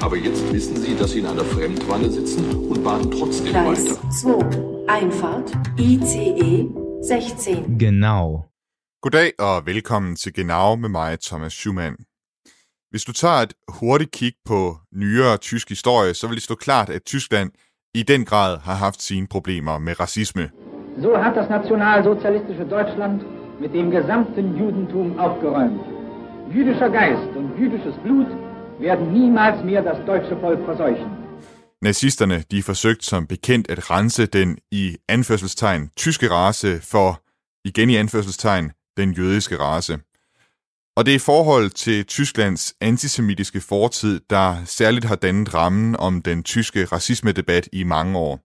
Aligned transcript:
Aber 0.00 0.16
jetzt 0.16 0.52
wissen 0.52 0.76
Sie, 0.76 0.94
dass 0.96 1.10
Sie 1.10 1.18
in 1.18 1.26
einer 1.26 1.44
Fremdwanne 1.44 2.08
sitzen 2.10 2.44
und 2.70 2.84
bahnen 2.84 3.10
trotzdem 3.10 3.52
Gleis 3.52 3.90
weiter. 3.90 4.10
2. 4.10 4.88
Einfahrt. 4.88 5.52
ICE 5.76 6.68
16. 7.02 7.78
Genau. 7.78 8.44
Goddag 9.02 9.32
og 9.38 9.66
velkommen 9.66 10.16
til 10.16 10.32
Genau 10.32 10.76
med 10.76 10.88
mig, 10.88 11.20
Thomas 11.20 11.52
Schumann. 11.52 11.96
Hvis 12.90 13.04
du 13.04 13.12
tager 13.12 13.42
et 13.42 13.54
hurtigt 13.68 14.10
kig 14.10 14.32
på 14.44 14.76
nyere 14.92 15.36
tysk 15.36 15.68
historie, 15.68 16.14
så 16.14 16.26
vil 16.26 16.36
det 16.36 16.42
stå 16.42 16.54
klart, 16.54 16.90
at 16.90 17.02
Tyskland 17.04 17.50
i 17.94 18.02
den 18.02 18.24
grad 18.24 18.58
har 18.58 18.74
haft 18.74 19.02
sine 19.02 19.26
problemer 19.26 19.78
med 19.78 20.00
racisme. 20.00 20.50
So 21.02 21.16
hat 21.16 21.36
das 21.36 21.48
nationalsozialistische 21.50 22.64
Deutschland 22.64 23.20
mit 23.60 23.72
dem 23.74 23.90
gesamten 23.90 24.56
Judentum 24.58 25.18
aufgeräumt. 25.18 25.80
Jüdischer 26.54 26.88
Geist 26.88 27.30
und 27.36 27.48
jüdisches 27.60 27.94
Blut 28.04 28.47
werden 28.80 29.12
niemals 29.12 29.64
mehr 29.64 29.82
das 29.82 29.98
deutsche 30.06 30.42
Volk 30.42 30.64
verseuchen. 30.64 31.08
Nazisterne 31.82 32.44
de 32.50 32.62
forsøgte 32.62 33.06
som 33.06 33.26
bekendt 33.26 33.70
at 33.70 33.90
rense 33.90 34.26
den 34.26 34.58
i 34.70 34.96
anførselstegn 35.08 35.90
tyske 35.96 36.30
race 36.30 36.80
for, 36.80 37.22
igen 37.64 37.90
i 37.90 37.96
anførselstegn, 37.96 38.72
den 38.96 39.12
jødiske 39.12 39.56
race. 39.58 39.98
Og 40.96 41.06
det 41.06 41.14
er 41.14 41.18
forhold 41.18 41.70
til 41.70 42.06
Tysklands 42.06 42.74
antisemitiske 42.80 43.60
fortid, 43.60 44.20
der 44.30 44.56
særligt 44.64 45.04
har 45.04 45.16
dannet 45.16 45.54
rammen 45.54 45.96
om 45.96 46.22
den 46.22 46.42
tyske 46.42 46.84
racismedebat 46.84 47.68
i 47.72 47.84
mange 47.84 48.18
år. 48.18 48.40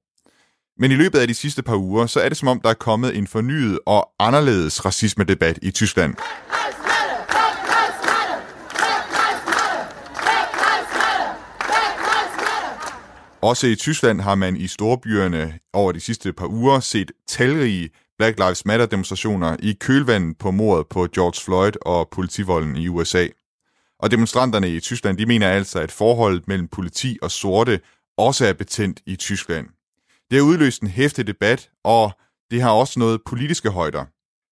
Men 0.81 0.91
i 0.91 0.95
løbet 0.95 1.19
af 1.19 1.27
de 1.27 1.33
sidste 1.33 1.63
par 1.63 1.75
uger, 1.75 2.05
så 2.05 2.19
er 2.19 2.29
det 2.29 2.37
som 2.37 2.47
om, 2.47 2.59
der 2.61 2.69
er 2.69 2.73
kommet 2.73 3.17
en 3.17 3.27
fornyet 3.27 3.79
og 3.85 4.09
anderledes 4.19 4.85
racismedebat 4.85 5.59
i 5.61 5.71
Tyskland. 5.71 6.15
Også 13.43 13.67
i 13.67 13.75
Tyskland 13.75 14.21
har 14.21 14.35
man 14.35 14.57
i 14.57 14.67
storbyerne 14.67 15.59
over 15.73 15.91
de 15.91 15.99
sidste 15.99 16.33
par 16.33 16.47
uger 16.47 16.79
set 16.79 17.11
talrige 17.27 17.89
Black 18.17 18.39
Lives 18.39 18.65
Matter 18.65 18.85
demonstrationer 18.85 19.55
i 19.59 19.73
kølvandet 19.79 20.37
på 20.37 20.51
mordet 20.51 20.87
på 20.87 21.07
George 21.15 21.41
Floyd 21.45 21.71
og 21.81 22.09
politivolden 22.09 22.75
i 22.75 22.87
USA. 22.87 23.27
Og 23.99 24.11
demonstranterne 24.11 24.69
i 24.69 24.79
Tyskland 24.79 25.17
de 25.17 25.25
mener 25.25 25.49
altså, 25.49 25.79
at 25.79 25.91
forholdet 25.91 26.47
mellem 26.47 26.67
politi 26.67 27.17
og 27.21 27.31
sorte 27.31 27.79
også 28.17 28.45
er 28.45 28.53
betændt 28.53 29.01
i 29.05 29.15
Tyskland. 29.15 29.67
Det 30.31 30.37
har 30.37 30.45
udløst 30.45 30.81
en 30.81 30.87
hæftig 30.87 31.27
debat, 31.27 31.69
og 31.83 32.11
det 32.51 32.61
har 32.61 32.71
også 32.71 32.99
noget 32.99 33.21
politiske 33.25 33.69
højder. 33.69 34.05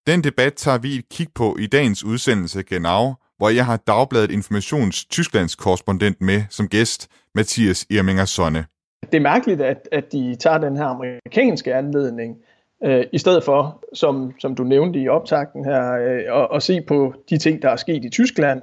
Den 0.08 0.23
debat 0.23 0.53
tager 0.53 0.78
vi 0.78 0.95
et 0.95 1.09
kig 1.09 1.28
på 1.36 1.58
i 1.59 1.67
dagens 1.67 2.03
udsendelse 2.03 2.64
Genau, 2.64 3.16
hvor 3.38 3.50
jeg 3.50 3.66
har 3.66 3.78
Dagbladet 3.78 4.31
Informations 4.31 5.06
Tysklands 5.06 5.56
korrespondent 5.56 6.22
med 6.22 6.44
som 6.50 6.67
gæst, 6.67 7.08
Mathias 7.36 7.86
Irminger 7.89 8.25
Sonne 8.25 8.66
det 9.03 9.17
er 9.17 9.21
mærkeligt, 9.21 9.61
at, 9.61 9.88
at 9.91 10.11
de 10.11 10.35
tager 10.35 10.57
den 10.57 10.77
her 10.77 10.85
amerikanske 10.85 11.75
anledning, 11.75 12.38
øh, 12.83 13.06
i 13.13 13.17
stedet 13.17 13.44
for, 13.44 13.84
som, 13.94 14.34
som 14.39 14.56
du 14.56 14.63
nævnte 14.63 15.00
i 15.00 15.07
optakten 15.07 15.66
her, 15.66 15.94
øh, 15.94 16.41
at, 16.41 16.47
at 16.56 16.63
se 16.63 16.81
på 16.81 17.13
de 17.29 17.38
ting, 17.38 17.62
der 17.62 17.69
er 17.69 17.75
sket 17.75 18.06
i 18.06 18.09
Tyskland. 18.09 18.62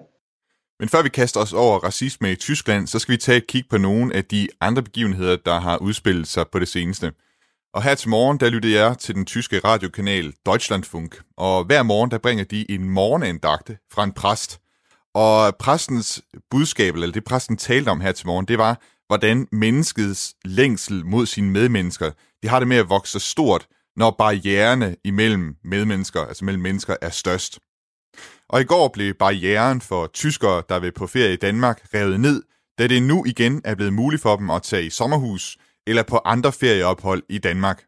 Men 0.81 0.89
før 0.89 1.03
vi 1.03 1.09
kaster 1.09 1.41
os 1.41 1.53
over 1.53 1.79
racisme 1.79 2.33
i 2.33 2.37
Tyskland, 2.37 2.87
så 2.87 2.99
skal 2.99 3.13
vi 3.13 3.17
tage 3.17 3.39
et 3.39 3.47
kig 3.47 3.65
på 3.71 3.79
nogle 3.79 4.15
af 4.15 4.25
de 4.25 4.49
andre 4.61 4.83
begivenheder, 4.83 5.37
der 5.37 5.61
har 5.61 5.77
udspillet 5.77 6.27
sig 6.27 6.45
på 6.53 6.59
det 6.59 6.69
seneste. 6.69 7.13
Og 7.75 7.83
her 7.83 7.95
til 7.95 8.09
morgen, 8.09 8.41
der 8.41 8.51
lyttede 8.51 8.75
jeg 8.75 8.99
til 8.99 9.15
den 9.15 9.27
tyske 9.27 9.59
radiokanal 9.59 10.33
Deutschlandfunk, 10.47 11.21
og 11.37 11.65
hver 11.65 11.83
morgen, 11.83 12.11
der 12.11 12.19
bringer 12.19 12.45
de 12.45 12.71
en 12.71 12.89
morgenandagte 12.89 13.79
fra 13.93 14.05
en 14.05 14.13
præst. 14.13 14.61
Og 15.15 15.57
præstens 15.57 16.23
budskab, 16.51 16.95
eller 16.95 17.13
det 17.13 17.25
præsten 17.25 17.57
talte 17.57 17.89
om 17.89 18.01
her 18.01 18.13
til 18.13 18.27
morgen, 18.27 18.47
det 18.47 18.59
var, 18.59 18.81
hvordan 19.09 19.49
menneskets 19.53 20.35
længsel 20.45 21.07
mod 21.07 21.27
sine 21.27 21.51
medmennesker, 21.51 22.11
det 22.43 22.51
har 22.51 22.59
det 22.59 22.69
med 22.69 22.77
at 22.77 22.89
vokse 22.89 23.13
så 23.13 23.19
stort, 23.19 23.67
når 23.97 24.11
barriererne 24.19 24.97
imellem 25.05 25.57
medmennesker, 25.65 26.21
altså 26.25 26.45
mellem 26.45 26.63
mennesker, 26.63 26.97
er 27.03 27.11
størst. 27.11 27.59
Og 28.49 28.61
i 28.61 28.65
går 28.65 28.89
blev 28.89 29.15
barrieren 29.15 29.81
for 29.81 30.07
tyskere, 30.07 30.63
der 30.69 30.79
vil 30.79 30.93
på 30.93 31.07
ferie 31.07 31.33
i 31.33 31.37
Danmark, 31.37 31.87
revet 31.95 32.21
ned, 32.21 32.43
da 32.79 32.87
det 32.87 33.03
nu 33.03 33.25
igen 33.25 33.61
er 33.65 33.75
blevet 33.75 33.93
muligt 33.93 34.23
for 34.23 34.37
dem 34.37 34.51
at 34.51 34.63
tage 34.63 34.87
i 34.87 34.91
sommerhus 34.91 35.59
eller 35.87 36.03
på 36.03 36.21
andre 36.25 36.53
ferieophold 36.53 37.23
i 37.29 37.39
Danmark. 37.39 37.85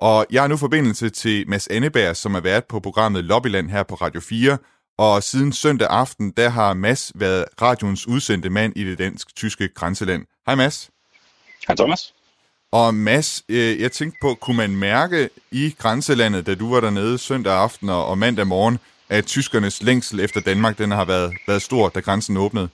Og 0.00 0.26
jeg 0.30 0.42
har 0.42 0.48
nu 0.48 0.56
forbindelse 0.56 1.10
til 1.10 1.48
Mads 1.48 1.68
Anneberg, 1.68 2.16
som 2.16 2.34
er 2.34 2.40
vært 2.40 2.64
på 2.64 2.80
programmet 2.80 3.24
Lobbyland 3.24 3.70
her 3.70 3.82
på 3.82 3.94
Radio 3.94 4.20
4, 4.20 4.58
og 4.98 5.22
siden 5.22 5.52
søndag 5.52 5.88
aften, 5.90 6.30
der 6.30 6.48
har 6.48 6.74
Mads 6.74 7.12
været 7.14 7.44
radioens 7.62 8.06
udsendte 8.08 8.50
mand 8.50 8.72
i 8.76 8.84
det 8.84 8.98
dansk-tyske 8.98 9.68
grænseland. 9.68 10.26
Hej 10.46 10.54
Mads. 10.54 10.90
Hej 11.68 11.76
Thomas. 11.76 12.14
Og 12.72 12.94
Mads, 12.94 13.44
øh, 13.48 13.80
jeg 13.80 13.92
tænkte 13.92 14.18
på, 14.22 14.34
kunne 14.34 14.56
man 14.56 14.76
mærke 14.76 15.30
i 15.50 15.74
grænselandet, 15.78 16.46
da 16.46 16.54
du 16.54 16.74
var 16.74 16.80
dernede 16.80 17.18
søndag 17.18 17.52
aften 17.52 17.88
og, 17.88 18.18
mandag 18.18 18.46
morgen, 18.46 18.78
at 19.08 19.24
tyskernes 19.24 19.82
længsel 19.82 20.20
efter 20.20 20.40
Danmark, 20.40 20.78
den 20.78 20.90
har 20.90 21.04
været, 21.04 21.32
været 21.46 21.62
stor, 21.62 21.88
da 21.88 22.00
grænsen 22.00 22.36
åbnede? 22.36 22.68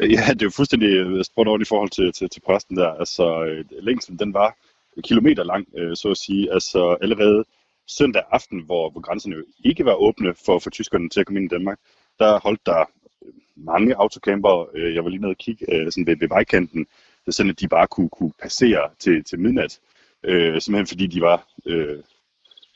Ja, 0.00 0.04
det 0.06 0.42
er 0.42 0.46
jo 0.46 0.50
fuldstændig 0.50 0.88
øh, 0.88 1.24
spurgt 1.24 1.48
over 1.48 1.60
i 1.60 1.64
forhold 1.64 1.90
til, 1.90 2.12
til, 2.12 2.28
til 2.30 2.40
præsten 2.40 2.76
der. 2.76 2.88
Altså, 2.88 3.44
øh, 3.44 3.64
længslen, 3.82 4.18
den 4.18 4.34
var 4.34 4.56
kilometer 5.04 5.44
lang, 5.44 5.66
øh, 5.78 5.96
så 5.96 6.08
at 6.10 6.16
sige. 6.16 6.52
Altså, 6.52 6.96
allerede 7.02 7.44
søndag 7.86 8.22
aften, 8.30 8.60
hvor, 8.60 8.90
hvor 8.90 9.00
grænserne 9.00 9.36
jo 9.36 9.44
ikke 9.64 9.84
var 9.84 9.94
åbne 9.94 10.34
for, 10.46 10.58
for 10.58 10.70
tyskerne 10.70 11.08
til 11.08 11.20
at 11.20 11.26
komme 11.26 11.40
ind 11.40 11.52
i 11.52 11.54
Danmark, 11.54 11.78
der 12.18 12.40
holdt 12.40 12.66
der 12.66 12.84
mange 13.64 13.96
autocamper. 13.96 14.70
øh, 14.74 14.94
Jeg 14.94 15.04
var 15.04 15.10
lige 15.10 15.20
nede 15.20 15.30
og 15.30 15.36
kigge 15.36 15.74
øh, 15.74 15.92
sådan 15.92 16.06
ved, 16.06 16.16
ved 16.16 16.28
vejkanten, 16.28 16.86
sådan 17.28 17.50
at 17.50 17.60
de 17.60 17.68
bare 17.68 17.86
kunne, 17.86 18.08
kunne 18.08 18.32
passere 18.42 18.90
til, 18.98 19.24
til 19.24 19.40
midnat. 19.40 19.80
Øh, 20.24 20.60
simpelthen 20.60 20.86
fordi 20.86 21.06
de 21.06 21.20
var... 21.20 21.46
Øh, 21.66 21.98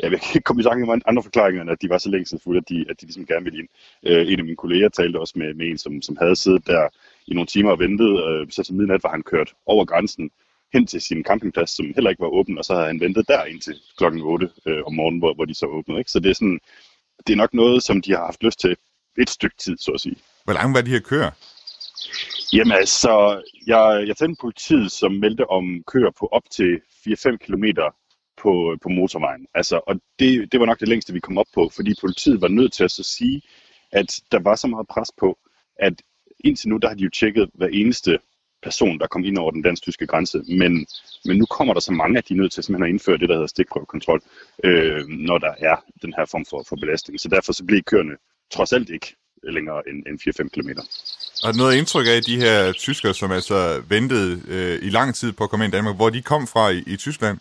jeg 0.01 0.11
kan 0.11 0.21
ikke 0.35 0.45
komme 0.45 0.61
i 0.61 0.65
tanke 0.65 0.93
om 0.93 1.03
andre 1.07 1.23
forklaringer, 1.23 1.63
end 1.63 1.71
at 1.71 1.83
de 1.83 1.89
var 1.89 1.99
så 1.99 2.11
længselsfulde, 2.11 2.59
at 2.59 2.69
de, 2.69 2.85
at 2.91 3.01
de 3.01 3.07
ligesom 3.07 3.27
gerne 3.27 3.45
ville 3.45 3.59
ind. 3.59 3.69
Øh, 4.07 4.33
en 4.33 4.39
af 4.39 4.45
mine 4.45 4.57
kolleger 4.57 4.89
talte 4.89 5.21
også 5.21 5.35
med, 5.37 5.55
med 5.55 5.67
en, 5.67 5.79
som, 5.79 6.03
som 6.03 6.17
havde 6.21 6.37
siddet 6.37 6.67
der 6.67 6.89
i 7.27 7.35
nogle 7.35 7.47
timer 7.47 7.71
og 7.71 7.79
ventet. 7.79 8.25
Øh, 8.29 8.47
så 8.51 8.63
til 8.65 8.75
midnat 8.75 9.03
var 9.03 9.11
han 9.11 9.23
kørt 9.23 9.55
over 9.67 9.85
grænsen 9.85 10.31
hen 10.73 10.87
til 10.87 11.01
sin 11.01 11.25
campingplads, 11.25 11.71
som 11.71 11.87
heller 11.95 12.11
ikke 12.11 12.21
var 12.21 12.29
åben, 12.29 12.59
og 12.59 12.65
så 12.65 12.75
havde 12.75 12.87
han 12.87 13.01
ventet 13.01 13.29
der 13.29 13.45
indtil 13.45 13.77
klokken 13.99 14.21
8 14.21 14.51
øh, 14.67 14.83
om 14.87 14.95
morgenen, 14.95 15.21
hvor, 15.21 15.35
hvor 15.35 15.45
de 15.45 15.55
så 15.55 15.67
åbnede. 15.67 15.99
Ikke? 15.99 16.11
Så 16.11 16.21
det 16.21 16.31
er, 16.31 16.35
sådan, 16.35 16.61
det 17.27 17.33
er 17.33 17.37
nok 17.37 17.55
noget, 17.55 17.83
som 17.83 18.03
de 18.03 18.11
har 18.11 18.25
haft 18.25 18.43
lyst 18.43 18.61
til 18.61 18.77
et 19.19 19.31
stykke 19.31 19.57
tid, 19.57 19.77
så 19.79 19.91
at 19.93 20.01
sige. 20.01 20.17
Hvor 20.45 20.53
langt 20.53 20.75
var 20.77 20.83
de 20.83 20.91
her 20.91 21.01
køer? 21.01 21.31
Jamen 22.53 22.73
altså, 22.73 23.43
jeg, 23.67 24.05
jeg 24.07 24.17
tændte 24.17 24.41
politiet, 24.41 24.93
som 24.93 25.13
meldte 25.13 25.51
om 25.51 25.85
køer 25.87 26.11
på 26.21 26.27
op 26.27 26.43
til 26.51 26.81
4-5 27.09 27.37
km 27.37 27.65
på, 28.37 28.77
på 28.83 28.89
motorvejen. 28.89 29.47
Altså, 29.55 29.81
og 29.87 30.01
det, 30.19 30.53
det 30.53 30.61
var 30.61 30.67
nok 30.67 30.81
det 30.81 30.89
længste, 30.89 31.13
vi 31.13 31.21
kom 31.21 31.39
op 31.39 31.47
på, 31.55 31.71
fordi 31.77 31.95
politiet 32.01 32.41
var 32.41 32.49
nødt 32.49 32.73
til 32.73 32.85
at 32.85 32.91
så 32.91 33.03
sige, 33.03 33.43
at 33.93 34.21
der 34.33 34.39
var 34.39 34.55
så 34.55 34.67
meget 34.67 34.87
pres 34.89 35.11
på, 35.19 35.39
at 35.77 36.03
indtil 36.45 36.69
nu, 36.69 36.77
der 36.77 36.89
har 36.89 36.95
de 36.95 37.05
jo 37.05 37.11
tjekket 37.11 37.51
hver 37.55 37.69
eneste 37.73 38.19
person, 38.63 38.99
der 38.99 39.07
kom 39.07 39.25
ind 39.25 39.39
over 39.39 39.51
den 39.51 39.63
dansk-tyske 39.63 40.07
grænse. 40.07 40.39
Men, 40.49 40.87
men 41.25 41.37
nu 41.39 41.47
kommer 41.47 41.75
der 41.75 41.81
så 41.81 41.93
mange, 41.93 42.19
at 42.19 42.29
de 42.29 42.35
er 42.35 42.39
nødt 42.39 42.53
til 42.53 42.63
simpelthen 42.63 42.89
at 42.89 42.93
indføre 42.93 43.19
det, 43.19 43.29
der 43.29 43.35
hedder 43.35 43.47
stikprøvekontrol, 43.47 44.21
øh, 44.65 45.07
når 45.09 45.39
der 45.39 45.55
er 45.59 45.77
den 46.03 46.15
her 46.17 46.25
form 46.25 46.45
for, 46.51 46.65
for 46.69 46.77
belastning. 46.77 47.21
Så 47.21 47.29
derfor 47.29 47.53
så 47.53 47.65
bliver 47.65 47.83
køerne 47.83 48.17
trods 48.51 48.73
alt 48.73 48.91
ikke 48.91 49.17
længere 49.43 49.83
end, 49.89 50.07
end 50.07 50.19
4-5 50.21 50.49
km. 50.49 50.71
Og 51.45 51.57
noget 51.57 51.77
indtryk 51.77 52.07
af 52.07 52.23
de 52.23 52.37
her 52.37 52.73
tyskere, 52.73 53.15
som 53.15 53.31
altså 53.33 53.83
ventede 53.89 54.43
øh, 54.49 54.87
i 54.87 54.91
lang 54.91 55.15
tid 55.15 55.33
på 55.33 55.45
at 55.45 55.51
komme 55.51 55.65
ind 55.65 55.75
i 55.75 55.77
Danmark, 55.77 55.97
hvor 55.97 56.11
de 56.11 56.23
kom 56.23 56.47
fra 56.47 56.71
i, 56.71 56.83
i 56.87 56.97
Tyskland? 56.97 57.39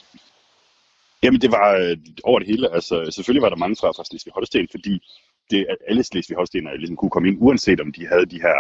Jamen, 1.23 1.41
det 1.41 1.51
var 1.51 1.75
øh, 1.75 1.97
over 2.23 2.39
det 2.39 2.47
hele. 2.47 2.73
Altså, 2.73 3.09
selvfølgelig 3.11 3.41
var 3.41 3.49
der 3.49 3.55
mange 3.55 3.75
fra, 3.75 3.87
fra 3.87 4.03
Slesvig-Holsten, 4.03 4.67
fordi 4.71 5.01
det, 5.51 5.65
at 5.69 5.77
alle 5.87 6.03
Slesvig-Holstenere 6.03 6.77
ligesom 6.77 6.95
kunne 6.95 7.11
komme 7.11 7.27
ind, 7.27 7.37
uanset 7.39 7.81
om 7.81 7.91
de 7.91 8.07
havde 8.07 8.25
de 8.25 8.41
her 8.41 8.57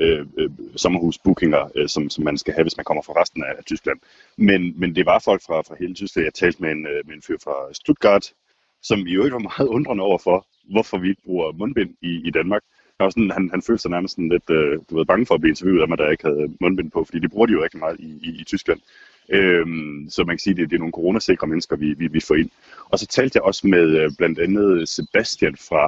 øh, 0.00 0.26
øh, 0.38 0.50
sommerhusbookinger, 0.76 1.70
øh, 1.74 1.88
som, 1.88 2.10
som 2.10 2.24
man 2.24 2.38
skal 2.38 2.54
have, 2.54 2.64
hvis 2.64 2.76
man 2.76 2.84
kommer 2.84 3.02
fra 3.02 3.20
resten 3.20 3.44
af, 3.44 3.52
af 3.58 3.64
Tyskland. 3.64 3.98
Men, 4.36 4.80
men 4.80 4.94
det 4.96 5.06
var 5.06 5.18
folk 5.18 5.42
fra, 5.46 5.60
fra 5.60 5.76
hele 5.78 5.94
Tyskland. 5.94 6.24
Jeg 6.24 6.34
talte 6.34 6.62
med 6.62 6.70
en, 6.70 6.86
øh, 6.86 7.06
med 7.06 7.14
en 7.14 7.22
fyr 7.22 7.38
fra 7.44 7.74
Stuttgart, 7.74 8.32
som 8.82 9.06
i 9.06 9.12
øvrigt 9.12 9.32
var 9.32 9.48
meget 9.50 9.68
undrende 9.68 10.02
over 10.02 10.18
for, 10.18 10.46
hvorfor 10.72 10.98
vi 10.98 11.08
ikke 11.08 11.22
bruger 11.24 11.52
mundbind 11.52 11.90
i, 12.02 12.12
i 12.28 12.30
Danmark. 12.30 12.62
Han, 13.00 13.04
var 13.04 13.10
sådan, 13.10 13.30
han, 13.30 13.50
han 13.50 13.62
følte 13.62 13.82
sig 13.82 13.90
nærmest 13.90 14.14
sådan 14.14 14.28
lidt 14.28 14.50
øh, 14.50 14.78
du 14.90 14.96
ved, 14.96 15.04
bange 15.06 15.26
for 15.26 15.34
at 15.34 15.40
blive 15.40 15.50
interviewet 15.54 15.82
af 15.82 15.88
mig, 15.88 15.98
da 15.98 16.02
jeg 16.02 16.12
ikke 16.12 16.24
havde 16.24 16.48
mundbind 16.60 16.90
på, 16.90 17.04
fordi 17.04 17.18
de 17.18 17.28
bruger 17.28 17.46
de 17.46 17.52
jo 17.52 17.62
rigtig 17.62 17.80
meget 17.80 17.96
i, 18.00 18.10
i, 18.28 18.30
i 18.40 18.44
Tyskland. 18.44 18.80
Øhm, 19.32 20.06
så 20.10 20.24
man 20.24 20.34
kan 20.36 20.38
sige, 20.38 20.52
at 20.52 20.56
det, 20.56 20.70
det 20.70 20.76
er 20.76 20.78
nogle 20.78 20.92
coronasikre 20.92 21.46
mennesker, 21.46 21.76
vi, 21.76 21.94
vi, 22.00 22.06
vi 22.06 22.20
får 22.20 22.34
ind. 22.34 22.50
Og 22.90 22.98
så 22.98 23.06
talte 23.06 23.36
jeg 23.36 23.42
også 23.42 23.66
med 23.66 23.86
øh, 24.00 24.10
blandt 24.18 24.38
andet 24.38 24.88
Sebastian 24.88 25.56
fra 25.68 25.82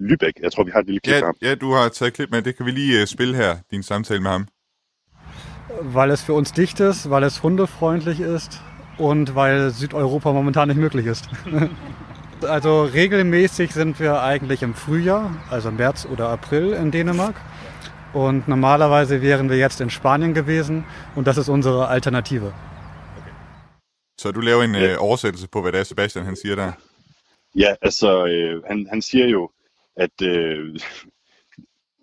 Lübeck. 0.00 0.32
Jeg 0.42 0.52
tror, 0.52 0.64
vi 0.64 0.70
har 0.74 0.80
et 0.80 0.86
lille 0.86 1.00
klip 1.00 1.14
Ja, 1.14 1.20
her. 1.20 1.32
ja, 1.48 1.54
du 1.54 1.72
har 1.72 1.88
taget 1.88 2.12
klip 2.14 2.30
med. 2.30 2.42
Det 2.42 2.56
kan 2.56 2.66
vi 2.66 2.70
lige 2.70 3.02
uh, 3.02 3.06
spille 3.06 3.36
her, 3.36 3.56
din 3.70 3.82
samtale 3.82 4.20
med 4.22 4.30
ham. 4.30 4.46
Weil 5.96 6.10
es 6.10 6.22
für 6.26 6.34
uns 6.34 6.50
dicht 6.52 6.80
ist, 6.80 7.10
weil 7.10 7.24
es 7.24 7.38
hundefreundlich 7.38 8.20
ist 8.20 8.52
und 8.98 9.34
weil 9.34 9.70
Südeuropa 9.70 10.32
momentan 10.32 10.68
nicht 10.68 10.80
möglich 10.80 11.06
ist. 11.06 11.24
also 12.44 12.84
regelmäßig 12.84 13.72
sind 13.72 14.00
wir 14.00 14.22
eigentlich 14.22 14.62
im 14.62 14.74
Frühjahr, 14.74 15.30
also 15.50 15.70
März 15.70 16.06
oder 16.06 16.28
April 16.28 16.72
in 16.72 16.90
Dänemark. 16.90 17.36
Und 18.14 18.48
normalerweise 18.48 19.22
wären 19.22 19.48
wir 19.48 19.56
jetzt 19.56 19.80
in 19.80 19.90
Spanien 19.90 20.34
gewesen 20.34 20.84
und 21.16 21.26
das 21.26 21.38
ist 21.38 21.48
unsere 21.48 21.88
Alternative. 21.88 22.52
Så 24.20 24.32
du 24.32 24.40
laver 24.40 24.62
en 24.62 24.74
uh, 24.74 25.02
oversættelse 25.02 25.48
på, 25.48 25.62
hvad 25.62 25.72
det 25.72 25.80
er, 25.80 25.84
Sebastian 25.84 26.24
han 26.24 26.36
siger 26.36 26.56
der. 26.56 26.72
Ja, 27.54 27.74
altså, 27.82 28.26
øh, 28.26 28.62
han, 28.64 28.86
han 28.90 29.02
siger 29.02 29.26
jo, 29.26 29.50
at 29.96 30.22
øh, 30.22 30.78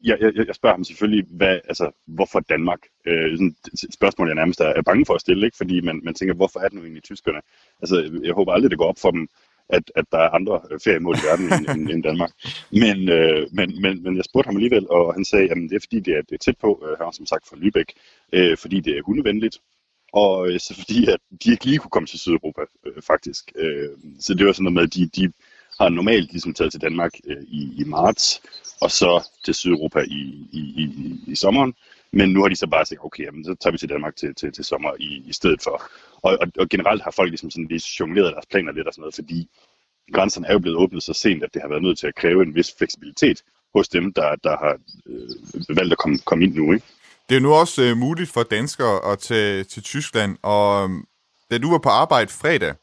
jeg, 0.04 0.18
jeg, 0.22 0.48
jeg 0.48 0.56
spørger 0.56 0.76
ham 0.76 0.84
selvfølgelig, 0.84 1.26
hvad, 1.30 1.60
altså, 1.68 1.92
hvorfor 2.08 2.40
Danmark? 2.40 2.80
Øh, 3.06 3.32
sådan 3.38 3.56
et 3.84 3.94
spørgsmål, 3.94 4.28
jeg 4.28 4.36
nærmest 4.36 4.60
er, 4.62 4.66
er 4.66 4.82
bange 4.82 5.06
for 5.06 5.14
at 5.14 5.22
stille, 5.22 5.46
ikke? 5.46 5.58
fordi 5.58 5.82
man, 5.82 6.02
man 6.04 6.14
tænker, 6.14 6.36
hvorfor 6.36 6.60
er 6.60 6.68
det 6.68 6.74
nu 6.74 6.82
egentlig 6.82 7.04
tyskerne? 7.04 7.42
Altså, 7.82 8.22
jeg 8.24 8.34
håber 8.34 8.54
aldrig, 8.54 8.72
det 8.72 8.78
går 8.78 8.90
op 8.90 9.00
for 9.00 9.12
dem, 9.12 9.28
at, 9.70 9.92
at 9.96 10.06
der 10.12 10.18
er 10.18 10.30
andre 10.30 10.62
øh, 10.72 10.80
feriemål 10.84 11.16
i 11.16 11.26
verden 11.28 11.54
end, 11.54 11.70
end, 11.70 11.90
end 11.90 12.04
Danmark. 12.04 12.32
Men, 12.72 13.10
øh, 13.10 13.48
men, 13.52 13.82
men, 13.82 14.04
men 14.04 14.18
jeg 14.18 14.26
spurgte 14.26 14.48
ham 14.48 14.56
alligevel, 14.56 14.90
og 14.90 15.14
han 15.14 15.26
sagde, 15.26 15.52
at 15.52 15.58
det 15.58 15.76
er 15.76 15.80
fordi, 15.80 16.00
det 16.00 16.14
er, 16.18 16.22
det 16.22 16.32
er 16.32 16.38
tæt 16.38 16.58
på, 16.62 16.84
øh, 16.84 16.98
han 16.98 17.06
har 17.06 17.12
som 17.12 17.26
sagt 17.26 17.48
fra 17.48 17.58
Lübeck, 17.58 17.90
øh, 18.34 18.58
fordi 18.58 18.80
det 18.80 18.98
er 18.98 19.02
hundevenligt, 19.04 19.58
og 20.14 20.50
øh, 20.50 20.60
så 20.60 20.76
fordi, 20.76 21.08
at 21.08 21.20
de 21.44 21.52
ikke 21.52 21.66
lige 21.66 21.78
kunne 21.78 21.92
komme 21.92 22.08
til 22.08 22.20
Sydeuropa, 22.20 22.62
øh, 22.86 23.02
faktisk. 23.02 23.52
Øh, 23.56 23.90
så 24.20 24.34
det 24.34 24.46
var 24.46 24.52
sådan 24.52 24.64
noget 24.64 24.74
med, 24.74 24.84
at 24.84 24.94
de, 24.94 25.22
de 25.22 25.32
har 25.80 25.90
normalt 25.90 26.32
ligesom 26.32 26.54
taget 26.54 26.72
til 26.72 26.82
Danmark 26.82 27.12
øh, 27.28 27.44
i, 27.44 27.82
i 27.82 27.84
marts, 27.84 28.42
og 28.82 28.92
så 28.92 29.30
til 29.46 29.54
Sydeuropa 29.54 30.00
i, 30.00 30.48
i, 30.52 30.60
i, 30.60 30.86
i 31.28 31.36
sommeren. 31.36 31.74
Men 32.12 32.30
nu 32.30 32.42
har 32.42 32.50
de 32.50 32.56
så 32.56 32.68
bare 32.68 32.86
sagt, 32.86 33.00
okay, 33.04 33.24
jamen, 33.24 33.46
så 33.46 33.56
tager 33.56 33.72
vi 33.72 33.78
til 33.78 33.90
Danmark 33.90 34.16
til, 34.16 34.36
til, 34.36 34.52
til 34.52 34.64
sommer 34.64 34.92
i, 35.00 35.24
i 35.28 35.34
stedet 35.34 35.62
for. 35.64 35.84
Og, 36.24 36.38
og, 36.42 36.48
og 36.60 36.70
generelt 36.70 37.04
har 37.04 37.12
folk 37.12 37.30
ligesom 37.30 37.52
sådan 37.52 37.68
lige 37.68 37.82
jongleret 38.00 38.34
deres 38.34 38.46
planer 38.52 38.72
lidt 38.72 38.88
og 38.88 38.94
sådan 38.94 39.02
noget, 39.02 39.16
fordi 39.16 39.50
grænserne 40.14 40.48
er 40.48 40.54
jo 40.54 40.60
blevet 40.60 40.78
åbnet 40.78 41.04
så 41.04 41.14
sent, 41.14 41.44
at 41.44 41.54
det 41.54 41.62
har 41.62 41.70
været 41.70 41.84
nødt 41.84 41.98
til 42.00 42.08
at 42.08 42.16
kræve 42.16 42.44
en 42.44 42.56
vis 42.56 42.76
fleksibilitet 42.78 43.42
hos 43.76 43.90
dem, 43.90 44.14
der, 44.14 44.36
der 44.36 44.58
har 44.58 44.78
øh, 45.06 45.78
valgt 45.78 45.92
at 45.92 45.98
komme, 45.98 46.18
komme 46.18 46.44
ind 46.44 46.54
nu. 46.56 46.74
Ikke? 46.74 46.86
Det 47.30 47.38
er 47.38 47.42
nu 47.42 47.54
også 47.54 47.82
øh, 47.82 47.98
muligt 47.98 48.30
for 48.30 48.44
danskere 48.44 49.12
at 49.12 49.20
tage 49.20 49.64
til 49.64 49.84
Tyskland, 49.84 50.38
og 50.42 50.84
øhm, 50.84 51.04
da 51.52 51.58
du 51.58 51.72
var 51.72 51.78
på 51.78 51.90
arbejde 51.90 52.32
fredag, 52.32 52.74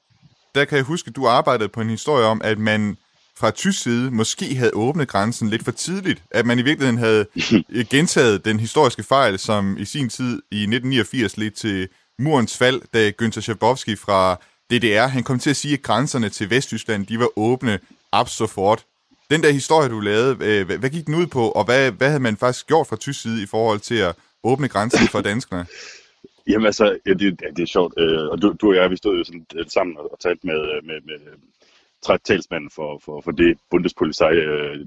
der 0.54 0.64
kan 0.64 0.76
jeg 0.76 0.84
huske, 0.84 1.08
at 1.08 1.16
du 1.16 1.26
arbejdede 1.26 1.68
på 1.68 1.80
en 1.80 1.90
historie 1.90 2.26
om, 2.26 2.40
at 2.44 2.58
man 2.58 2.96
fra 3.36 3.50
tysk 3.50 3.82
side 3.82 4.10
måske 4.10 4.54
havde 4.54 4.70
åbnet 4.74 5.08
grænsen 5.08 5.48
lidt 5.48 5.64
for 5.64 5.70
tidligt. 5.70 6.22
At 6.30 6.46
man 6.46 6.58
i 6.58 6.62
virkeligheden 6.62 6.98
havde 6.98 7.26
øh, 7.70 7.84
gentaget 7.94 8.44
den 8.44 8.60
historiske 8.60 9.02
fejl, 9.02 9.38
som 9.38 9.76
i 9.78 9.84
sin 9.84 10.08
tid 10.08 10.42
i 10.50 10.62
1989 10.62 11.36
ledte 11.36 11.56
til 11.56 11.88
murens 12.18 12.58
fald, 12.58 12.80
da 12.94 13.12
Günther 13.22 13.40
Schabowski 13.40 13.96
fra 13.96 14.36
DDR, 14.70 15.06
han 15.06 15.22
kom 15.22 15.38
til 15.38 15.50
at 15.50 15.56
sige, 15.56 15.74
at 15.74 15.82
grænserne 15.82 16.28
til 16.28 16.50
Vesttyskland, 16.50 17.06
de 17.06 17.18
var 17.18 17.28
åbne 17.36 17.78
absolut. 18.12 18.50
sofort. 18.50 18.84
Den 19.30 19.42
der 19.42 19.50
historie, 19.50 19.88
du 19.88 20.00
lavede, 20.00 20.30
øh, 20.40 20.66
hvad, 20.66 20.78
hvad 20.78 20.90
gik 20.90 21.06
den 21.06 21.14
ud 21.14 21.26
på, 21.26 21.50
og 21.50 21.64
hvad, 21.64 21.92
hvad 21.92 22.08
havde 22.08 22.22
man 22.22 22.36
faktisk 22.36 22.66
gjort 22.66 22.86
fra 22.86 22.96
tysk 22.96 23.22
side 23.22 23.42
i 23.42 23.46
forhold 23.46 23.80
til 23.80 23.94
at 23.94 24.16
åbne 24.44 24.68
grænsen 24.68 25.08
for 25.08 25.20
danskerne? 25.20 25.66
Jamen 26.48 26.66
altså, 26.66 26.98
ja, 27.06 27.12
det, 27.12 27.40
ja, 27.42 27.48
det 27.56 27.62
er 27.62 27.66
sjovt. 27.66 27.94
Øh, 27.98 28.28
og 28.28 28.42
du, 28.42 28.56
du 28.60 28.68
og 28.68 28.76
jeg, 28.76 28.90
vi 28.90 28.96
stod 28.96 29.18
jo 29.18 29.24
sådan 29.24 29.46
øh, 29.54 29.66
sammen 29.68 29.96
og, 29.96 30.12
og 30.12 30.20
talte 30.20 30.46
med, 30.46 30.60
øh, 30.60 30.84
med, 30.84 31.00
med 31.04 31.14
øh, 31.14 32.18
talsmanden 32.24 32.70
for, 32.70 33.00
for, 33.04 33.20
for 33.20 33.30
det 33.30 33.58
Bundespolizei 33.70 34.34
øh, 34.34 34.86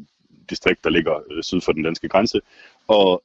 distrikt, 0.50 0.84
der 0.84 0.90
ligger 0.90 1.16
øh, 1.32 1.44
syd 1.44 1.62
for 1.62 1.72
den 1.72 1.84
danske 1.84 2.10
grænse. 2.10 2.42
Og 2.88 3.24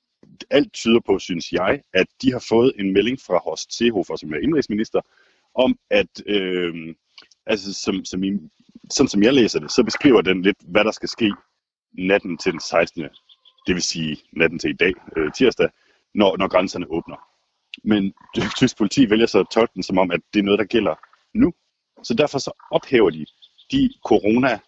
alt 0.51 0.73
tyder 0.73 1.01
på, 1.07 1.19
synes 1.19 1.53
jeg, 1.53 1.83
at 1.95 2.07
de 2.23 2.33
har 2.33 2.45
fået 2.49 2.73
en 2.79 2.93
melding 2.93 3.19
fra 3.27 3.39
Horst 3.39 3.77
Seehofer, 3.77 4.17
som 4.17 4.33
er 4.33 4.39
indrigsminister, 4.39 5.01
om 5.55 5.79
at, 5.91 6.23
øh, 6.27 6.95
altså 7.47 7.75
som, 7.75 8.05
som 8.05 8.25
I, 8.25 8.31
sådan 8.91 9.09
som 9.09 9.23
jeg 9.23 9.35
læser 9.35 9.61
det, 9.61 9.73
så 9.73 9.83
beskriver 9.85 10.21
den 10.21 10.43
lidt, 10.43 10.57
hvad 10.69 10.85
der 10.85 10.91
skal 10.91 11.09
ske 11.09 11.33
natten 11.99 12.39
til 12.39 12.53
den 12.53 12.61
16. 12.61 13.03
Det 13.67 13.75
vil 13.75 13.83
sige 13.83 14.17
natten 14.33 14.59
til 14.59 14.71
i 14.71 14.77
dag, 14.77 14.93
øh, 15.17 15.33
tirsdag, 15.33 15.69
når, 16.15 16.37
når 16.37 16.49
grænserne 16.49 16.87
åbner. 16.91 17.17
Men 17.85 18.13
tysk 18.59 18.79
politi 18.79 19.11
vælger 19.11 19.27
så 19.27 19.41
at 19.41 19.47
tolke 19.53 19.73
den 19.75 19.83
som 19.83 19.99
om, 19.99 20.11
at 20.11 20.21
det 20.35 20.41
er 20.41 20.45
noget, 20.45 20.59
der 20.59 20.65
gælder 20.65 20.95
nu. 21.35 21.53
Så 22.03 22.15
derfor 22.15 22.39
så 22.39 22.67
ophæver 22.71 23.11
de 23.11 23.27
de 23.73 23.91
corona 24.07 24.59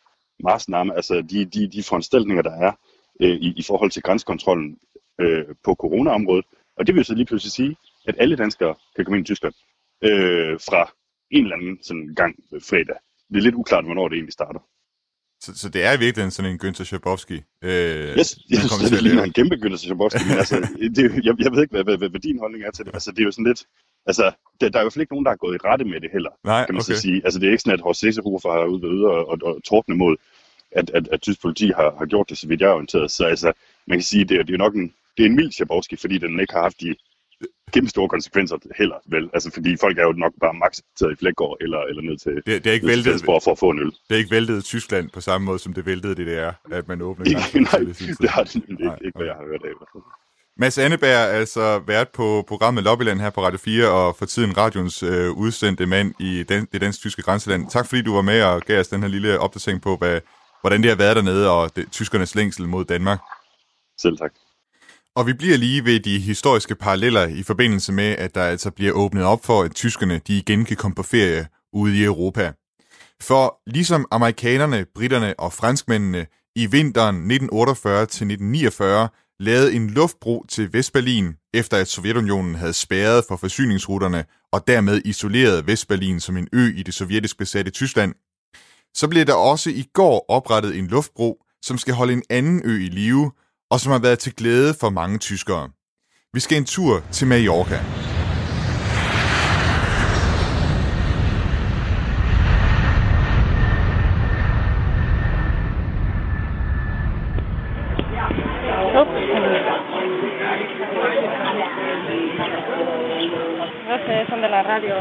altså 0.96 1.24
de, 1.30 1.44
de, 1.44 1.68
de 1.68 1.82
foranstaltninger, 1.82 2.42
der 2.42 2.50
er 2.50 2.72
øh, 3.20 3.36
i, 3.36 3.52
i 3.56 3.62
forhold 3.62 3.90
til 3.90 4.02
grænsekontrollen 4.02 4.78
øh, 5.20 5.44
på 5.64 5.74
coronaområdet. 5.74 6.44
Og 6.76 6.86
det 6.86 6.94
vil 6.94 7.00
jo 7.00 7.04
så 7.04 7.14
lige 7.14 7.26
pludselig 7.26 7.52
sige, 7.52 7.76
at 8.08 8.14
alle 8.18 8.36
danskere 8.36 8.74
kan 8.96 9.04
komme 9.04 9.18
ind 9.18 9.26
i 9.26 9.28
Tyskland 9.30 9.54
øh, 10.04 10.58
fra 10.68 10.92
en 11.30 11.42
eller 11.44 11.56
anden 11.56 11.78
sådan 11.82 12.14
gang 12.16 12.34
fredag. 12.68 12.96
Det 13.30 13.36
er 13.36 13.42
lidt 13.42 13.54
uklart, 13.54 13.84
hvornår 13.84 14.08
det 14.08 14.16
egentlig 14.16 14.32
starter. 14.32 14.60
Så, 15.40 15.58
så 15.58 15.68
det 15.68 15.84
er 15.84 15.92
i 15.92 15.98
virkeligheden 15.98 16.30
sådan 16.30 16.50
en 16.50 16.60
Günther 16.64 16.84
Schabowski. 16.84 17.34
Øh, 17.62 17.70
Jeg, 17.70 18.16
jeg 18.16 18.26
synes, 18.26 18.72
til 18.80 18.90
det 18.90 18.96
at 18.96 19.02
ligner 19.02 19.22
en 19.22 19.32
kæmpe 19.32 19.54
Günther 19.62 19.76
Schabowski, 19.76 20.20
men 20.28 20.38
altså, 20.38 20.56
det, 20.96 20.98
er 20.98 21.02
jo- 21.08 21.20
jeg, 21.24 21.34
jeg 21.44 21.52
ved 21.52 21.62
ikke, 21.62 21.74
hvad, 21.76 21.84
hvad, 21.84 21.96
hvad, 21.98 22.08
hvad 22.08 22.20
din 22.20 22.38
holdning 22.38 22.64
er 22.64 22.70
til 22.70 22.84
det. 22.84 22.94
Altså, 22.94 23.10
det 23.10 23.20
er 23.20 23.24
jo 23.24 23.30
sådan 23.30 23.46
lidt, 23.46 23.62
altså, 24.06 24.32
der, 24.60 24.68
der 24.68 24.78
er 24.80 24.90
fald 24.90 25.00
ikke 25.02 25.12
nogen, 25.12 25.24
der 25.24 25.30
har 25.30 25.36
gået 25.44 25.54
i 25.54 25.58
rette 25.68 25.84
med 25.84 26.00
det 26.00 26.10
heller, 26.12 26.30
Nej, 26.44 26.66
kan 26.66 26.74
man 26.74 26.80
okay. 26.82 26.94
så 26.94 27.00
sige. 27.00 27.20
Altså, 27.24 27.40
det 27.40 27.46
er 27.46 27.50
ikke 27.50 27.62
sådan, 27.62 27.78
at 27.78 27.80
Horst 27.86 28.00
Sesehofer 28.00 28.52
har 28.52 28.64
ude 28.64 28.88
ude 28.88 29.04
og, 29.06 29.28
og, 29.28 29.38
og 29.42 29.62
tordne 29.64 29.94
mod, 29.96 30.16
at, 30.70 30.90
at, 30.90 31.08
at 31.08 31.20
tysk 31.20 31.42
politi 31.42 31.66
har, 31.66 31.94
har 31.98 32.06
gjort 32.06 32.30
det, 32.30 32.38
så 32.38 32.48
vidt 32.48 32.60
jeg 32.60 32.68
er 32.68 32.72
orienteret. 32.74 33.10
Så 33.10 33.24
altså, 33.24 33.52
man 33.86 33.98
kan 33.98 34.02
sige, 34.04 34.24
det 34.24 34.34
er, 34.36 34.42
det 34.42 34.50
er 34.50 34.58
jo 34.58 34.64
nok 34.66 34.74
en, 34.74 34.92
det 35.16 35.22
er 35.22 35.26
en 35.26 35.36
mild 35.36 35.52
Schabowski, 35.52 35.96
fordi 35.96 36.18
den 36.18 36.40
ikke 36.40 36.52
har 36.52 36.62
haft 36.62 36.80
de 36.80 36.94
kæmpe 37.72 37.90
store 37.90 38.08
konsekvenser 38.08 38.56
heller, 38.78 38.96
vel? 39.14 39.30
Altså, 39.34 39.50
fordi 39.54 39.76
folk 39.80 39.98
er 39.98 40.02
jo 40.02 40.12
nok 40.12 40.32
bare 40.40 40.54
max 40.54 40.72
taget 40.98 41.12
i 41.12 41.16
Flækgaard 41.16 41.56
eller, 41.60 41.80
eller 41.80 42.02
ned 42.02 42.16
til, 42.18 42.32
Det, 42.46 42.64
det 42.64 42.66
er 42.66 42.74
ikke 42.74 42.86
væltet, 42.86 43.24
for 43.24 43.50
at 43.52 43.58
få 43.58 43.70
en 43.70 43.78
øl. 43.78 43.92
det 44.08 44.14
er 44.14 44.18
ikke 44.18 44.30
væltet 44.30 44.64
Tyskland 44.64 45.10
på 45.10 45.20
samme 45.20 45.44
måde, 45.44 45.58
som 45.58 45.72
det 45.74 45.86
væltede 45.86 46.14
DDR, 46.14 46.52
at 46.72 46.88
man 46.88 47.02
åbner 47.02 47.24
Ikke, 47.26 47.60
nej, 47.60 47.92
sin 47.92 47.94
tid. 47.94 48.14
det 48.20 48.30
har 48.30 48.42
det 48.44 48.54
nemlig 48.54 48.70
ikke, 48.70 48.84
Nej, 48.84 48.98
ikke 49.04 49.18
hvad 49.18 49.26
jeg 49.26 49.34
har 49.34 49.46
hørt 49.50 49.62
af. 49.64 50.02
Mads 50.58 50.78
Anneberg 50.78 51.10
er 51.10 51.26
altså 51.40 51.78
vært 51.78 52.08
på 52.08 52.44
programmet 52.48 52.84
Lobbyland 52.84 53.20
her 53.20 53.30
på 53.30 53.42
Radio 53.42 53.58
4, 53.58 53.90
og 53.90 54.16
for 54.16 54.26
tiden 54.26 54.56
radions 54.56 55.02
øh, 55.02 55.30
udsendte 55.32 55.86
mand 55.86 56.14
i 56.20 56.42
den, 56.42 56.68
det 56.72 56.80
dansk-tyske 56.80 57.22
grænseland. 57.22 57.70
Tak 57.70 57.86
fordi 57.88 58.02
du 58.02 58.14
var 58.14 58.22
med 58.22 58.42
og 58.42 58.62
gav 58.62 58.80
os 58.80 58.88
den 58.88 59.02
her 59.02 59.08
lille 59.08 59.38
opdatering 59.40 59.82
på, 59.82 59.96
hvad, 59.96 60.20
hvordan 60.60 60.82
det 60.82 60.90
har 60.90 60.96
været 60.96 61.16
dernede, 61.16 61.50
og 61.50 61.76
det, 61.76 61.92
tyskernes 61.92 62.34
længsel 62.34 62.68
mod 62.68 62.84
Danmark. 62.84 63.18
Selv 63.98 64.18
tak. 64.18 64.32
Og 65.16 65.26
vi 65.26 65.32
bliver 65.32 65.56
lige 65.56 65.84
ved 65.84 66.00
de 66.00 66.18
historiske 66.18 66.74
paralleller 66.74 67.26
i 67.26 67.42
forbindelse 67.42 67.92
med, 67.92 68.16
at 68.18 68.34
der 68.34 68.42
altså 68.42 68.70
bliver 68.70 68.92
åbnet 68.92 69.24
op 69.24 69.44
for, 69.44 69.62
at 69.62 69.74
tyskerne 69.74 70.20
de 70.26 70.38
igen 70.38 70.64
kan 70.64 70.76
komme 70.76 70.94
på 70.94 71.02
ferie 71.02 71.46
ude 71.72 71.98
i 71.98 72.04
Europa. 72.04 72.52
For 73.22 73.60
ligesom 73.66 74.06
amerikanerne, 74.10 74.86
britterne 74.94 75.40
og 75.40 75.52
franskmændene 75.52 76.26
i 76.56 76.66
vinteren 76.66 77.30
1948-1949 77.30 79.36
lavede 79.40 79.72
en 79.72 79.90
luftbro 79.90 80.44
til 80.48 80.72
Vestberlin, 80.72 81.34
efter 81.54 81.76
at 81.76 81.88
Sovjetunionen 81.88 82.54
havde 82.54 82.72
spærret 82.72 83.24
for 83.28 83.36
forsyningsruterne 83.36 84.24
og 84.52 84.68
dermed 84.68 85.02
isoleret 85.04 85.66
Vestberlin 85.66 86.20
som 86.20 86.36
en 86.36 86.48
ø 86.52 86.72
i 86.76 86.82
det 86.82 86.94
sovjetisk 86.94 87.38
besatte 87.38 87.70
Tyskland, 87.70 88.14
så 88.94 89.08
blev 89.08 89.24
der 89.24 89.34
også 89.34 89.70
i 89.70 89.84
går 89.94 90.24
oprettet 90.28 90.78
en 90.78 90.86
luftbro, 90.86 91.42
som 91.62 91.78
skal 91.78 91.94
holde 91.94 92.12
en 92.12 92.22
anden 92.30 92.62
ø 92.64 92.76
i 92.76 92.88
live, 92.88 93.32
og 93.70 93.80
som 93.80 93.92
har 93.92 93.98
været 93.98 94.18
til 94.18 94.34
glæde 94.34 94.74
for 94.80 94.90
mange 94.90 95.18
tyskere. 95.18 95.70
Vi 96.34 96.40
skal 96.40 96.58
en 96.58 96.64
tur 96.64 97.02
til 97.12 97.26
Mallorca. 97.26 97.78
Radio. 114.76 114.94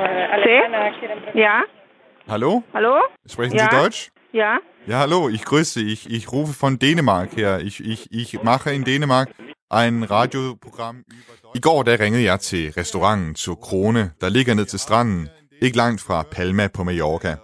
Ja, 1.36 1.60
Hallo? 2.28 2.62
hallo? 2.74 3.00
Sprechen 3.28 3.60
Ja. 3.60 3.66
Sie 3.66 3.78
Deutsch? 3.82 4.10
Ja, 4.34 4.56
Ja, 4.88 5.00
hallo, 5.00 5.30
ich 5.30 5.44
grüße. 5.46 5.82
Ich, 5.82 6.10
ich 6.12 6.32
rufe 6.32 6.54
von 6.54 6.78
Dänemark 6.78 7.36
her. 7.36 7.60
Ich, 7.62 7.80
ich, 7.80 8.12
ich 8.12 8.44
mache 8.44 8.72
in 8.72 8.84
Dänemark 8.84 9.30
ein 9.70 10.04
Radioprogramm 10.04 11.04
über 11.08 11.56
I 11.56 11.60
går 11.60 11.84
der 11.84 12.00
ringede 12.00 12.24
jeg 12.24 12.40
til 12.40 12.72
restauranten 12.72 13.36
til 13.36 13.54
Krone, 13.62 14.12
der 14.22 14.30
ligger 14.30 14.54
ned 14.54 14.66
til 14.66 14.80
stranden, 14.80 15.30
ikke 15.62 15.78
langt 15.78 16.02
fra 16.02 16.24
Palma 16.32 16.68
på 16.68 16.84
Mallorca. 16.84 17.36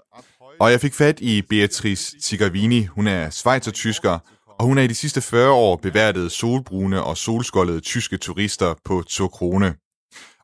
Og 0.59 0.71
jeg 0.71 0.81
fik 0.81 0.93
fat 0.93 1.19
i 1.19 1.41
Beatrice 1.41 2.19
Tigavini. 2.19 2.85
Hun 2.85 3.07
er 3.07 3.29
schweizertysker, 3.29 4.19
og 4.59 4.65
hun 4.65 4.77
er 4.77 4.81
i 4.81 4.87
de 4.87 4.95
sidste 4.95 5.21
40 5.21 5.51
år 5.51 5.75
beværtet 5.75 6.31
solbrune 6.31 7.03
og 7.03 7.17
solskoldede 7.17 7.79
tyske 7.79 8.17
turister 8.17 8.73
på 8.85 9.03
Krone. 9.33 9.75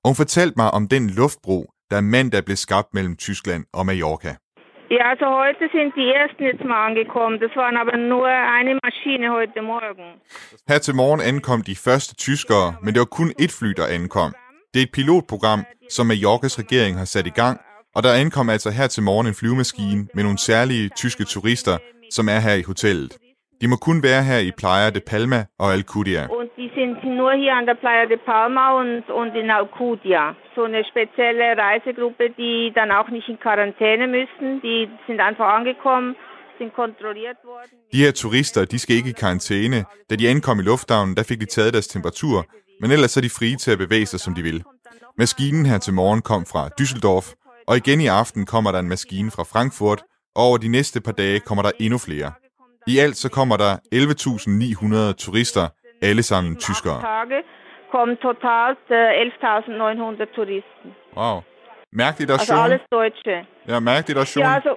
Og 0.03 0.09
hun 0.09 0.15
fortalte 0.15 0.53
mig 0.57 0.71
om 0.71 0.87
den 0.87 1.09
luftbro, 1.09 1.69
der 1.91 2.01
mandag 2.01 2.45
blev 2.45 2.57
skabt 2.57 2.87
mellem 2.93 3.15
Tyskland 3.17 3.65
og 3.73 3.85
Mallorca. 3.85 4.35
Ja, 4.89 5.09
also 5.11 5.25
heute 5.25 5.69
sind 5.75 5.95
die 5.95 6.09
ersten 6.21 6.43
jetzt 6.43 6.63
mal 6.63 6.85
angekommen. 6.87 7.39
Das 7.39 7.53
waren 7.55 7.77
aber 7.77 7.97
nur 7.97 8.27
eine 8.27 8.79
Maschine 8.83 9.31
heute 9.31 9.61
Morgen. 9.61 10.21
Her 10.67 10.79
til 10.79 10.95
morgen 10.95 11.21
ankom 11.21 11.61
de 11.61 11.75
første 11.75 12.15
tyskere, 12.15 12.75
men 12.83 12.93
det 12.93 12.99
var 12.99 13.05
kun 13.05 13.33
et 13.39 13.51
fly, 13.51 13.69
der 13.77 13.87
ankom. 13.87 14.31
Det 14.73 14.79
er 14.79 14.83
et 14.83 14.91
pilotprogram, 14.91 15.65
som 15.89 16.07
Mallorcas 16.07 16.59
regering 16.59 16.97
har 16.97 17.05
sat 17.05 17.27
i 17.27 17.35
gang, 17.41 17.59
og 17.95 18.03
der 18.03 18.13
ankom 18.13 18.49
altså 18.49 18.69
her 18.69 18.87
til 18.87 19.03
morgen 19.03 19.27
en 19.27 19.33
flyvemaskine 19.33 20.07
med 20.13 20.23
nogle 20.23 20.37
særlige 20.37 20.89
tyske 20.89 21.23
turister, 21.23 21.77
som 22.11 22.29
er 22.29 22.39
her 22.39 22.53
i 22.53 22.61
hotellet. 22.61 23.17
De 23.61 23.67
må 23.67 23.75
kun 23.75 24.03
være 24.03 24.23
her 24.23 24.37
i 24.37 24.51
Playa 24.57 24.89
de 24.89 24.99
Palma 24.99 25.45
og 25.59 25.73
Alcudia. 25.73 26.27
Und 26.29 26.49
sind 26.77 27.03
nur 27.19 27.33
hier 27.41 27.53
an 27.59 27.65
der 27.65 27.77
Playa 27.83 28.05
de 28.05 28.17
Palma 28.17 28.65
und, 28.79 29.03
und 29.19 29.31
in 29.41 29.49
Alcudia. 29.49 30.35
So 30.55 30.63
eine 30.63 30.83
spezielle 30.91 31.47
Reisegruppe, 31.65 32.25
die 32.41 32.71
dann 32.77 32.91
auch 32.97 33.09
nicht 33.09 33.27
in 33.33 33.39
Quarantäne 33.45 34.05
müssen. 34.17 34.61
Die 34.61 34.81
sind 35.07 35.19
einfach 35.19 35.49
angekommen, 35.57 36.15
sind 36.59 36.73
kontrolliert 36.73 37.39
worden. 37.43 37.73
De 37.93 37.97
her 38.03 38.13
turister, 38.13 38.65
de 38.65 38.79
skal 38.79 38.95
ikke 38.95 39.09
i 39.09 39.19
karantæne. 39.23 39.85
Da 40.09 40.15
de 40.15 40.29
ankom 40.29 40.59
i 40.59 40.63
lufthavnen, 40.63 41.15
der 41.17 41.23
fik 41.23 41.39
de 41.39 41.45
taget 41.45 41.73
deres 41.73 41.87
temperatur, 41.87 42.45
men 42.81 42.91
ellers 42.91 43.17
er 43.17 43.21
de 43.21 43.29
frie 43.29 43.55
til 43.55 43.71
at 43.71 43.77
bevæge 43.77 44.05
sig, 44.05 44.19
som 44.19 44.33
de 44.33 44.41
vil. 44.41 44.63
Maskinen 45.17 45.65
her 45.65 45.77
til 45.77 45.93
morgen 45.93 46.21
kom 46.21 46.45
fra 46.51 46.69
Düsseldorf, 46.79 47.27
og 47.67 47.77
igen 47.77 48.01
i 48.01 48.07
aften 48.07 48.45
kommer 48.45 48.71
der 48.71 48.79
en 48.79 48.89
maskine 48.89 49.31
fra 49.31 49.43
Frankfurt, 49.43 50.01
og 50.35 50.43
over 50.43 50.57
de 50.57 50.67
næste 50.67 51.01
par 51.01 51.11
dage 51.11 51.39
kommer 51.39 51.63
der 51.63 51.71
endnu 51.79 51.97
flere. 51.97 52.31
I 52.87 52.97
alt 52.97 53.17
så 53.17 53.29
kommer 53.29 53.57
der 53.57 53.73
11.900 53.95 55.13
turister, 55.23 55.67
alle 56.01 56.23
sammen 56.23 56.57
tyskere. 56.57 57.01
Tage 57.01 57.43
kommen 57.91 58.17
totalt 58.19 58.77
äh, 58.89 59.21
11.900 59.21 60.25
Touristen. 60.35 60.95
Wow. 61.15 61.43
Mærkeligt 61.91 62.31
Also 62.31 62.53
alles 62.53 62.81
Deutsche. 62.91 63.45
Ja, 63.67 63.79
mærkeligt 63.79 64.35
Ja, 64.35 64.55
also 64.55 64.75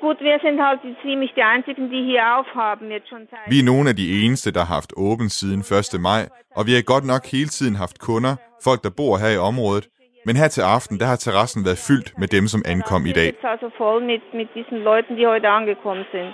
gut, 0.00 0.18
wir 0.20 0.38
sind 0.40 0.60
halt 0.60 0.80
ziemlich 1.02 1.30
die 1.34 1.42
einzigen, 1.42 1.90
die 1.90 2.02
hier 2.10 2.22
aufhaben 2.36 2.90
jetzt 2.90 3.08
schon 3.08 3.26
seit... 3.30 3.50
Vi 3.52 3.58
er 3.60 3.64
nogle 3.64 3.88
af 3.90 3.96
de 3.96 4.24
eneste, 4.24 4.52
der 4.52 4.64
har 4.64 4.74
haft 4.74 4.92
åben 4.96 5.28
siden 5.28 5.60
1. 5.60 6.00
maj, 6.00 6.28
og 6.56 6.66
vi 6.66 6.72
har 6.74 6.82
godt 6.82 7.04
nok 7.04 7.22
hele 7.26 7.48
tiden 7.48 7.76
haft 7.76 7.98
kunder, 8.00 8.34
folk 8.64 8.82
der 8.82 8.90
bor 8.90 9.18
her 9.18 9.32
i 9.38 9.38
området. 9.38 9.88
Men 10.26 10.36
her 10.36 10.48
til 10.48 10.62
aften, 10.76 11.00
der 11.00 11.06
har 11.06 11.16
terrassen 11.16 11.64
været 11.64 11.80
fyldt 11.88 12.08
med 12.20 12.28
dem, 12.36 12.44
som 12.52 12.60
ankom 12.72 13.06
i 13.06 13.12
dag. 13.12 13.26
Jetzt 13.26 13.44
also 13.54 13.68
voll 13.78 13.98
mit, 14.12 14.24
mit 14.40 14.50
diesen 14.54 14.78
Leuten, 14.88 15.16
die 15.16 15.26
heute 15.26 15.48
angekommen 15.48 16.04
sind. 16.12 16.28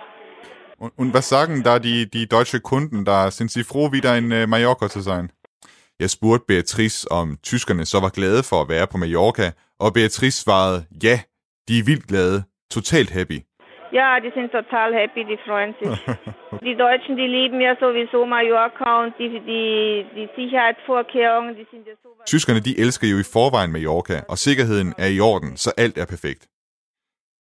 Und, 0.79 0.93
und 0.97 1.15
was 1.15 1.29
sagen 1.29 1.63
da 1.63 1.79
die, 1.79 2.09
die 2.11 2.29
deutsche 2.29 2.61
Kunden 2.61 3.05
da? 3.05 3.31
Sind 3.31 3.51
sie 3.51 3.65
froh, 3.65 3.93
wieder 3.93 4.17
in 4.17 4.31
äh, 4.31 4.47
Mallorca 4.47 4.89
zu 4.89 5.01
sein? 5.01 5.33
Jeg 6.01 6.11
spurgte 6.11 6.47
Beatrice, 6.47 7.11
om 7.11 7.39
tyskerne 7.43 7.87
så 7.87 8.01
var 8.01 8.09
glade 8.09 8.43
for 8.43 8.63
at 8.63 8.69
være 8.69 8.87
på 8.87 8.99
Mallorca, 8.99 9.51
og 9.79 9.95
Beatrice 9.95 10.43
svarede, 10.43 10.87
ja, 11.03 11.21
de 11.69 11.79
er 11.79 11.85
vildt 11.85 12.07
glade, 12.07 12.45
totalt 12.71 13.11
happy. 13.11 13.41
Ja, 13.93 14.19
die 14.25 14.31
sind 14.37 14.51
total 14.51 14.93
happy, 15.01 15.23
die 15.33 15.39
freuen 15.47 15.75
sich. 15.81 15.99
die 16.69 16.77
Deutschen, 16.85 17.17
die 17.17 17.27
lieben 17.27 17.61
ja 17.61 17.75
sowieso 17.81 18.27
Mallorca 18.27 19.03
und 19.03 19.15
die, 19.19 19.29
die, 19.51 20.07
die 20.15 20.29
Sicherheitsvorkehrungen, 20.37 21.57
die 21.57 21.67
sind 21.71 21.87
ja 21.87 21.95
so... 22.03 22.09
Tyskerne, 22.27 22.61
de 22.61 22.79
elsker 22.79 23.09
jo 23.09 23.19
i 23.19 23.27
forvejen 23.35 23.73
Mallorca, 23.73 24.21
og 24.29 24.39
sikkerheden 24.39 24.95
er 24.99 25.07
i 25.07 25.21
orden, 25.21 25.57
så 25.57 25.73
alt 25.77 25.99
er 25.99 26.07
perfekt. 26.07 26.43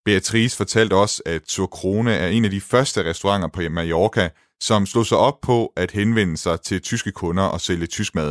Beatrice 0.08 0.56
fortalte 0.56 0.94
også, 0.94 1.22
at 1.26 1.42
Turkrone 1.42 2.12
er 2.12 2.28
en 2.36 2.44
af 2.44 2.50
de 2.50 2.60
første 2.60 2.98
restauranter 3.10 3.48
på 3.48 3.60
Mallorca, 3.70 4.28
som 4.60 4.86
slog 4.86 5.06
sig 5.06 5.18
op 5.18 5.38
på 5.48 5.72
at 5.82 5.90
henvende 5.90 6.36
sig 6.36 6.60
til 6.60 6.82
tyske 6.82 7.12
kunder 7.12 7.46
og 7.54 7.60
sælge 7.60 7.86
tysk 7.86 8.14
mad. 8.14 8.30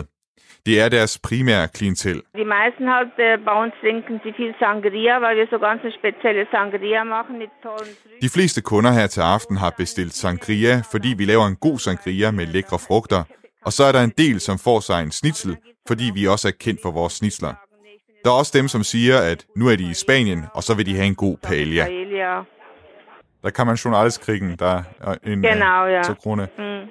Det 0.65 0.81
er 0.83 0.89
deres 0.89 1.19
primære 1.27 1.67
klientel. 1.67 2.21
Die 2.41 2.49
meisten 2.57 2.85
halt 2.95 3.15
äh, 3.27 3.33
bei 3.47 3.55
uns 3.63 3.73
trinken 3.81 4.15
sie 4.23 4.33
viel 4.39 4.53
Sangria, 4.63 5.13
weil 5.23 5.35
wir 5.39 5.47
so 5.53 5.59
ganz 5.67 5.81
spezielle 5.99 6.43
Sangria 6.53 7.03
machen 7.15 7.35
mit 7.43 7.53
tollen. 7.63 7.93
De 8.21 8.29
fleste 8.29 8.61
kunder 8.61 8.91
her 8.91 9.07
til 9.07 9.21
aften 9.21 9.57
har 9.57 9.73
bestilt 9.77 10.13
sangria, 10.13 10.81
fordi 10.91 11.09
vi 11.17 11.25
laver 11.25 11.45
en 11.47 11.57
god 11.67 11.79
sangria 11.79 12.31
med 12.31 12.45
lækre 12.45 12.79
frugter. 12.87 13.23
Og 13.65 13.71
så 13.73 13.83
er 13.83 13.91
der 13.91 14.03
en 14.03 14.13
del, 14.17 14.39
som 14.39 14.57
får 14.67 14.79
sig 14.79 14.99
en 15.03 15.11
snitsel, 15.11 15.57
fordi 15.87 16.11
vi 16.13 16.27
også 16.27 16.47
er 16.47 16.55
kendt 16.65 16.79
for 16.83 16.91
vores 16.91 17.13
snitsler. 17.13 17.53
Der 18.27 18.33
er 18.33 18.39
også 18.43 18.57
dem, 18.59 18.67
som 18.75 18.83
siger, 18.83 19.17
at 19.31 19.39
nu 19.59 19.63
er 19.71 19.75
de 19.81 19.87
i 19.93 19.97
Spanien, 20.03 20.41
og 20.57 20.61
så 20.67 20.71
vil 20.77 20.85
de 20.89 20.95
have 20.99 21.09
en 21.13 21.19
god 21.25 21.37
paella. 21.47 21.83
Paella. 21.85 22.33
Der 23.43 23.49
kan 23.55 23.65
man 23.69 23.77
kriegen, 24.25 24.49
der 24.63 24.73
in 25.31 25.41
Genau, 25.51 25.79
ja. 25.95 26.03
zur 26.03 26.17
Krone. 26.23 26.45
Hm. 26.57 26.83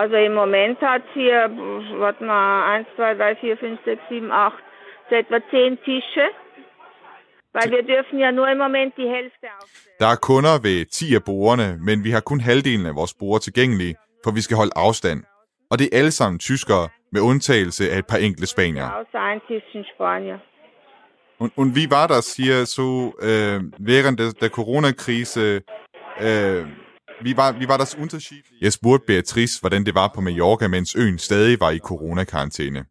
Also 0.00 0.16
im 0.28 0.34
Moment 0.42 0.78
hat 0.90 1.04
hier, 1.18 1.38
warte 2.04 2.24
mal, 2.24 2.78
1, 2.80 2.86
2, 2.96 3.14
3, 3.14 3.36
4, 3.40 3.56
5, 3.60 3.78
6, 3.84 4.00
7, 4.08 4.30
8, 4.30 4.54
so 5.08 5.14
etwa 5.22 5.38
10 5.50 5.78
Tische. 5.84 6.26
Weil 7.56 7.68
wir 7.76 7.82
dürfen 7.92 8.16
ja 8.24 8.30
nur 8.30 8.48
im 8.54 8.58
Moment 8.66 8.92
die 8.96 9.08
Hälfte 9.16 9.46
aufstellen. 9.60 9.98
Der 10.00 10.08
er 10.14 10.18
kunder 10.28 10.54
ved 10.66 10.78
10 10.84 11.14
af 11.14 11.24
bordene, 11.24 11.68
men 11.88 12.04
vi 12.04 12.10
har 12.10 12.20
kun 12.20 12.40
halvdelen 12.40 12.86
af 12.86 12.94
vores 12.94 13.14
borde 13.20 13.44
tilgængelige, 13.46 13.94
for 14.24 14.30
vi 14.30 14.40
skal 14.40 14.56
holde 14.56 14.74
afstand. 14.76 15.20
Og 15.70 15.78
det 15.78 15.86
er 15.86 15.98
alle 15.98 16.10
sammen 16.10 16.38
tyskere, 16.38 16.88
med 17.12 17.20
undtagelse 17.20 17.90
af 17.90 17.98
et 17.98 18.06
par 18.06 18.16
enkelte 18.16 18.46
spanier. 18.46 18.88
Und, 21.40 21.52
und 21.56 21.76
wie 21.76 21.90
war 21.90 22.08
das 22.08 22.36
hier 22.36 22.66
so 22.66 23.14
äh, 23.20 23.60
während 23.78 24.18
der, 24.18 24.32
der 24.40 24.50
Corona-Krise? 24.50 25.62
Äh, 26.18 26.64
wie, 27.20 27.36
war, 27.36 27.60
wie 27.60 27.68
war 27.68 27.78
das 27.78 27.94
Unterschied? 27.94 28.44
Jeg 28.60 28.72
spurgte 28.72 29.06
Beatrice, 29.06 29.60
hvordan 29.60 29.84
det 29.86 29.94
var 29.94 30.08
på 30.14 30.20
Mallorca, 30.20 30.68
mens 30.68 30.96
øen 30.96 31.18
stadig 31.18 31.60
var 31.60 31.70
i 31.70 31.78
coronakarantæne. 31.78 32.84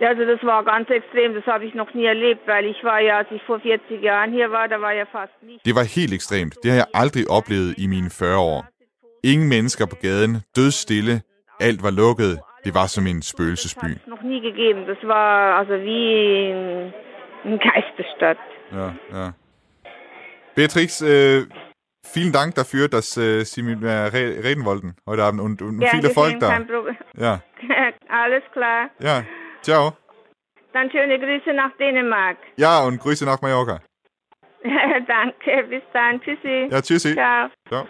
Ja, 0.00 0.08
also 0.08 0.24
das 0.32 0.42
war 0.42 0.60
ganz 0.64 0.88
extrem, 0.90 1.34
das 1.34 1.46
habe 1.46 1.64
ich 1.66 1.74
noch 1.74 1.94
nie 1.94 2.06
erlebt, 2.14 2.42
weil 2.46 2.64
ich 2.72 2.80
war 2.82 2.98
ja, 3.08 3.14
als 3.18 3.30
ich 3.36 3.42
vor 3.46 3.58
40 3.58 4.02
Jahren 4.02 4.32
hier 4.32 4.50
war, 4.50 4.66
da 4.68 4.80
war 4.80 4.92
ja 4.92 5.04
fast 5.04 5.36
nicht. 5.42 5.64
Det 5.64 5.74
var 5.74 5.84
helt 5.96 6.12
ekstremt. 6.12 6.54
Det 6.62 6.70
har 6.70 6.78
jeg 6.78 6.90
aldrig 6.94 7.30
oplevet 7.30 7.74
i 7.78 7.86
mine 7.86 8.10
40 8.10 8.38
år. 8.38 8.66
Ingen 9.24 9.48
mennesker 9.48 9.86
på 9.86 9.96
gaden, 10.02 10.42
dødstille, 10.56 11.22
alt 11.60 11.82
var 11.82 11.90
lukket. 11.90 12.40
Det 12.64 12.74
var 12.74 12.86
som 12.86 13.06
en 13.06 13.22
spøgelsesby. 13.22 13.88
Das 13.94 14.06
noch 14.06 14.22
nie 14.22 14.40
gegeben. 14.40 14.86
Das 14.86 14.98
war 15.02 15.58
also 15.58 15.72
wie 15.74 16.50
in, 16.50 16.92
in 17.44 17.58
Geisterstadt. 17.58 18.38
Ja, 18.72 18.94
ja. 19.12 19.32
Beatrix, 20.54 21.02
äh, 21.02 21.46
vielen 22.06 22.32
Dank 22.32 22.54
dafür, 22.54 22.88
dass 22.88 23.16
äh, 23.16 23.44
Sie 23.44 23.62
mit 23.62 23.80
mir 23.80 24.10
re 24.12 24.42
reden 24.44 24.64
wollten 24.64 24.96
heute 25.06 25.22
Abend 25.24 25.40
und, 25.40 25.62
und 25.62 25.78
Gern 25.80 25.90
viel 25.90 26.04
Erfolg 26.04 26.40
da. 26.40 26.48
kein 26.48 26.66
Problem. 26.66 26.96
Ja, 27.16 27.42
Alles 28.08 28.42
klar. 28.52 28.90
ja, 29.00 29.24
ciao. 29.62 29.92
Dann 30.72 30.90
schöne 30.90 31.18
Grüße 31.18 31.52
nach 31.54 31.72
Dänemark. 31.78 32.36
Ja, 32.56 32.84
und 32.84 32.98
Grüße 33.00 33.24
nach 33.24 33.40
Mallorca. 33.42 33.80
Danke, 35.06 35.64
bis 35.68 35.82
dann. 35.92 36.20
Tschüssi. 36.20 36.68
Ja, 36.70 36.80
tschüssi. 36.82 37.14
Ciao. 37.14 37.48
Ciao. 37.68 37.86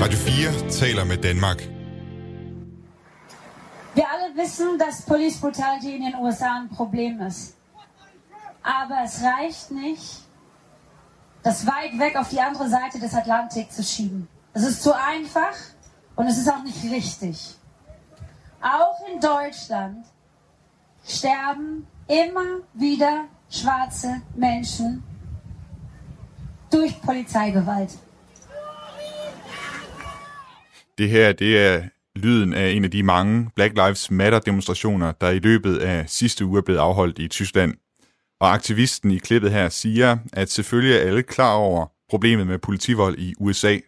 Radio 0.00 0.18
4 0.18 0.68
taler 0.70 1.04
med 1.04 1.18
Danmark. 1.18 1.68
Wir 3.94 4.04
alle 4.08 4.36
wissen, 4.36 4.78
dass 4.78 5.02
Police 5.02 5.40
Brutality 5.40 5.96
in 5.96 6.02
den 6.02 6.14
USA 6.14 6.60
ein 6.60 6.68
Problem 6.68 7.20
ist. 7.20 7.56
Aber 8.62 8.98
es 9.04 9.20
reicht 9.22 9.72
nicht, 9.72 10.22
das 11.42 11.66
weit 11.66 11.98
weg 11.98 12.16
auf 12.16 12.28
die 12.28 12.40
andere 12.40 12.68
Seite 12.68 13.00
des 13.00 13.12
Atlantik 13.12 13.72
zu 13.72 13.82
schieben. 13.82 14.28
Es 14.52 14.62
ist 14.62 14.84
zu 14.84 14.94
einfach 14.94 15.56
und 16.14 16.28
es 16.28 16.38
ist 16.38 16.48
auch 16.48 16.62
nicht 16.62 16.84
richtig. 16.84 17.56
Auch 18.60 19.00
in 19.12 19.20
Deutschland 19.20 20.06
sterben 21.04 21.88
immer 22.06 22.60
wieder 22.72 23.24
schwarze 23.50 24.22
Menschen 24.36 25.02
durch 26.70 27.02
Polizeigewalt. 27.02 27.90
Det 30.98 31.10
her, 31.10 31.32
det 31.32 31.58
er 31.58 31.82
lyden 32.16 32.54
af 32.54 32.70
en 32.70 32.84
af 32.84 32.90
de 32.90 33.02
mange 33.02 33.50
Black 33.56 33.74
Lives 33.74 34.10
Matter 34.10 34.38
demonstrationer, 34.38 35.12
der 35.12 35.30
i 35.30 35.38
løbet 35.38 35.78
af 35.78 36.04
sidste 36.08 36.44
uge 36.44 36.58
er 36.58 36.62
blevet 36.62 36.78
afholdt 36.78 37.18
i 37.18 37.28
Tyskland. 37.28 37.74
Og 38.40 38.52
aktivisten 38.52 39.10
i 39.10 39.18
klippet 39.18 39.50
her 39.50 39.68
siger, 39.68 40.16
at 40.32 40.50
selvfølgelig 40.50 40.96
er 40.96 41.00
alle 41.00 41.22
klar 41.22 41.54
over 41.54 41.86
problemet 42.10 42.46
med 42.46 42.58
politivold 42.58 43.18
i 43.18 43.34
USA, 43.38 43.78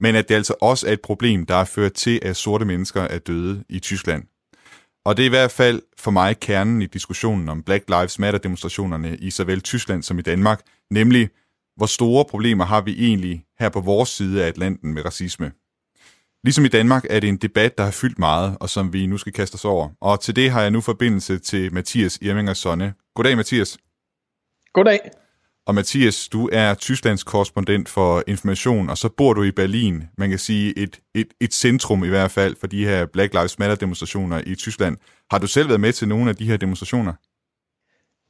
men 0.00 0.14
at 0.14 0.28
det 0.28 0.34
altså 0.34 0.54
også 0.60 0.88
er 0.88 0.92
et 0.92 1.00
problem, 1.00 1.46
der 1.46 1.54
har 1.54 1.64
ført 1.64 1.92
til, 1.92 2.20
at 2.22 2.36
sorte 2.36 2.64
mennesker 2.64 3.02
er 3.02 3.18
døde 3.18 3.64
i 3.68 3.78
Tyskland. 3.78 4.24
Og 5.04 5.16
det 5.16 5.22
er 5.22 5.26
i 5.26 5.36
hvert 5.36 5.50
fald 5.50 5.82
for 5.98 6.10
mig 6.10 6.40
kernen 6.40 6.82
i 6.82 6.86
diskussionen 6.86 7.48
om 7.48 7.62
Black 7.62 7.84
Lives 7.88 8.18
Matter 8.18 8.40
demonstrationerne 8.40 9.16
i 9.16 9.30
såvel 9.30 9.60
Tyskland 9.60 10.02
som 10.02 10.18
i 10.18 10.22
Danmark, 10.22 10.60
nemlig 10.90 11.28
hvor 11.76 11.86
store 11.86 12.24
problemer 12.24 12.64
har 12.64 12.80
vi 12.80 13.06
egentlig 13.06 13.44
her 13.58 13.68
på 13.68 13.80
vores 13.80 14.08
side 14.08 14.44
af 14.44 14.48
Atlanten 14.48 14.94
med 14.94 15.04
racisme. 15.04 15.52
Ligesom 16.44 16.64
i 16.64 16.68
Danmark 16.68 17.04
er 17.10 17.20
det 17.20 17.28
en 17.28 17.36
debat, 17.36 17.78
der 17.78 17.84
har 17.84 17.90
fyldt 17.90 18.18
meget, 18.18 18.56
og 18.60 18.70
som 18.70 18.92
vi 18.92 19.06
nu 19.06 19.18
skal 19.18 19.32
kaste 19.32 19.54
os 19.54 19.64
over. 19.64 19.88
Og 20.00 20.20
til 20.20 20.36
det 20.36 20.50
har 20.50 20.62
jeg 20.62 20.70
nu 20.70 20.80
forbindelse 20.80 21.38
til 21.38 21.74
Mathias 21.74 22.18
Irminger 22.22 22.54
Sonne. 22.54 22.94
Goddag, 23.14 23.36
Mathias. 23.36 23.78
Goddag. 24.72 25.00
Og 25.66 25.74
Mathias, 25.74 26.28
du 26.28 26.48
er 26.52 26.74
Tysklands 26.74 27.24
korrespondent 27.24 27.88
for 27.88 28.22
information, 28.26 28.90
og 28.90 28.98
så 28.98 29.08
bor 29.08 29.32
du 29.32 29.42
i 29.42 29.50
Berlin. 29.50 30.04
Man 30.18 30.30
kan 30.30 30.38
sige 30.38 30.78
et, 30.78 31.00
et, 31.14 31.26
et 31.40 31.54
centrum 31.54 32.04
i 32.04 32.08
hvert 32.08 32.30
fald 32.30 32.56
for 32.60 32.66
de 32.66 32.84
her 32.84 33.06
Black 33.06 33.34
Lives 33.34 33.58
Matter 33.58 33.76
demonstrationer 33.76 34.42
i 34.46 34.54
Tyskland. 34.54 34.96
Har 35.30 35.38
du 35.38 35.46
selv 35.46 35.68
været 35.68 35.80
med 35.80 35.92
til 35.92 36.08
nogle 36.08 36.30
af 36.30 36.36
de 36.36 36.46
her 36.46 36.56
demonstrationer? 36.56 37.12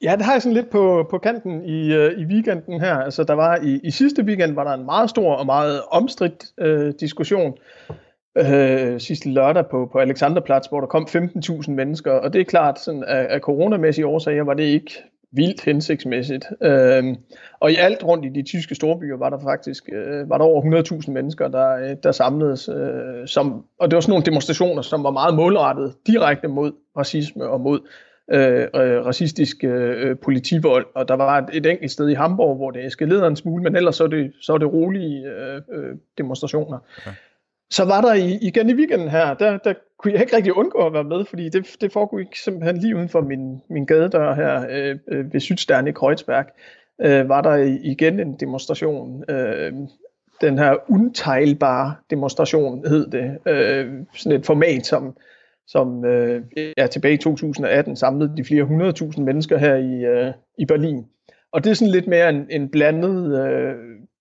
Ja, 0.02 0.16
det 0.16 0.22
har 0.22 0.32
jeg 0.32 0.42
sådan 0.42 0.54
lidt 0.54 0.70
på, 0.70 1.06
på 1.10 1.18
kanten 1.18 1.64
i, 1.64 1.92
øh, 1.92 2.18
i 2.18 2.24
weekenden 2.24 2.80
her. 2.80 2.94
Altså, 2.94 3.24
der 3.24 3.34
var 3.34 3.58
i, 3.62 3.80
i 3.84 3.90
sidste 3.90 4.22
weekend 4.22 4.54
var 4.54 4.64
der 4.64 4.70
en 4.70 4.84
meget 4.84 5.10
stor 5.10 5.34
og 5.34 5.46
meget 5.46 5.80
omstridt 5.90 6.44
øh, 6.58 6.94
diskussion 7.00 7.54
øh, 8.38 9.00
sidste 9.00 9.28
lørdag 9.28 9.64
på, 9.70 9.88
på 9.92 9.98
Alexanderplatz, 9.98 10.66
hvor 10.66 10.80
der 10.80 10.86
kom 10.86 11.06
15.000 11.10 11.70
mennesker. 11.70 12.12
Og 12.12 12.32
det 12.32 12.40
er 12.40 12.44
klart, 12.44 12.80
sådan, 12.80 13.04
af, 13.04 13.26
af 13.30 13.40
coronamæssige 13.40 14.06
årsager 14.06 14.44
var 14.44 14.54
det 14.54 14.64
ikke 14.64 14.92
vildt 15.32 15.64
hensigtsmæssigt. 15.64 16.44
Øh, 16.62 17.04
og 17.60 17.72
i 17.72 17.76
alt 17.76 18.04
rundt 18.04 18.24
i 18.24 18.28
de 18.28 18.42
tyske 18.42 18.74
storbyer 18.74 19.16
var 19.16 19.30
der 19.30 19.38
faktisk 19.38 19.88
øh, 19.92 20.30
var 20.30 20.38
der 20.38 20.44
over 20.44 20.82
100.000 21.02 21.10
mennesker, 21.10 21.48
der, 21.48 21.76
øh, 21.76 21.96
der 22.02 22.12
samledes. 22.12 22.68
Øh, 22.68 23.26
som, 23.26 23.64
og 23.78 23.90
det 23.90 23.94
var 23.94 24.00
sådan 24.00 24.10
nogle 24.10 24.26
demonstrationer, 24.26 24.82
som 24.82 25.04
var 25.04 25.10
meget 25.10 25.34
målrettet 25.34 25.94
direkte 26.06 26.48
mod 26.48 26.72
racisme 26.96 27.48
og 27.48 27.60
mod 27.60 27.80
øh, 28.32 28.68
racistisk 29.06 29.64
øh, 29.64 30.18
politivold, 30.18 30.86
og 30.94 31.08
der 31.08 31.14
var 31.14 31.38
et, 31.38 31.48
et 31.52 31.66
enkelt 31.66 31.90
sted 31.90 32.08
i 32.08 32.14
Hamburg, 32.14 32.56
hvor 32.56 32.70
det 32.70 32.86
eskalerede 32.86 33.26
en 33.26 33.36
smule, 33.36 33.62
men 33.62 33.76
ellers 33.76 33.96
så 33.96 34.04
er 34.04 34.08
det, 34.08 34.32
så 34.40 34.52
er 34.54 34.58
det 34.58 34.72
rolige 34.72 35.26
øh, 35.26 35.60
øh, 35.72 35.96
demonstrationer. 36.18 36.78
Okay. 36.98 37.10
Så 37.70 37.84
var 37.84 38.00
der 38.00 38.14
i, 38.14 38.38
igen 38.42 38.70
i 38.70 38.74
weekenden 38.74 39.08
her, 39.08 39.34
der, 39.34 39.58
der 39.58 39.74
kunne 39.98 40.12
jeg 40.12 40.20
ikke 40.20 40.36
rigtig 40.36 40.56
undgå 40.56 40.78
at 40.78 40.92
være 40.92 41.04
med, 41.04 41.24
fordi 41.24 41.48
det, 41.48 41.66
det 41.80 41.92
foregik 41.92 42.36
simpelthen 42.36 42.76
lige 42.76 42.96
uden 42.96 43.08
for 43.08 43.20
min, 43.20 43.60
min 43.70 43.86
gadedør 43.86 44.34
her 44.34 44.66
øh, 44.70 44.98
øh, 45.08 45.32
ved 45.32 45.40
Sydstern 45.40 45.86
i 45.86 45.92
Kreuzberg, 45.92 46.46
øh, 47.02 47.28
var 47.28 47.40
der 47.40 47.54
igen 47.82 48.20
en 48.20 48.36
demonstration, 48.40 49.24
øh, 49.30 49.72
den 50.40 50.58
her 50.58 50.90
unteilbare 50.90 51.94
demonstration 52.10 52.86
hed 52.86 53.06
det, 53.06 53.38
øh, 53.46 53.92
sådan 54.16 54.38
et 54.38 54.46
format, 54.46 54.86
som 54.86 55.16
som 55.72 56.04
øh, 56.04 56.42
ja, 56.76 56.86
tilbage 56.86 57.14
i 57.14 57.18
2018 57.18 57.96
samlede 57.96 58.36
de 58.36 58.44
flere 58.44 58.64
hundredtusind 58.64 59.24
mennesker 59.24 59.58
her 59.58 59.74
i, 59.74 60.04
øh, 60.04 60.32
i 60.58 60.64
Berlin. 60.64 61.06
Og 61.52 61.64
det 61.64 61.70
er 61.70 61.74
sådan 61.74 61.92
lidt 61.92 62.06
mere 62.06 62.28
en, 62.28 62.46
en 62.50 62.68
blandet 62.68 63.46
øh, 63.46 63.74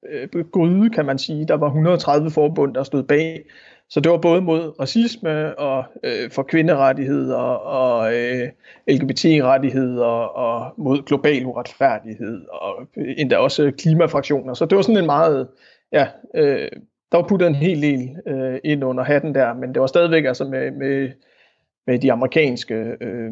øh, 0.10 0.46
gryde, 0.52 0.90
kan 0.90 1.06
man 1.06 1.18
sige. 1.18 1.48
Der 1.48 1.58
var 1.58 1.68
130 1.68 2.32
forbund, 2.32 2.76
der 2.76 2.84
stod 2.84 3.04
bag. 3.04 3.44
Så 3.90 4.00
det 4.00 4.12
var 4.12 4.18
både 4.18 4.42
mod 4.42 4.80
racisme 4.80 5.60
og 5.60 5.84
øh, 6.04 6.32
for 6.32 6.44
kvinderettigheder 6.44 7.38
og 7.38 8.16
øh, 8.16 8.50
LGBT-rettigheder 8.88 10.06
og 10.06 10.74
mod 10.78 11.02
global 11.06 11.46
uretfærdighed 11.46 12.46
og 12.52 12.88
øh, 12.98 13.14
endda 13.18 13.38
også 13.38 13.72
klimafraktioner. 13.78 14.54
Så 14.54 14.66
det 14.66 14.76
var 14.76 14.82
sådan 14.82 14.98
en 14.98 15.06
meget, 15.06 15.48
ja, 15.92 16.08
øh, 16.36 16.70
der 17.12 17.18
var 17.18 17.28
puttet 17.28 17.48
en 17.48 17.56
hel 17.56 17.82
del 17.82 18.18
øh, 18.28 18.60
ind 18.64 18.84
under 18.84 19.04
hatten 19.04 19.36
der, 19.36 19.54
men 19.54 19.74
det 19.74 19.82
var 19.82 19.88
stadigvæk 19.88 20.26
altså 20.26 20.44
med, 20.44 20.72
med 20.72 21.10
med 21.92 22.00
de 22.00 22.12
amerikanske 22.12 22.76
øh, 23.02 23.32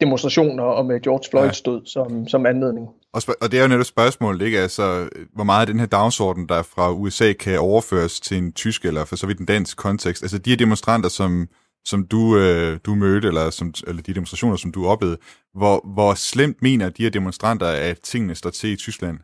demonstrationer 0.00 0.62
og 0.62 0.86
med 0.86 1.00
George 1.00 1.24
Floyds 1.30 1.62
ja. 1.66 1.70
død 1.70 1.86
som, 1.86 2.28
som 2.28 2.46
anledning. 2.46 2.86
Og, 3.12 3.22
og 3.42 3.50
det 3.50 3.58
er 3.58 3.62
jo 3.62 3.68
netop 3.68 3.86
spørgsmålet, 3.86 4.46
ikke? 4.46 4.58
Altså, 4.58 5.08
hvor 5.34 5.44
meget 5.44 5.60
af 5.60 5.66
den 5.66 5.80
her 5.80 5.86
dagsorden, 5.86 6.48
der 6.48 6.62
fra 6.62 6.92
USA 6.92 7.32
kan 7.32 7.58
overføres 7.58 8.20
til 8.20 8.36
en 8.36 8.52
tysk 8.52 8.84
eller 8.84 9.04
for 9.04 9.16
så 9.16 9.26
vidt 9.26 9.38
en 9.38 9.46
dansk 9.46 9.76
kontekst. 9.76 10.22
Altså 10.22 10.38
de 10.38 10.50
her 10.50 10.56
demonstranter, 10.56 11.08
som, 11.08 11.48
som 11.84 12.06
du, 12.06 12.38
øh, 12.38 12.78
du 12.86 12.94
mødte, 12.94 13.28
eller, 13.28 13.50
som, 13.50 13.74
eller 13.86 14.02
de 14.02 14.14
demonstrationer, 14.14 14.56
som 14.56 14.72
du 14.72 14.86
oplevede, 14.86 15.18
hvor, 15.54 15.94
hvor 15.94 16.14
slemt 16.14 16.62
mener 16.62 16.88
de 16.88 17.02
her 17.02 17.10
demonstranter, 17.10 17.66
at 17.66 17.98
tingene 18.00 18.34
står 18.34 18.50
til 18.50 18.70
i 18.72 18.76
Tyskland? 18.76 19.18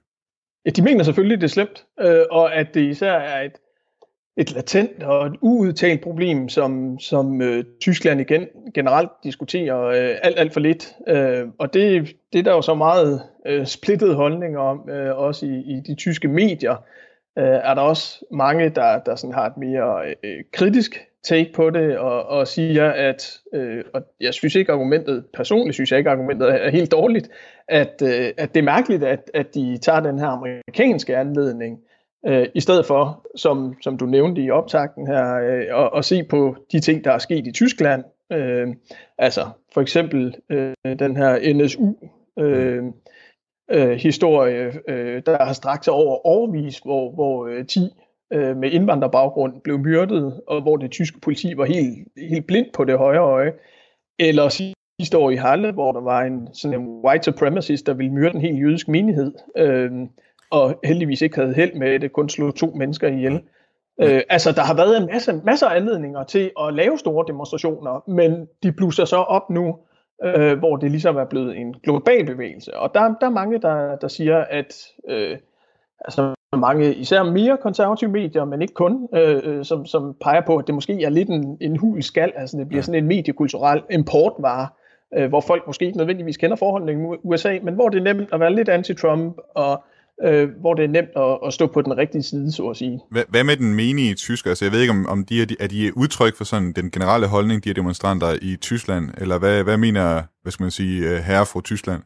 Ja, 0.67 0.71
de 0.71 0.83
mener 0.83 1.05
selvfølgelig, 1.05 1.35
at 1.35 1.41
det 1.41 1.47
er 1.47 1.57
slemt, 1.59 1.87
øh, 2.01 2.25
og 2.31 2.55
at 2.55 2.67
det 2.75 2.91
især 2.91 3.13
er 3.13 3.43
et, 3.43 3.53
et 4.37 4.53
latent 4.53 5.03
og 5.03 5.27
et 5.27 5.37
uudtalt 5.41 6.01
problem, 6.01 6.49
som, 6.49 6.99
som 6.99 7.43
øh, 7.43 7.65
Tyskland 7.81 8.21
igen 8.21 8.47
generelt 8.75 9.11
diskuterer 9.25 9.85
øh, 9.85 10.17
alt, 10.23 10.39
alt 10.39 10.53
for 10.53 10.61
lidt. 10.61 10.95
Øh, 11.09 11.49
og 11.59 11.75
det, 11.75 12.17
det 12.33 12.39
er 12.39 12.43
der 12.43 12.53
jo 12.53 12.63
så 12.63 12.75
meget 12.75 13.23
øh, 13.47 13.67
splittet 13.67 14.15
holdning 14.15 14.59
om, 14.59 14.89
øh, 14.91 15.19
også 15.19 15.47
i, 15.47 15.59
i 15.59 15.81
de 15.87 15.95
tyske 15.95 16.29
medier. 16.29 16.85
Øh, 17.39 17.45
er 17.45 17.75
der 17.75 17.83
også 17.83 18.25
mange, 18.33 18.69
der, 18.69 18.99
der 18.99 19.17
sådan 19.17 19.35
har 19.35 19.47
et 19.47 19.57
mere 19.57 20.15
øh, 20.25 20.45
kritisk 20.53 20.99
take 21.23 21.53
på 21.55 21.71
det, 21.71 21.99
og, 21.99 22.27
og 22.27 22.49
siger, 22.49 22.91
at, 22.91 23.39
øh, 23.55 23.85
og 23.95 24.03
jeg 24.21 24.35
synes 24.35 24.55
ikke 24.55 24.73
argumentet, 24.73 25.25
personligt 25.35 25.75
synes 25.75 25.91
jeg 25.91 25.99
ikke 25.99 26.11
argumentet 26.11 26.49
er 26.67 26.71
helt 26.71 26.93
dårligt, 26.93 27.29
at, 27.69 28.03
øh, 28.03 28.33
at 28.39 28.55
det 28.55 28.61
er 28.61 28.65
mærkeligt, 28.65 29.05
at, 29.05 29.31
at 29.35 29.55
de 29.55 29.79
tager 29.79 30.01
den 30.01 30.19
her 30.19 30.27
amerikanske 30.27 31.17
anledning, 31.17 31.81
øh, 32.27 32.47
i 32.55 32.61
stedet 32.61 32.87
for, 32.87 33.27
som, 33.37 33.75
som 33.83 33.99
du 33.99 34.07
nævnte 34.07 34.43
i 34.43 34.51
optakten 34.51 35.07
her, 35.07 35.35
øh, 35.35 35.85
at, 35.85 35.91
at 35.97 36.05
se 36.05 36.25
på 36.25 36.57
de 36.73 36.81
ting, 36.81 37.05
der 37.05 37.13
er 37.13 37.19
sket 37.19 37.47
i 37.47 37.53
Tyskland. 37.53 38.05
Øh, 38.33 38.69
altså 39.19 39.49
for 39.75 39.81
eksempel 39.81 40.37
øh, 40.51 40.75
den 40.99 41.17
her 41.17 41.55
NSU 41.55 41.95
øh, 42.39 42.85
øh, 43.71 43.91
historie, 43.91 44.73
øh, 44.89 45.23
der 45.27 45.45
har 45.45 45.53
strakt 45.53 45.85
sig 45.85 45.93
over 45.93 46.27
overvis, 46.27 46.79
hvor, 46.79 47.15
hvor 47.15 47.47
øh, 47.47 47.67
10 47.67 47.81
øh, 48.33 48.57
med 48.57 48.71
indvandrerbaggrund 48.71 49.61
blev 49.61 49.79
myrdet, 49.79 50.41
og 50.47 50.63
hvor 50.63 50.77
det 50.77 50.91
tyske 50.91 51.21
politi 51.21 51.57
var 51.57 51.65
helt, 51.65 52.09
helt 52.31 52.47
blind 52.47 52.67
på 52.75 52.85
det 52.85 52.99
højre 52.99 53.21
øje. 53.21 53.53
Eller 54.19 54.49
sidste 55.01 55.19
år 55.19 55.31
i 55.31 55.37
Halle, 55.37 55.73
hvor 55.73 55.93
der 55.93 56.01
var 56.01 56.23
en, 56.23 56.49
sådan 56.55 56.81
en 56.81 56.87
white 57.05 57.25
supremacist, 57.25 57.87
der 57.87 57.95
ville 57.95 58.13
myrde 58.13 58.35
en 58.35 58.41
helt 58.41 58.61
jødisk 58.61 58.89
menighed. 58.89 59.33
Øh, 59.57 59.91
og 60.51 60.81
heldigvis 60.85 61.23
ikke 61.23 61.37
havde 61.37 61.55
held 61.55 61.75
med 61.75 62.01
det, 62.01 62.13
kun 62.13 62.29
slog 62.29 62.55
to 62.55 62.67
mennesker 62.67 63.09
ihjel. 63.09 63.41
Ja. 63.99 64.17
Øh, 64.17 64.23
altså, 64.29 64.53
der 64.53 64.63
har 64.63 64.75
været 64.75 64.97
en 64.97 65.07
masse, 65.07 65.41
masser 65.45 65.67
af 65.67 65.77
anledninger 65.77 66.25
til 66.25 66.51
at 66.61 66.75
lave 66.75 66.99
store 66.99 67.25
demonstrationer, 67.29 68.11
men 68.11 68.49
de 68.63 68.73
blusser 68.73 69.05
så 69.05 69.17
op 69.17 69.51
nu, 69.51 69.77
øh, 70.25 70.59
hvor 70.59 70.77
det 70.77 70.91
ligesom 70.91 71.17
er 71.17 71.25
blevet 71.25 71.57
en 71.57 71.75
global 71.75 72.27
bevægelse. 72.27 72.77
Og 72.77 72.95
der, 72.95 73.01
der 73.21 73.27
er 73.27 73.31
mange, 73.31 73.59
der, 73.59 73.97
der 73.97 74.09
siger, 74.09 74.45
at 74.51 74.75
øh, 75.09 75.39
altså 76.01 76.35
mange, 76.57 76.95
især 76.95 77.23
mere 77.23 77.57
konservative 77.57 78.11
medier, 78.11 78.45
men 78.45 78.63
ikke 78.63 78.75
kun, 78.75 79.09
øh 79.15 79.65
som, 79.65 79.87
som 79.87 80.17
peger 80.21 80.41
på, 80.41 80.57
at 80.57 80.67
det 80.67 80.75
måske 80.75 81.03
er 81.03 81.11
lidt 81.11 81.29
en, 81.29 81.57
en 81.61 81.77
hul 81.77 82.03
skal, 82.03 82.33
altså 82.37 82.57
det 82.57 82.69
bliver 82.69 82.83
sådan 82.83 83.03
en 83.03 83.09
mediekulturel 83.09 83.83
importvare, 83.91 84.69
øh, 85.17 85.29
hvor 85.29 85.41
folk 85.41 85.67
måske 85.67 85.85
ikke 85.85 85.99
nødvendigvis 85.99 86.37
kender 86.37 86.57
forholdene 86.57 86.93
i 86.93 87.19
USA, 87.23 87.59
men 87.63 87.75
hvor 87.75 87.89
det 87.89 87.99
er 87.99 88.15
nemt 88.15 88.29
at 88.33 88.41
være 88.41 88.55
lidt 88.55 88.69
anti-Trump 88.69 89.53
og 89.55 89.85
øh, 90.25 90.49
hvor 90.61 90.75
det 90.75 90.85
er 90.85 90.89
nemt 90.89 91.09
at, 91.17 91.39
at 91.47 91.53
stå 91.53 91.67
på 91.67 91.83
den 91.83 91.97
rigtige 91.97 92.23
side, 92.23 92.53
så 92.53 92.69
at 92.69 92.77
sige. 92.77 93.01
Hvad, 93.11 93.23
hvad 93.29 93.45
med 93.45 93.57
den 93.57 93.75
menige 93.75 94.15
tysker? 94.15 94.51
Altså, 94.51 94.65
jeg 94.65 94.73
ved 94.73 94.81
ikke, 94.81 94.91
om, 94.91 95.07
om 95.07 95.25
de 95.25 95.43
er, 95.43 95.47
er 95.61 95.67
de 95.67 95.97
udtryk 95.97 96.37
for 96.37 96.45
sådan 96.45 96.73
den 96.73 96.91
generelle 96.91 97.27
holdning, 97.27 97.65
de 97.65 97.69
her 97.69 97.75
demonstranter 97.75 98.39
i 98.43 98.57
Tyskland, 98.57 99.11
eller 99.19 99.39
hvad, 99.39 99.65
hvad 99.65 99.77
mener, 99.77 100.23
hvad 100.43 100.53
skal 100.53 100.65
man 100.65 100.71
sige, 100.71 101.11
øh, 101.11 101.17
herre 101.17 101.47
fra 101.47 101.61
Tyskland? 101.61 102.03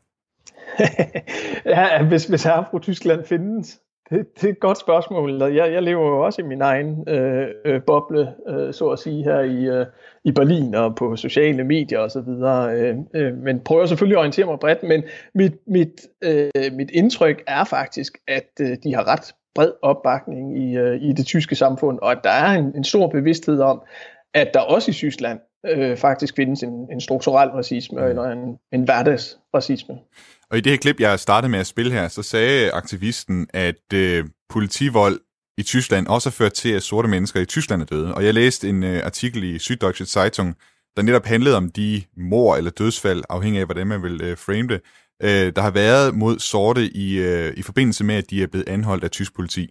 ja, 1.74 2.04
hvis, 2.04 2.24
hvis 2.24 2.42
herre 2.42 2.64
fra 2.70 2.78
Tyskland 2.78 3.24
findes, 3.24 3.78
det, 4.10 4.26
det 4.34 4.44
er 4.44 4.52
et 4.52 4.60
godt 4.60 4.78
spørgsmål. 4.78 5.42
Jeg, 5.42 5.72
jeg 5.72 5.82
lever 5.82 6.08
jo 6.08 6.24
også 6.24 6.42
i 6.42 6.44
min 6.44 6.60
egen 6.60 7.08
øh, 7.08 7.48
øh, 7.64 7.82
boble, 7.82 8.34
øh, 8.48 8.74
så 8.74 8.88
at 8.88 8.98
sige, 8.98 9.24
her 9.24 9.40
i, 9.40 9.64
øh, 9.64 9.86
i 10.24 10.32
Berlin 10.32 10.74
og 10.74 10.96
på 10.96 11.16
sociale 11.16 11.64
medier 11.64 11.98
osv. 11.98 12.28
Øh, 12.28 12.96
øh, 13.14 13.36
men 13.36 13.60
prøver 13.60 13.86
selvfølgelig 13.86 14.16
at 14.16 14.20
orientere 14.20 14.46
mig 14.46 14.58
bredt. 14.58 14.82
Men 14.82 15.02
mit, 15.34 15.52
mit, 15.66 16.06
øh, 16.24 16.50
mit 16.72 16.90
indtryk 16.90 17.42
er 17.46 17.64
faktisk, 17.64 18.18
at 18.28 18.50
øh, 18.60 18.76
de 18.84 18.94
har 18.94 19.08
ret 19.08 19.34
bred 19.54 19.72
opbakning 19.82 20.58
i, 20.58 20.76
øh, 20.76 21.02
i 21.02 21.12
det 21.12 21.26
tyske 21.26 21.54
samfund, 21.54 21.98
og 22.02 22.12
at 22.12 22.18
der 22.24 22.30
er 22.30 22.58
en, 22.58 22.76
en 22.76 22.84
stor 22.84 23.08
bevidsthed 23.08 23.60
om, 23.60 23.82
at 24.34 24.50
der 24.54 24.60
også 24.60 24.90
i 24.90 24.94
Tyskland 24.94 25.40
øh, 25.66 25.96
faktisk 25.96 26.36
findes 26.36 26.62
en, 26.62 26.88
en 26.92 27.00
strukturel 27.00 27.48
racisme 27.48 28.00
mm. 28.00 28.06
eller 28.06 28.22
en, 28.22 28.58
en 28.72 28.84
hverdagsracisme. 28.84 29.98
Og 30.50 30.58
i 30.58 30.60
det 30.60 30.72
her 30.72 30.76
klip, 30.76 31.00
jeg 31.00 31.20
startede 31.20 31.50
med 31.50 31.58
at 31.58 31.66
spille 31.66 31.92
her, 31.92 32.08
så 32.08 32.22
sagde 32.22 32.72
aktivisten, 32.72 33.46
at 33.54 33.92
øh, 33.92 34.24
politivold 34.48 35.20
i 35.58 35.62
Tyskland 35.62 36.06
også 36.06 36.28
har 36.28 36.32
ført 36.32 36.52
til, 36.52 36.68
at 36.68 36.82
sorte 36.82 37.08
mennesker 37.08 37.40
i 37.40 37.44
Tyskland 37.44 37.82
er 37.82 37.86
døde. 37.86 38.14
Og 38.14 38.24
jeg 38.24 38.34
læste 38.34 38.68
en 38.68 38.82
øh, 38.82 39.02
artikel 39.04 39.44
i 39.44 39.56
Süddeutsche 39.56 40.04
Zeitung, 40.04 40.56
der 40.96 41.02
netop 41.02 41.26
handlede 41.26 41.56
om 41.56 41.70
de 41.70 42.02
mor 42.16 42.56
eller 42.56 42.70
dødsfald, 42.70 43.22
afhængig 43.28 43.60
af, 43.60 43.66
hvordan 43.66 43.86
man 43.86 44.02
vil 44.02 44.22
øh, 44.22 44.38
frame 44.38 44.68
det, 44.68 44.80
øh, 45.22 45.52
der 45.56 45.62
har 45.62 45.70
været 45.70 46.14
mod 46.14 46.38
sorte 46.38 46.96
i, 46.96 47.18
øh, 47.18 47.54
i 47.56 47.62
forbindelse 47.62 48.04
med, 48.04 48.14
at 48.14 48.30
de 48.30 48.42
er 48.42 48.46
blevet 48.46 48.68
anholdt 48.68 49.04
af 49.04 49.10
tysk 49.10 49.34
politi. 49.34 49.70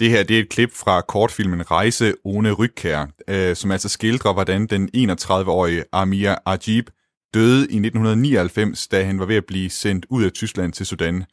Det 0.00 0.10
her 0.10 0.22
det 0.22 0.36
er 0.36 0.40
et 0.40 0.48
klip 0.48 0.70
fra 0.74 1.00
kortfilmen 1.00 1.70
Rejse 1.70 2.14
One 2.24 2.52
Rygkær, 2.52 3.06
øh, 3.28 3.56
som 3.56 3.70
altså 3.70 3.88
skildrer, 3.88 4.32
hvordan 4.32 4.66
den 4.66 4.90
31-årige 4.96 5.84
Amir 5.92 6.34
Ajib 6.46 6.90
døde 7.34 7.60
i 7.60 7.78
1999, 7.78 8.88
da 8.88 9.04
han 9.04 9.18
var 9.18 9.26
ved 9.26 9.36
at 9.36 9.46
blive 9.46 9.70
sendt 9.70 10.06
ud 10.10 10.24
af 10.24 10.32
Tyskland 10.32 10.72
til 10.72 10.86
Sudan. 10.86 11.24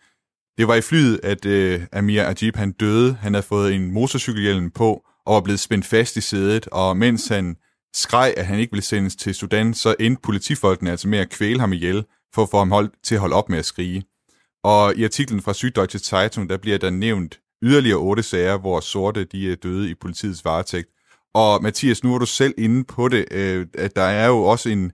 Det 0.57 0.67
var 0.67 0.75
i 0.75 0.81
flyet, 0.81 1.19
at 1.23 1.45
øh, 1.45 1.81
Amir 1.93 2.23
Ajib 2.23 2.55
han 2.55 2.71
døde. 2.71 3.17
Han 3.21 3.33
havde 3.33 3.45
fået 3.45 3.73
en 3.73 3.91
motorcykelhjelm 3.91 4.71
på 4.71 5.01
og 5.25 5.35
var 5.35 5.41
blevet 5.41 5.59
spændt 5.59 5.85
fast 5.85 6.17
i 6.17 6.21
sædet, 6.21 6.67
og 6.67 6.97
mens 6.97 7.27
han 7.27 7.55
skreg, 7.93 8.33
at 8.37 8.45
han 8.45 8.59
ikke 8.59 8.71
ville 8.71 8.83
sendes 8.83 9.15
til 9.15 9.35
Sudan, 9.35 9.73
så 9.73 9.95
endte 9.99 10.21
politifolkene 10.21 10.91
altså 10.91 11.07
med 11.07 11.19
at 11.19 11.29
kvæle 11.29 11.59
ham 11.59 11.73
ihjel, 11.73 12.05
for 12.33 12.43
at 12.43 12.49
få 12.49 12.57
ham 12.57 12.71
holdt, 12.71 12.93
til 13.03 13.15
at 13.15 13.21
holde 13.21 13.35
op 13.35 13.49
med 13.49 13.59
at 13.59 13.65
skrige. 13.65 14.03
Og 14.65 14.95
i 14.95 15.03
artiklen 15.03 15.41
fra 15.41 15.53
Süddeutsche 15.53 15.99
Zeitung, 15.99 16.49
der 16.49 16.57
bliver 16.57 16.77
der 16.77 16.89
nævnt 16.89 17.39
yderligere 17.63 17.99
otte 17.99 18.23
sager, 18.23 18.57
hvor 18.57 18.79
sorte 18.79 19.23
de 19.23 19.51
er 19.51 19.55
døde 19.55 19.89
i 19.89 19.93
politiets 19.93 20.45
varetægt. 20.45 20.89
Og 21.33 21.63
Mathias, 21.63 22.03
nu 22.03 22.15
er 22.15 22.19
du 22.19 22.25
selv 22.25 22.53
inde 22.57 22.83
på 22.83 23.07
det, 23.07 23.25
øh, 23.31 23.67
at 23.73 23.95
der 23.95 24.01
er 24.01 24.27
jo 24.27 24.43
også 24.43 24.69
en, 24.69 24.91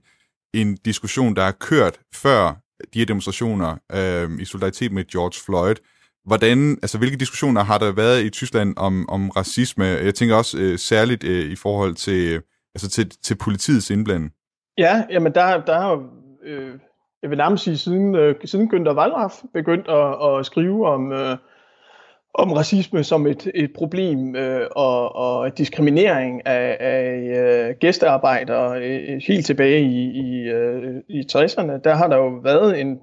en 0.54 0.76
diskussion, 0.76 1.36
der 1.36 1.42
er 1.42 1.52
kørt 1.52 2.00
før 2.14 2.54
de 2.94 2.98
her 2.98 3.06
demonstrationer 3.06 3.76
øh, 3.92 4.40
i 4.40 4.44
solidaritet 4.44 4.92
med 4.92 5.04
George 5.04 5.44
Floyd. 5.44 5.76
Hvordan, 6.24 6.78
altså, 6.82 6.98
hvilke 6.98 7.16
diskussioner 7.16 7.64
har 7.64 7.78
der 7.78 7.92
været 7.92 8.24
i 8.24 8.30
Tyskland 8.30 8.74
om, 8.76 9.08
om 9.08 9.30
racisme? 9.30 9.84
Jeg 9.84 10.14
tænker 10.14 10.36
også 10.36 10.58
øh, 10.58 10.78
særligt 10.78 11.24
øh, 11.24 11.50
i 11.52 11.56
forhold 11.56 11.94
til, 11.94 12.42
altså 12.74 12.90
til, 12.90 13.10
til 13.10 13.34
politiets 13.34 13.90
indblanding. 13.90 14.32
Ja, 14.78 15.04
jamen 15.10 15.34
der, 15.34 15.64
der 15.64 15.80
har 15.80 16.02
øh, 16.44 16.74
jeg 17.22 17.30
vil 17.30 17.38
nærmest 17.38 17.64
sige, 17.64 17.78
siden, 17.78 18.14
øh, 18.14 18.34
siden 18.44 18.70
Günther 18.74 18.96
Wallraff 18.96 19.34
begyndt 19.54 19.88
at, 19.88 20.38
at 20.38 20.46
skrive 20.46 20.88
om, 20.88 21.12
øh, 21.12 21.36
om 22.34 22.52
racisme 22.52 23.04
som 23.04 23.26
et, 23.26 23.50
et 23.54 23.72
problem 23.72 24.36
øh, 24.36 24.66
og, 24.76 25.16
og 25.16 25.58
diskriminering 25.58 26.46
af, 26.46 26.76
af 26.80 27.68
øh, 27.68 27.74
gæstearbejdere 27.80 28.82
øh, 28.82 29.20
helt 29.26 29.46
tilbage 29.46 29.80
i, 29.80 30.10
i, 30.10 30.48
øh, 30.48 30.94
i 31.08 31.20
60'erne, 31.32 31.80
der 31.84 31.94
har 31.94 32.08
der 32.08 32.16
jo 32.16 32.28
været 32.42 32.80
en, 32.80 32.98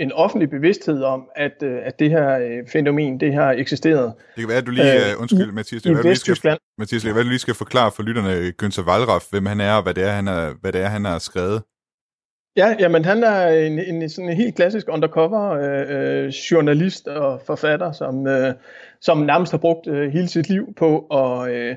en 0.00 0.12
offentlig 0.12 0.50
bevidsthed 0.50 1.02
om, 1.02 1.22
at, 1.36 1.62
øh, 1.62 1.78
at 1.82 1.98
det 1.98 2.10
her 2.10 2.38
øh, 2.38 2.68
fænomen, 2.72 3.20
det 3.20 3.34
har 3.34 3.52
eksisteret. 3.52 4.12
Det 4.36 4.40
kan 4.40 4.48
være, 4.48 4.58
at 4.58 4.66
du 4.66 4.70
lige, 4.70 4.94
øh, 4.94 5.20
undskyld 5.20 5.52
Mathias, 5.52 5.82
det 5.82 5.90
i 5.90 5.94
kan 5.94 6.04
være, 6.04 6.10
Vesttyskland. 6.10 6.58
Skal, 6.58 6.78
Mathias, 6.78 7.02
det 7.02 7.08
kan 7.08 7.14
være, 7.14 7.24
du 7.24 7.28
lige 7.28 7.38
skal 7.38 7.54
forklare 7.54 7.90
for 7.96 8.02
lytterne 8.02 8.52
Günther 8.62 8.88
Wallraff, 8.88 9.24
hvem 9.30 9.46
han 9.46 9.60
er, 9.60 9.72
og 9.72 9.82
hvad 9.82 9.94
det 9.94 10.04
er, 10.04 10.10
han, 10.10 10.28
er, 10.28 10.54
hvad 10.60 10.72
det 10.72 10.80
er, 10.80 10.88
han 10.88 11.04
har 11.04 11.18
skrevet. 11.18 11.62
Ja, 12.56 12.76
jamen 12.78 13.04
han 13.04 13.22
er 13.22 13.48
en, 13.48 13.78
en 13.78 14.08
sådan 14.08 14.30
en 14.30 14.36
helt 14.36 14.54
klassisk 14.54 14.88
undercover 14.88 15.50
øh, 15.50 16.24
øh, 16.24 16.28
journalist 16.28 17.08
og 17.08 17.40
forfatter, 17.46 17.92
som, 17.92 18.26
øh, 18.26 18.54
som 19.00 19.18
nærmest 19.18 19.52
har 19.52 19.58
brugt 19.58 19.86
øh, 19.86 20.12
hele 20.12 20.28
sit 20.28 20.48
liv 20.48 20.74
på 20.74 20.98
at, 20.98 21.50
øh, 21.50 21.76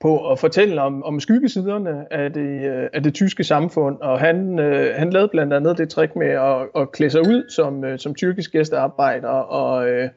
på 0.00 0.30
at 0.30 0.38
fortælle 0.38 0.82
om, 0.82 1.04
om 1.04 1.20
skyggesiderne 1.20 2.12
af 2.12 2.32
det, 2.32 2.64
øh, 2.64 2.88
af 2.92 3.02
det 3.02 3.14
tyske 3.14 3.44
samfund. 3.44 3.98
Og 4.00 4.20
han, 4.20 4.58
øh, 4.58 4.94
han 4.94 5.10
lavede 5.10 5.28
blandt 5.28 5.52
andet 5.52 5.78
det 5.78 5.90
trick 5.90 6.16
med 6.16 6.28
at, 6.28 6.82
at 6.82 6.92
klæde 6.92 7.10
sig 7.10 7.20
ud 7.20 7.50
som, 7.50 7.84
øh, 7.84 7.98
som 7.98 8.14
tyrkisk 8.14 8.52
gæstearbejder 8.52 9.28
og, 9.28 9.88
øh, 9.88 10.08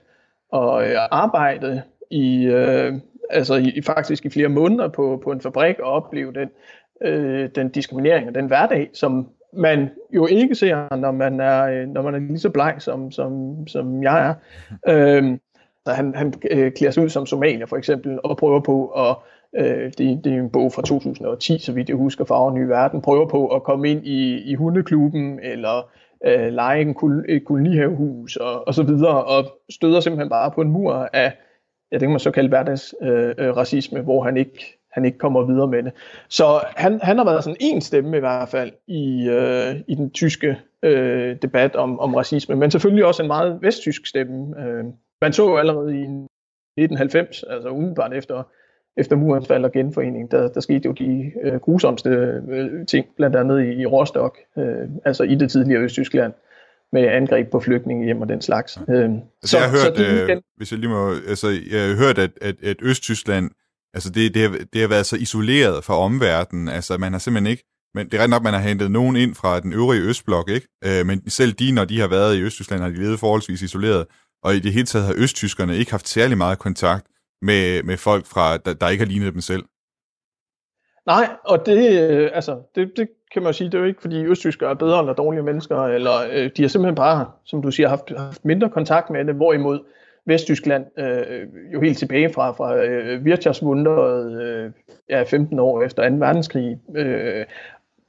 og 0.52 0.84
øh, 0.84 0.96
arbejde 1.12 1.82
i, 2.12 2.46
øh, 2.46 2.94
altså 3.30 3.56
i, 3.56 3.82
faktisk 3.86 4.26
i 4.26 4.30
flere 4.30 4.50
måneder 4.50 4.88
på, 4.88 5.22
på 5.24 5.32
en 5.32 5.42
fabrik 5.42 5.80
og 5.80 5.92
opleve 5.92 6.34
den, 6.34 6.50
øh, 7.02 7.50
den 7.56 7.70
diskriminering 7.70 8.28
og 8.28 8.36
den 8.36 8.48
hverdag, 8.48 8.90
som 8.94 9.30
man 9.54 9.90
jo 10.14 10.28
ikke 10.28 10.56
ser, 10.56 10.96
når 10.96 11.12
man 11.12 11.40
er, 11.40 11.64
øh, 11.64 11.88
når 11.88 12.02
man 12.02 12.16
er 12.16 12.20
lige 12.20 12.40
så 12.40 12.50
bleg, 12.50 12.76
som, 12.80 13.12
som, 13.12 13.56
som 13.68 14.04
jeg 14.04 14.28
er. 14.28 14.34
Øhm, 14.88 15.40
så 15.88 15.94
han, 15.94 16.16
han 16.16 16.34
øh, 16.52 16.72
klæder 16.72 16.92
sig 16.92 17.04
ud 17.04 17.10
som 17.10 17.26
somalier 17.26 17.66
for 17.66 17.78
eksempel, 17.78 18.20
og 18.24 18.38
prøver 18.38 18.60
på 18.60 18.88
at, 18.88 19.16
øh, 19.58 19.92
det, 19.98 20.24
det 20.24 20.34
er 20.34 20.40
en 20.40 20.50
bog 20.50 20.74
fra 20.74 20.82
2010, 20.82 21.60
så 21.60 21.74
vidt 21.74 21.90
jeg 21.90 21.98
husker, 21.98 22.26
Farver 22.26 22.54
ny 22.54 22.64
Verden, 22.64 23.02
prøver 23.02 23.28
på 23.28 23.48
at 23.48 23.64
komme 23.64 23.90
ind 23.90 24.06
i, 24.06 24.42
i 24.52 24.56
hundeklubben, 24.56 25.40
eller 25.44 25.92
øh, 26.26 26.54
lege 26.54 26.82
en 26.82 26.94
kol, 26.94 27.26
et 27.30 27.46
kolonihavehus, 27.46 28.36
og, 28.36 28.68
og 28.68 28.74
så 28.74 28.84
videre, 28.84 29.24
og 29.24 29.46
støder 29.70 30.00
simpelthen 30.00 30.30
bare 30.30 30.52
på 30.52 30.62
en 30.62 30.72
mur 30.72 30.94
af, 31.14 31.34
ja, 31.92 31.96
det 31.96 32.02
kan 32.02 32.10
man 32.10 32.20
så 32.20 32.32
kalde 32.32 32.50
hverdagsracisme, 32.50 33.08
øh, 33.08 33.36
øh, 33.38 33.58
racisme, 33.58 34.02
hvor 34.02 34.24
han 34.24 34.38
ikke 34.38 34.81
han 34.94 35.06
ikke 35.06 35.18
kommer 35.18 35.46
videre 35.46 35.68
med 35.68 35.84
det. 35.84 35.92
Så 36.30 36.62
han, 36.76 37.00
han 37.04 37.18
har 37.18 37.26
været 37.26 37.44
sådan 37.44 37.58
en 37.60 37.82
stemme 37.82 38.18
i 38.18 38.20
hvert 38.20 38.50
fald 38.50 38.72
i, 38.88 39.30
øh, 39.30 39.76
i 39.88 39.96
den 39.96 40.12
tyske 40.12 40.58
øh, 40.84 41.36
debat 41.42 41.76
om, 41.76 42.00
om 42.00 42.16
racisme, 42.16 42.56
men 42.56 42.72
selvfølgelig 42.72 43.06
også 43.06 43.22
en 43.24 43.28
meget 43.28 43.60
vesttysk 43.62 44.08
stemme. 44.08 44.60
Øh, 44.60 44.84
man 45.22 45.34
så 45.34 45.50
jo 45.50 45.58
allerede 45.58 45.96
i 45.96 46.04
1990, 46.04 47.44
altså 47.44 47.70
umiddelbart 47.70 48.14
efter, 48.14 48.44
efter 48.98 49.16
murens 49.16 49.48
fald 49.48 49.66
og 49.66 49.72
genforening, 49.72 50.32
der, 50.32 50.48
der 50.48 50.60
skete 50.60 50.86
jo 50.86 50.92
de 50.92 51.32
øh, 51.44 51.60
grusomste 51.60 52.10
øh, 52.50 52.86
ting, 52.88 53.06
blandt 53.18 53.36
andet 53.36 53.64
i, 53.64 53.82
i 53.82 53.86
Rostock, 53.86 54.40
øh, 54.58 54.90
altså 55.06 55.24
i 55.24 55.36
det 55.36 55.52
tidligere 55.52 55.82
Østtyskland 55.82 56.34
med 56.92 57.08
angreb 57.08 57.52
på 57.52 57.60
flygtninge 57.60 58.06
hjem 58.06 58.22
og 58.22 58.30
den 58.30 58.42
slags. 58.42 58.80
Øh, 58.90 59.04
altså, 59.04 59.22
så, 59.44 59.58
jeg 59.58 59.66
har 59.66 59.72
hørt, 59.72 59.98
så 59.98 60.34
øh, 60.34 60.42
hvis 60.58 60.72
jeg 60.72 60.80
lige 60.80 60.90
må, 60.90 61.10
altså, 61.30 61.48
jeg 61.48 61.82
har 61.82 62.06
hørt, 62.06 62.18
at, 62.18 62.32
at, 62.42 62.56
at 62.64 62.78
Østtyskland 62.82 63.50
Altså 63.94 64.10
det, 64.10 64.34
det, 64.34 64.42
har, 64.42 64.58
det 64.74 64.82
har 64.82 64.88
været 64.88 65.06
så 65.06 65.16
isoleret 65.16 65.84
fra 65.84 65.98
omverdenen, 65.98 66.68
altså 66.68 66.98
man 66.98 67.12
har 67.12 67.20
simpelthen 67.20 67.52
ikke, 67.52 67.64
men 67.94 68.10
det 68.10 68.14
er 68.20 68.24
ret 68.24 68.30
nok, 68.30 68.44
man 68.44 68.54
har 68.54 68.60
hentet 68.60 68.92
nogen 68.92 69.16
ind 69.16 69.36
fra 69.36 69.60
den 69.60 69.74
øvrige 69.74 70.02
Østblok, 70.02 70.50
ikke? 70.50 70.68
Øh, 70.86 71.06
men 71.06 71.30
selv 71.30 71.52
de, 71.54 71.72
når 71.72 71.86
de 71.86 72.00
har 72.00 72.08
været 72.08 72.38
i 72.38 72.42
Østtyskland, 72.42 72.82
har 72.82 72.90
de 72.90 73.04
levet 73.04 73.20
forholdsvis 73.20 73.62
isoleret, 73.62 74.06
og 74.44 74.56
i 74.56 74.60
det 74.60 74.74
hele 74.74 74.86
taget 74.86 75.06
har 75.06 75.16
østtyskerne 75.18 75.78
ikke 75.78 75.92
haft 75.92 76.08
særlig 76.08 76.38
meget 76.38 76.60
kontakt 76.60 77.06
med, 77.42 77.84
med 77.84 77.98
folk, 77.98 78.26
fra, 78.26 78.58
der, 78.58 78.74
der 78.74 78.90
ikke 78.90 79.04
har 79.04 79.12
lignet 79.12 79.34
dem 79.34 79.42
selv. 79.42 79.64
Nej, 81.06 81.30
og 81.46 81.66
det, 81.66 82.02
øh, 82.02 82.30
altså, 82.34 82.62
det, 82.76 82.92
det 82.98 83.08
kan 83.34 83.42
man 83.42 83.50
jo 83.50 83.54
sige, 83.54 83.70
det 83.70 83.74
er 83.74 83.80
jo 83.80 83.86
ikke, 83.86 84.02
fordi 84.02 84.26
østtyskere 84.26 84.70
er 84.70 84.74
bedre 84.74 85.00
eller 85.00 85.14
dårlige 85.14 85.44
mennesker, 85.44 85.78
eller 85.78 86.16
øh, 86.32 86.50
de 86.58 86.62
har 86.62 86.70
simpelthen 86.70 86.96
bare, 86.96 87.32
som 87.46 87.62
du 87.62 87.72
siger, 87.72 87.90
haft, 87.90 88.12
haft 88.18 88.46
mindre 88.46 88.70
kontakt 88.70 89.10
med 89.10 89.26
det, 89.26 89.36
hvorimod 89.36 89.80
Vesttyskland 90.26 90.86
øh, 91.00 91.48
jo 91.74 91.82
helt 91.82 91.98
tilbage 91.98 92.34
fra, 92.34 92.52
fra 92.52 92.76
øh, 92.76 93.22
Wirtschaftswunderet 93.22 94.42
øh, 94.42 94.72
ja, 95.10 95.24
15 95.24 95.60
år 95.60 95.82
efter 95.82 96.10
2. 96.10 96.16
verdenskrig 96.16 96.80
øh, 96.96 97.46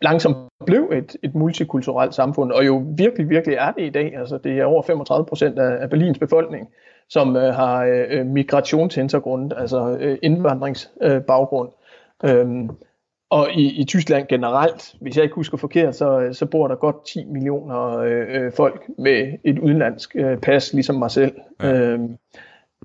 langsomt 0.03 0.37
blev 0.67 0.91
et, 0.93 1.17
et 1.23 1.35
multikulturelt 1.35 2.15
samfund, 2.15 2.53
og 2.53 2.67
jo 2.67 2.85
virkelig, 2.97 3.29
virkelig 3.29 3.57
er 3.57 3.73
det 3.73 3.83
i 3.83 3.91
dag. 3.91 4.17
Altså, 4.17 4.39
det 4.39 4.59
er 4.59 4.65
over 4.65 4.83
35 4.83 5.27
procent 5.27 5.59
af, 5.59 5.83
af 5.83 5.91
Berlins 5.91 6.19
befolkning, 6.19 6.69
som 7.09 7.37
øh, 7.37 7.55
har 7.55 7.85
øh, 8.11 8.27
migrationshintergrund, 8.27 9.53
altså 9.57 9.97
øh, 10.01 10.19
indvandringsbaggrund. 10.23 11.69
Øh, 12.25 12.41
øhm, 12.41 12.71
og 13.33 13.53
i, 13.53 13.81
i 13.81 13.85
Tyskland 13.85 14.27
generelt, 14.29 14.95
hvis 15.01 15.17
jeg 15.17 15.23
ikke 15.23 15.35
husker 15.35 15.57
forkert, 15.57 15.97
så, 15.97 16.29
så 16.33 16.47
bor 16.47 16.69
der 16.69 16.75
godt 16.75 16.97
10 17.07 17.25
millioner 17.25 17.99
øh, 17.99 18.27
øh, 18.29 18.53
folk 18.57 18.83
med 18.99 19.39
et 19.45 19.59
udenlandsk 19.59 20.11
øh, 20.15 20.39
pas, 20.39 20.73
ligesom 20.73 20.97
mig 20.97 21.11
selv. 21.11 21.33
Ja. 21.63 21.73
Øhm, 21.73 22.17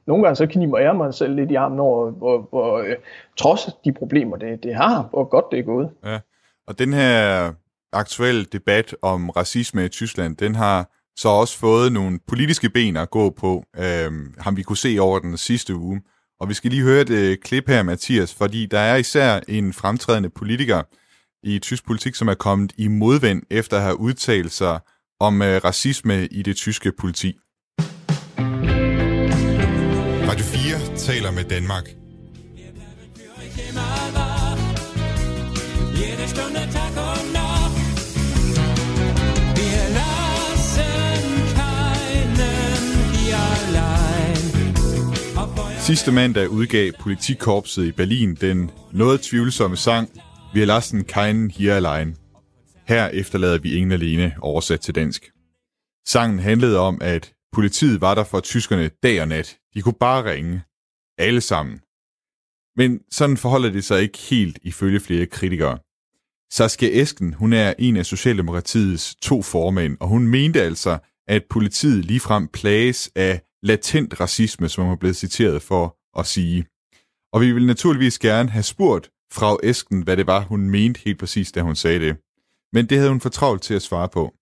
nogle 0.07 0.23
gange 0.23 0.35
så 0.35 0.47
kniber 0.47 0.79
jeg 0.79 0.95
mig 0.95 1.13
selv 1.13 1.35
lidt 1.35 1.51
i 1.51 1.55
armen 1.55 1.79
over, 1.79 2.11
hvor, 2.11 2.47
hvor 2.49 2.77
øh, 2.77 2.95
trods 3.37 3.61
de 3.85 3.93
problemer, 3.93 4.37
det, 4.37 4.63
det 4.63 4.75
har, 4.75 5.07
hvor 5.09 5.23
godt 5.23 5.45
det 5.51 5.59
er 5.59 5.63
gået. 5.63 5.89
Ja. 6.05 6.19
Og 6.67 6.79
den 6.79 6.93
her 6.93 7.53
aktuelle 7.93 8.45
debat 8.45 8.95
om 9.01 9.29
racisme 9.29 9.85
i 9.85 9.89
Tyskland, 9.89 10.37
den 10.37 10.55
har 10.55 10.89
så 11.15 11.29
også 11.29 11.59
fået 11.59 11.91
nogle 11.91 12.19
politiske 12.27 12.69
ben 12.69 12.97
at 12.97 13.09
gå 13.09 13.29
på, 13.29 13.63
øh, 13.77 14.11
har 14.39 14.55
vi 14.55 14.61
kunne 14.61 14.77
se 14.77 14.97
over 14.99 15.19
den 15.19 15.37
sidste 15.37 15.75
uge. 15.75 16.01
Og 16.39 16.49
vi 16.49 16.53
skal 16.53 16.71
lige 16.71 16.83
høre 16.83 17.01
et 17.01 17.09
øh, 17.09 17.37
klip 17.37 17.67
her, 17.67 17.83
Mathias, 17.83 18.33
fordi 18.33 18.65
der 18.65 18.79
er 18.79 18.95
især 18.95 19.39
en 19.47 19.73
fremtrædende 19.73 20.29
politiker 20.29 20.83
i 21.43 21.59
tysk 21.59 21.85
politik, 21.85 22.15
som 22.15 22.27
er 22.27 22.33
kommet 22.33 22.73
i 22.77 22.87
modvind 22.87 23.43
efter 23.49 23.77
at 23.77 23.83
have 23.83 23.99
udtalt 23.99 24.51
sig 24.51 24.79
om 25.19 25.41
øh, 25.41 25.61
racisme 25.63 26.25
i 26.25 26.41
det 26.41 26.55
tyske 26.55 26.91
politi. 26.91 27.39
Radio 30.29 30.45
4 30.45 30.97
taler 30.97 31.31
med 31.31 31.43
Danmark. 31.43 31.83
Jede 35.99 36.27
Stunde 36.27 36.96
Sidste 45.87 46.11
mandag 46.11 46.49
udgav 46.49 46.91
politikorpset 46.99 47.85
i 47.85 47.91
Berlin 47.91 48.35
den 48.35 48.71
noget 48.93 49.21
tvivlsomme 49.21 49.77
sang 49.77 50.09
Vi 50.53 50.59
har 50.59 50.65
lassen 50.65 51.03
keinen 51.03 51.51
hier 51.51 51.75
allein. 51.75 52.15
Her 52.87 53.07
efterlader 53.07 53.57
vi 53.57 53.73
ingen 53.73 53.91
alene 53.91 54.35
oversat 54.41 54.79
til 54.79 54.95
dansk. 54.95 55.31
Sangen 56.07 56.39
handlede 56.39 56.79
om, 56.79 56.97
at 57.01 57.33
politiet 57.53 58.01
var 58.01 58.15
der 58.15 58.23
for 58.23 58.39
tyskerne 58.39 58.89
dag 59.03 59.21
og 59.21 59.27
nat. 59.27 59.57
De 59.73 59.81
kunne 59.81 59.93
bare 59.99 60.31
ringe. 60.31 60.61
Alle 61.17 61.41
sammen. 61.41 61.79
Men 62.75 62.99
sådan 63.11 63.37
forholder 63.37 63.69
det 63.69 63.83
sig 63.83 64.01
ikke 64.01 64.17
helt 64.17 64.59
ifølge 64.63 64.99
flere 64.99 65.25
kritikere. 65.25 65.79
Saskia 66.51 67.01
Esken, 67.01 67.33
hun 67.33 67.53
er 67.53 67.73
en 67.79 67.95
af 67.95 68.05
Socialdemokratiets 68.05 69.15
to 69.21 69.41
formænd, 69.41 69.97
og 69.99 70.07
hun 70.07 70.27
mente 70.27 70.61
altså, 70.61 70.97
at 71.27 71.43
politiet 71.49 72.05
ligefrem 72.05 72.47
plages 72.47 73.11
af 73.15 73.41
latent 73.63 74.19
racisme, 74.19 74.69
som 74.69 74.83
hun 74.83 74.93
er 74.93 74.97
blevet 74.97 75.15
citeret 75.15 75.61
for 75.61 75.97
at 76.19 76.25
sige. 76.25 76.65
Og 77.33 77.41
vi 77.41 77.51
vil 77.51 77.65
naturligvis 77.65 78.19
gerne 78.19 78.49
have 78.49 78.63
spurgt 78.63 79.09
fra 79.31 79.57
Esken, 79.63 80.01
hvad 80.01 80.17
det 80.17 80.27
var, 80.27 80.41
hun 80.41 80.69
mente 80.69 81.01
helt 81.05 81.19
præcis, 81.19 81.51
da 81.51 81.61
hun 81.61 81.75
sagde 81.75 81.99
det. 81.99 82.17
Men 82.73 82.85
det 82.89 82.97
havde 82.97 83.11
hun 83.11 83.21
for 83.21 83.29
travlt 83.29 83.61
til 83.61 83.73
at 83.73 83.81
svare 83.81 84.09
på. 84.09 84.33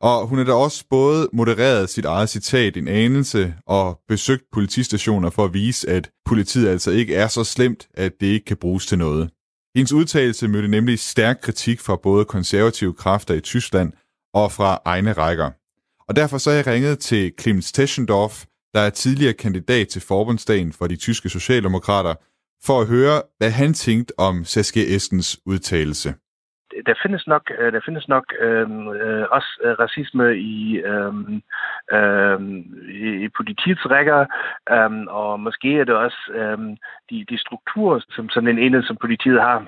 Og 0.00 0.26
hun 0.26 0.38
har 0.38 0.44
da 0.44 0.52
også 0.52 0.84
både 0.90 1.28
modereret 1.32 1.90
sit 1.90 2.04
eget 2.04 2.28
citat 2.28 2.76
en 2.76 2.88
anelse 2.88 3.54
og 3.66 4.00
besøgt 4.08 4.44
politistationer 4.52 5.30
for 5.30 5.44
at 5.44 5.54
vise, 5.54 5.88
at 5.88 6.10
politiet 6.24 6.68
altså 6.68 6.90
ikke 6.90 7.14
er 7.14 7.28
så 7.28 7.44
slemt, 7.44 7.88
at 7.94 8.12
det 8.20 8.26
ikke 8.26 8.44
kan 8.44 8.56
bruges 8.56 8.86
til 8.86 8.98
noget. 8.98 9.30
Hendes 9.76 9.92
udtalelse 9.92 10.48
mødte 10.48 10.68
nemlig 10.68 10.98
stærk 10.98 11.38
kritik 11.42 11.80
fra 11.80 11.96
både 11.96 12.24
konservative 12.24 12.94
kræfter 12.94 13.34
i 13.34 13.40
Tyskland 13.40 13.92
og 14.34 14.52
fra 14.52 14.82
egne 14.84 15.12
rækker. 15.12 15.50
Og 16.08 16.16
derfor 16.16 16.38
så 16.38 16.50
har 16.50 16.56
jeg 16.56 16.66
ringet 16.66 16.98
til 16.98 17.32
Clemens 17.40 17.72
Teschendorf, 17.72 18.36
der 18.74 18.80
er 18.80 18.90
tidligere 18.90 19.34
kandidat 19.44 19.88
til 19.88 20.02
forbundsdagen 20.08 20.72
for 20.78 20.86
de 20.86 20.96
tyske 20.96 21.28
socialdemokrater, 21.28 22.14
for 22.66 22.80
at 22.80 22.88
høre, 22.88 23.16
hvad 23.38 23.50
han 23.50 23.72
tænkte 23.74 24.12
om 24.18 24.44
Saskia 24.44 24.96
Eskens 24.96 25.40
udtalelse. 25.46 26.10
Der 26.86 26.94
findes 27.02 27.26
nok, 27.26 27.44
øh, 27.58 27.72
der 27.72 27.80
findes 27.86 28.08
nok 28.08 28.24
øhm, 28.40 28.88
øh, 28.88 29.26
også 29.30 29.50
øh, 29.64 29.72
racisme 29.82 30.36
i, 30.36 30.76
øh, 30.90 31.14
øh, 31.96 32.40
i, 33.24 33.28
politiets 33.38 33.84
rækker, 33.92 34.20
øh, 34.74 34.90
og 35.20 35.40
måske 35.40 35.80
er 35.80 35.84
det 35.84 35.94
også 35.94 36.20
øh, 36.34 36.58
de, 37.10 37.24
de 37.30 37.38
strukturer, 37.38 38.00
som 38.10 38.28
sådan 38.28 38.48
en 38.48 38.58
enhed 38.58 38.82
som 38.82 38.96
politiet 39.00 39.40
har, 39.40 39.58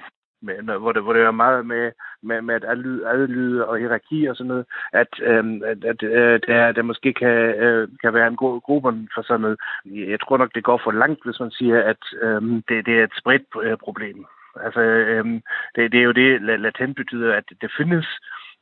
med, 0.42 0.78
hvor, 0.78 0.92
det, 0.92 1.02
hvor 1.02 1.12
det 1.12 1.22
er 1.22 1.30
meget 1.30 1.66
med, 1.66 1.92
med, 2.22 2.42
med 2.42 2.54
at 2.54 2.64
adlyde 2.64 3.66
og 3.66 3.78
hierarki 3.78 4.26
og 4.26 4.36
sådan 4.36 4.48
noget, 4.48 4.66
at, 4.92 5.08
øhm, 5.22 5.62
at, 5.64 5.84
at 5.84 6.02
øh, 6.02 6.40
der, 6.46 6.72
der 6.72 6.82
måske 6.82 7.12
kan, 7.12 7.36
øh, 7.64 7.88
kan 8.02 8.14
være 8.14 8.26
en 8.26 8.36
god 8.36 8.60
gruppe 8.60 9.08
for 9.14 9.22
sådan 9.22 9.40
noget. 9.40 9.58
Jeg 9.84 10.20
tror 10.20 10.36
nok, 10.36 10.54
det 10.54 10.64
går 10.64 10.80
for 10.84 10.92
langt, 10.92 11.24
hvis 11.24 11.40
man 11.40 11.50
siger, 11.50 11.82
at 11.82 12.02
øhm, 12.22 12.62
det, 12.68 12.86
det 12.86 12.98
er 12.98 13.04
et 13.04 13.18
spredt 13.18 13.42
øh, 13.62 13.76
problem. 13.76 14.26
Altså, 14.64 14.80
øhm, 14.80 15.40
det, 15.74 15.92
det 15.92 16.00
er 16.00 16.04
jo 16.04 16.12
det, 16.12 16.42
latent 16.60 16.96
betyder, 16.96 17.34
at 17.34 17.44
det 17.60 17.70
findes, 17.76 18.06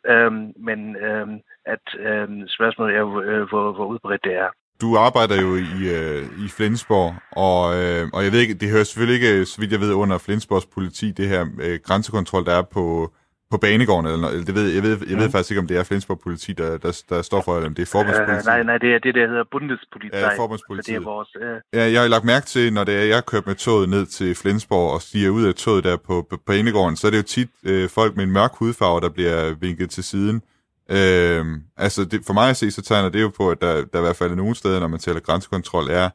øhm, 0.06 0.52
men 0.56 0.96
øhm, 0.96 1.40
at 1.64 1.86
øhm, 1.98 2.48
spørgsmålet 2.48 2.96
er, 2.96 3.18
øh, 3.18 3.48
hvor, 3.48 3.72
hvor 3.72 3.86
udbredt 3.86 4.24
det 4.24 4.34
er. 4.34 4.50
Du 4.80 4.96
arbejder 4.96 5.40
jo 5.40 5.56
i, 5.56 5.96
øh, 5.96 6.22
i 6.44 6.48
Flensborg, 6.48 7.14
og, 7.32 7.82
øh, 7.82 8.08
og 8.12 8.24
jeg 8.24 8.32
ved 8.32 8.40
ikke, 8.40 8.54
det 8.54 8.70
hører 8.70 8.84
selvfølgelig 8.84 9.14
ikke, 9.14 9.44
så 9.44 9.60
vidt 9.60 9.72
jeg 9.72 9.80
ved, 9.80 9.92
under 9.92 10.18
Flensborgs 10.18 10.66
politi, 10.66 11.10
det 11.10 11.28
her 11.28 11.46
øh, 11.60 11.78
grænsekontrol, 11.84 12.44
der 12.44 12.52
er 12.52 12.62
på, 12.62 13.12
på 13.50 13.56
banegården, 13.58 14.06
eller, 14.06 14.28
eller 14.28 14.44
det 14.44 14.54
ved, 14.54 14.70
jeg, 14.70 14.82
ved, 14.82 14.98
jeg 15.10 15.18
ved 15.18 15.30
faktisk 15.30 15.50
ikke, 15.50 15.60
om 15.60 15.66
det 15.66 15.76
er 15.76 15.84
Flensborg 15.84 16.20
politi, 16.20 16.52
der, 16.52 16.78
der, 16.78 17.02
der 17.08 17.22
står 17.22 17.42
for, 17.42 17.56
eller 17.56 17.68
om 17.68 17.74
det 17.74 17.82
er 17.82 17.86
forbundspoliti. 17.86 18.38
Uh, 18.38 18.46
nej, 18.46 18.62
nej, 18.62 18.78
det 18.78 18.94
er 18.94 18.98
det, 18.98 19.14
der 19.14 19.26
hedder 19.26 19.44
Bundespoliti. 19.52 20.16
Ja, 20.16 20.38
forbundspoliti. 20.38 20.90
det 20.90 20.96
er 20.96 21.04
vores... 21.04 21.28
Uh... 21.36 21.78
Ja, 21.78 21.90
jeg 21.92 22.00
har 22.00 22.08
lagt 22.08 22.24
mærke 22.24 22.46
til, 22.46 22.72
når 22.72 22.84
det 22.84 22.94
er, 22.94 23.04
jeg 23.04 23.26
kørt 23.26 23.46
med 23.46 23.54
toget 23.54 23.88
ned 23.88 24.06
til 24.06 24.34
Flensborg 24.34 24.92
og 24.92 25.02
stiger 25.02 25.30
ud 25.30 25.44
af 25.44 25.54
toget 25.54 25.84
der 25.84 25.96
på, 25.96 26.26
på 26.30 26.36
banegården, 26.46 26.96
så 26.96 27.06
er 27.06 27.10
det 27.10 27.18
jo 27.18 27.22
tit 27.22 27.50
øh, 27.66 27.88
folk 27.88 28.16
med 28.16 28.24
en 28.24 28.32
mørk 28.32 28.50
hudfarve, 28.54 29.00
der 29.00 29.08
bliver 29.08 29.54
vinket 29.60 29.90
til 29.90 30.04
siden. 30.04 30.36
Øh, 30.36 30.55
Øhm, 30.90 31.54
altså, 31.76 32.00
det, 32.10 32.18
for 32.26 32.34
mig 32.34 32.48
at 32.50 32.56
se, 32.56 32.70
så 32.70 32.82
tegner 32.82 33.10
det 33.10 33.22
jo 33.22 33.30
på, 33.40 33.50
at 33.50 33.60
der, 33.60 33.74
der 33.92 33.98
i 33.98 34.06
hvert 34.06 34.20
fald 34.20 34.30
er 34.30 34.42
nogle 34.42 34.54
steder, 34.54 34.80
når 34.80 34.88
man 34.88 34.98
taler 34.98 35.20
grænsekontrol, 35.20 35.86
er 35.90 36.06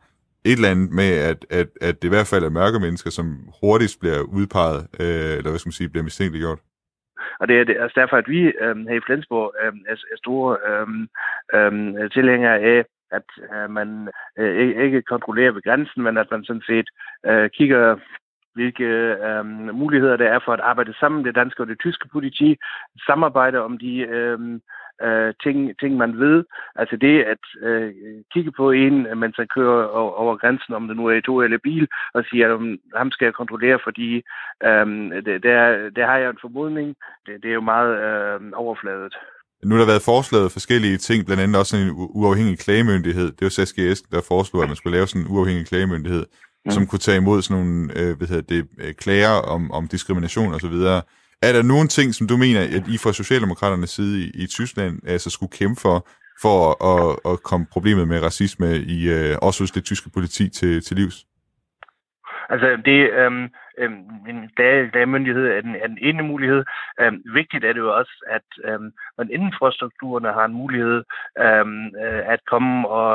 et 0.46 0.58
eller 0.58 0.74
andet 0.74 0.92
med, 0.92 1.12
at, 1.32 1.40
at, 1.60 1.68
at 1.82 1.96
det 2.02 2.08
i 2.08 2.14
hvert 2.16 2.32
fald 2.32 2.44
er 2.44 2.58
mørke 2.60 2.80
mennesker, 2.80 3.10
som 3.10 3.26
hurtigst 3.62 4.00
bliver 4.00 4.20
udpeget, 4.38 4.82
øh, 5.02 5.32
eller 5.38 5.50
hvad 5.50 5.60
skal 5.60 5.70
man 5.70 5.80
sige, 5.80 5.90
bliver 5.90 6.04
mistænkeliggjort. 6.04 6.60
Og 7.40 7.48
det 7.48 7.56
er 7.60 7.64
det, 7.64 7.76
altså 7.82 8.00
derfor, 8.02 8.18
at 8.18 8.30
vi 8.34 8.42
øh, 8.64 8.76
her 8.90 8.98
i 8.98 9.06
Flensborg 9.06 9.54
øh, 9.64 9.74
er, 9.92 9.96
er 10.14 10.18
store 10.18 10.52
øh, 10.70 10.88
øh, 11.56 12.12
tilhængere 12.12 12.60
af, 12.60 12.86
at 13.18 13.30
øh, 13.54 13.70
man 13.70 14.10
øh, 14.40 14.84
ikke 14.86 15.02
kontrollerer 15.02 15.52
ved 15.52 15.62
grænsen, 15.62 16.04
men 16.04 16.18
at 16.18 16.32
man 16.32 16.44
sådan 16.44 16.68
set 16.72 16.88
øh, 17.30 17.50
kigger 17.58 17.96
hvilke 18.54 18.84
øh, 18.84 19.46
muligheder 19.76 20.18
der 20.18 20.30
er 20.30 20.40
for 20.46 20.54
at 20.54 20.60
arbejde 20.60 20.94
sammen, 21.00 21.26
det 21.26 21.36
danske 21.36 21.64
og 21.64 21.68
det 21.68 21.80
tyske 21.80 22.08
politi, 22.12 22.58
samarbejde 23.08 23.60
om 23.62 23.78
de 23.78 23.98
øh, 23.98 24.40
øh, 25.04 25.34
ting, 25.44 25.80
ting, 25.80 25.98
man 25.98 26.20
ved. 26.20 26.44
Altså 26.76 26.96
det 26.96 27.24
at 27.34 27.44
øh, 27.68 27.94
kigge 28.34 28.52
på 28.52 28.72
en, 28.72 28.96
mens 29.20 29.38
man 29.38 29.48
kører 29.56 29.88
over, 29.88 30.12
over 30.12 30.38
grænsen, 30.38 30.74
om 30.74 30.88
det 30.88 30.98
nu 30.98 31.06
er 31.08 31.16
i 31.16 31.22
tog 31.22 31.44
eller 31.44 31.58
bil, 31.64 31.88
og 32.14 32.24
sige, 32.30 32.46
at 32.46 32.52
um, 32.52 32.78
ham 32.96 33.12
skal 33.12 33.26
jeg 33.26 33.34
kontrollere, 33.34 33.80
fordi 33.84 34.10
øh, 34.68 34.86
det, 35.26 35.44
der, 35.44 35.90
der 35.96 36.06
har 36.06 36.18
jeg 36.18 36.30
en 36.30 36.42
formodning. 36.42 36.96
Det, 37.26 37.44
det 37.44 37.50
er 37.50 37.54
jo 37.54 37.62
meget 37.74 37.94
øh, 38.08 38.52
overfladet. 38.54 39.14
Nu 39.64 39.72
har 39.76 39.82
der 39.82 39.94
været 39.94 40.10
foreslået 40.12 40.52
forskellige 40.52 40.98
ting, 40.98 41.26
blandt 41.26 41.44
andet 41.44 41.60
også 41.64 41.76
en 41.78 41.90
uafhængig 42.22 42.58
klagemyndighed. 42.66 43.30
Det 43.36 43.44
var 43.46 43.50
Saskia 43.50 43.92
Esken, 43.92 44.12
der 44.16 44.30
foreslog, 44.32 44.64
at 44.64 44.70
man 44.70 44.80
skulle 44.80 44.96
lave 44.98 45.08
sådan 45.08 45.22
en 45.22 45.32
uafhængig 45.36 45.66
klagemyndighed, 45.72 46.26
mm. 46.66 46.72
som 46.72 46.88
kunne 46.88 47.00
tage 47.00 47.18
imod 47.18 47.42
sådan 47.42 47.64
nogle 47.64 48.00
øh, 48.00 48.18
hvad 48.18 48.28
hedder 48.28 48.42
det, 48.42 48.68
øh, 48.78 48.94
klager 48.94 49.30
om, 49.30 49.72
om 49.72 49.88
diskrimination 49.88 50.54
osv. 50.54 50.74
Er 51.42 51.52
der 51.54 51.62
nogle 51.62 51.88
ting, 51.88 52.16
som 52.16 52.28
du 52.28 52.38
mener, 52.38 52.62
at 52.62 52.84
I 52.88 52.98
fra 52.98 53.14
Socialdemokraternes 53.14 53.90
side 53.90 54.22
i, 54.22 54.32
i 54.34 54.48
Tyskland 54.48 55.00
altså 55.08 55.30
skulle 55.30 55.50
kæmpe 55.52 55.82
for, 55.82 56.08
for 56.42 56.86
at, 56.86 57.20
at 57.34 57.44
komme 57.44 57.66
problemet 57.72 58.08
med 58.08 58.20
racisme 58.20 58.78
i 58.78 59.10
øh, 59.10 59.38
også 59.42 59.64
hos 59.64 59.72
det 59.72 59.84
tyske 59.84 60.10
politi 60.10 60.50
til, 60.50 60.84
til 60.84 60.98
livs? 60.98 61.26
Altså, 62.52 62.68
det, 62.86 63.00
øhm, 63.20 63.50
øhm, 63.78 64.04
en 64.30 64.50
klagemyndighed 64.56 65.48
er 65.48 65.62
den, 65.62 65.76
er 65.76 65.88
den 65.88 65.98
ene 66.02 66.24
mulighed. 66.24 66.64
Øhm, 67.00 67.24
vigtigt 67.34 67.66
er 67.66 67.74
det 67.74 67.80
jo 67.80 67.98
også, 67.98 68.14
at 68.28 68.48
øhm, 68.70 68.92
man 69.18 69.30
inden 69.32 69.54
for 69.60 69.70
strukturerne 69.70 70.34
har 70.34 70.46
en 70.46 70.54
mulighed 70.54 71.04
øhm, 71.40 71.86
øh, 72.04 72.24
at 72.34 72.40
komme 72.52 72.88
og 72.88 73.10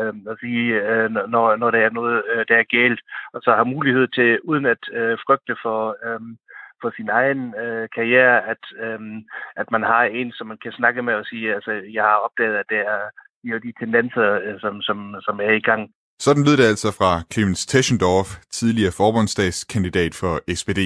øhm, 0.00 0.26
at 0.30 0.36
sige, 0.40 0.66
øh, 0.82 1.10
når, 1.10 1.56
når 1.56 1.70
der 1.70 1.78
er 1.78 1.90
noget, 1.90 2.22
øh, 2.32 2.44
der 2.48 2.56
er 2.56 2.76
galt, 2.76 3.00
og 3.32 3.40
så 3.42 3.50
har 3.54 3.64
mulighed 3.64 4.08
til, 4.08 4.40
uden 4.44 4.66
at 4.66 4.82
øh, 4.92 5.18
frygte 5.26 5.56
for 5.62 5.96
Øhm, 6.06 6.36
for 6.82 6.92
sin 6.96 7.08
egen 7.08 7.54
øh, 7.54 7.88
karriere, 7.94 8.46
at, 8.52 8.62
øhm, 8.84 9.24
at 9.56 9.70
man 9.70 9.82
har 9.82 10.02
en, 10.02 10.32
som 10.32 10.46
man 10.46 10.58
kan 10.58 10.72
snakke 10.72 11.02
med 11.02 11.14
og 11.14 11.26
sige, 11.26 11.54
altså, 11.54 11.72
jeg 11.92 12.02
har 12.02 12.16
opdaget, 12.26 12.56
at 12.56 12.66
det 12.68 12.78
er 12.78 13.00
de, 13.44 13.60
de 13.66 13.72
tendenser, 13.80 14.40
øh, 14.44 14.60
som, 14.60 14.82
som, 14.82 15.16
som 15.22 15.40
er 15.40 15.50
i 15.50 15.60
gang. 15.60 15.90
Sådan 16.20 16.44
lyder 16.44 16.56
det 16.56 16.64
altså 16.64 16.90
fra 16.90 17.22
Clemens 17.32 17.66
Teschendorf, 17.66 18.36
tidligere 18.52 18.92
forbundsdagskandidat 18.92 20.14
for 20.14 20.54
SPD. 20.54 20.78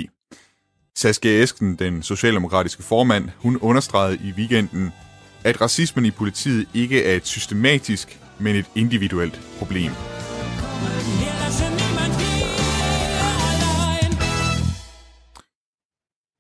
Saskia 0.97 1.43
Esken, 1.43 1.77
den 1.77 2.03
socialdemokratiske 2.03 2.83
formand, 2.83 3.29
hun 3.37 3.57
understregede 3.57 4.16
i 4.25 4.33
weekenden, 4.37 4.93
at 5.45 5.61
racismen 5.61 6.05
i 6.05 6.11
politiet 6.11 6.69
ikke 6.75 7.05
er 7.05 7.16
et 7.16 7.27
systematisk, 7.27 8.21
men 8.38 8.57
et 8.57 8.66
individuelt 8.75 9.40
problem. 9.59 9.93